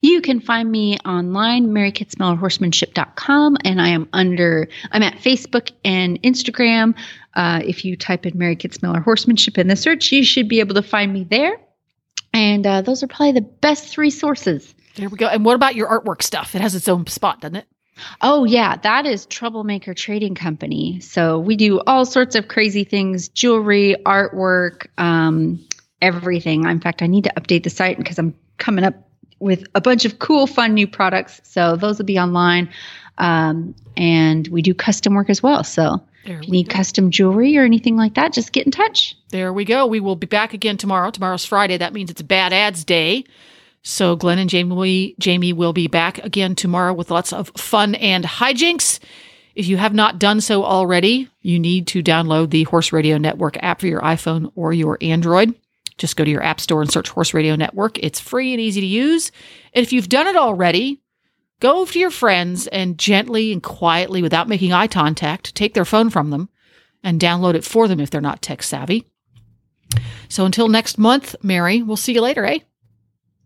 You 0.01 0.21
can 0.21 0.41
find 0.41 0.71
me 0.71 0.97
online, 1.05 1.69
marykitzmillerhorsemanship.com, 1.69 3.57
and 3.65 3.83
I 3.83 3.89
am 3.89 4.09
under, 4.13 4.69
I'm 4.93 5.03
at 5.03 5.15
Facebook 5.15 5.73
and 5.85 6.23
Instagram. 6.23 6.95
Uh, 7.35 7.63
if 7.65 7.85
you 7.85 7.97
type 7.97 8.25
in 8.25 8.39
Mary 8.39 8.55
Kitzmiller 8.55 9.03
Horsemanship 9.03 9.59
in 9.59 9.67
the 9.67 9.75
search, 9.75 10.13
you 10.13 10.23
should 10.23 10.49
be 10.49 10.61
able 10.61 10.77
to 10.77 10.83
find 10.83 11.13
me 11.13 11.25
there. 11.29 11.59
And 12.33 12.67
uh, 12.67 12.83
those 12.83 13.03
are 13.03 13.07
probably 13.07 13.33
the 13.33 13.41
best 13.41 13.89
three 13.89 14.11
sources. 14.11 14.75
There 14.97 15.09
we 15.09 15.17
go. 15.17 15.27
And 15.27 15.45
what 15.45 15.55
about 15.55 15.75
your 15.75 15.89
artwork 15.89 16.23
stuff? 16.23 16.55
It 16.55 16.61
has 16.61 16.75
its 16.75 16.89
own 16.89 17.07
spot, 17.07 17.41
doesn't 17.41 17.57
it? 17.57 17.67
Oh, 18.21 18.45
yeah, 18.45 18.77
that 18.77 19.07
is 19.07 19.27
Troublemaker 19.27 19.95
Trading 19.95 20.35
Company. 20.35 21.01
So 21.01 21.39
we 21.39 21.57
do 21.57 21.81
all 21.87 22.05
sorts 22.05 22.37
of 22.37 22.49
crazy 22.49 22.85
things 22.85 23.29
jewelry, 23.29 23.97
artwork, 24.07 24.87
um, 24.99 25.65
everything. 26.01 26.65
In 26.65 26.81
fact, 26.81 27.03
I 27.03 27.07
need 27.07 27.25
to 27.25 27.33
update 27.37 27.65
the 27.65 27.71
site 27.71 27.99
because 27.99 28.19
I'm 28.19 28.35
coming 28.59 28.85
up 28.85 28.95
with 29.41 29.65
a 29.75 29.81
bunch 29.81 30.05
of 30.05 30.19
cool, 30.19 30.47
fun 30.47 30.75
new 30.75 30.87
products. 30.87 31.41
So 31.45 31.77
those 31.77 31.99
will 31.99 32.05
be 32.05 32.19
online. 32.19 32.71
Um, 33.19 33.75
and 33.97 34.47
we 34.49 34.63
do 34.63 34.75
custom 34.75 35.15
work 35.15 35.31
as 35.31 35.43
well. 35.43 35.65
So 35.65 36.01
There 36.25 36.43
you 36.43 36.51
need 36.51 36.69
go. 36.69 36.75
custom 36.75 37.11
jewelry 37.11 37.57
or 37.57 37.65
anything 37.65 37.97
like 37.97 38.15
that, 38.15 38.33
just 38.33 38.53
get 38.53 38.67
in 38.67 38.73
touch. 38.73 39.17
There 39.31 39.53
we 39.53 39.65
go. 39.65 39.87
We 39.87 40.01
will 40.01 40.17
be 40.17 40.27
back 40.27 40.53
again 40.53 40.77
tomorrow. 40.77 41.11
Tomorrow's 41.11 41.45
Friday. 41.45 41.77
That 41.77 41.93
means 41.93 42.11
it's 42.11 42.23
Bad 42.23 42.53
Ads 42.53 42.85
Day. 42.85 43.25
So 43.83 44.17
Glenn 44.17 44.39
and 44.39 44.51
Jamie, 44.51 45.15
Jamie 45.19 45.53
will 45.53 45.73
be 45.73 45.87
back 45.87 46.19
again 46.19 46.55
tomorrow 46.55 46.93
with 46.93 47.11
lots 47.11 47.33
of 47.33 47.51
fun 47.57 47.95
and 47.95 48.25
hijinks. 48.25 48.99
If 49.55 49.67
you 49.67 49.77
have 49.77 49.95
not 49.95 50.19
done 50.19 50.41
so 50.41 50.65
already, 50.65 51.29
you 51.41 51.59
need 51.59 51.87
to 51.89 52.03
download 52.03 52.51
the 52.51 52.65
Horse 52.65 52.93
Radio 52.93 53.19
Network 53.19 53.57
app 53.63 53.81
for 53.81 53.87
your 53.87 54.01
iPhone 54.03 54.53
or 54.55 54.73
your 54.73 54.99
Android. 55.01 55.55
Just 55.97 56.17
go 56.17 56.25
to 56.25 56.31
your 56.31 56.43
app 56.43 56.61
store 56.61 56.81
and 56.81 56.91
search 56.93 57.09
Horse 57.09 57.35
Radio 57.35 57.57
Network. 57.57 57.99
It's 57.99 58.21
free 58.21 58.53
and 58.53 58.61
easy 58.61 58.81
to 58.81 58.87
use. 58.87 59.33
And 59.75 59.83
if 59.83 59.93
you've 59.93 60.09
done 60.09 60.29
it 60.29 60.37
already, 60.37 61.01
go 61.61 61.81
over 61.81 61.93
to 61.93 61.99
your 61.99 62.11
friends 62.11 62.67
and 62.67 62.99
gently 62.99 63.53
and 63.53 63.63
quietly, 63.63 64.23
without 64.23 64.49
making 64.49 64.73
eye 64.73 64.87
contact, 64.87 65.55
take 65.55 65.75
their 65.75 65.85
phone 65.85 66.11
from 66.11 66.31
them 66.31 66.49
and 67.03 67.21
download 67.21 67.55
it 67.55 67.65
for 67.65 67.89
them 67.89 68.01
if 68.01 68.11
they're 68.11 68.21
not 68.21 68.43
tech 68.43 68.63
savvy. 68.63 69.07
So 70.29 70.45
until 70.45 70.69
next 70.69 70.99
month, 70.99 71.35
Mary, 71.43 71.83
we'll 71.83 71.97
see 71.97 72.13
you 72.13 72.21
later, 72.21 72.45
eh? 72.45 72.59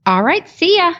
All 0.04 0.22
right, 0.22 0.48
see 0.48 0.76
ya. 0.76 0.94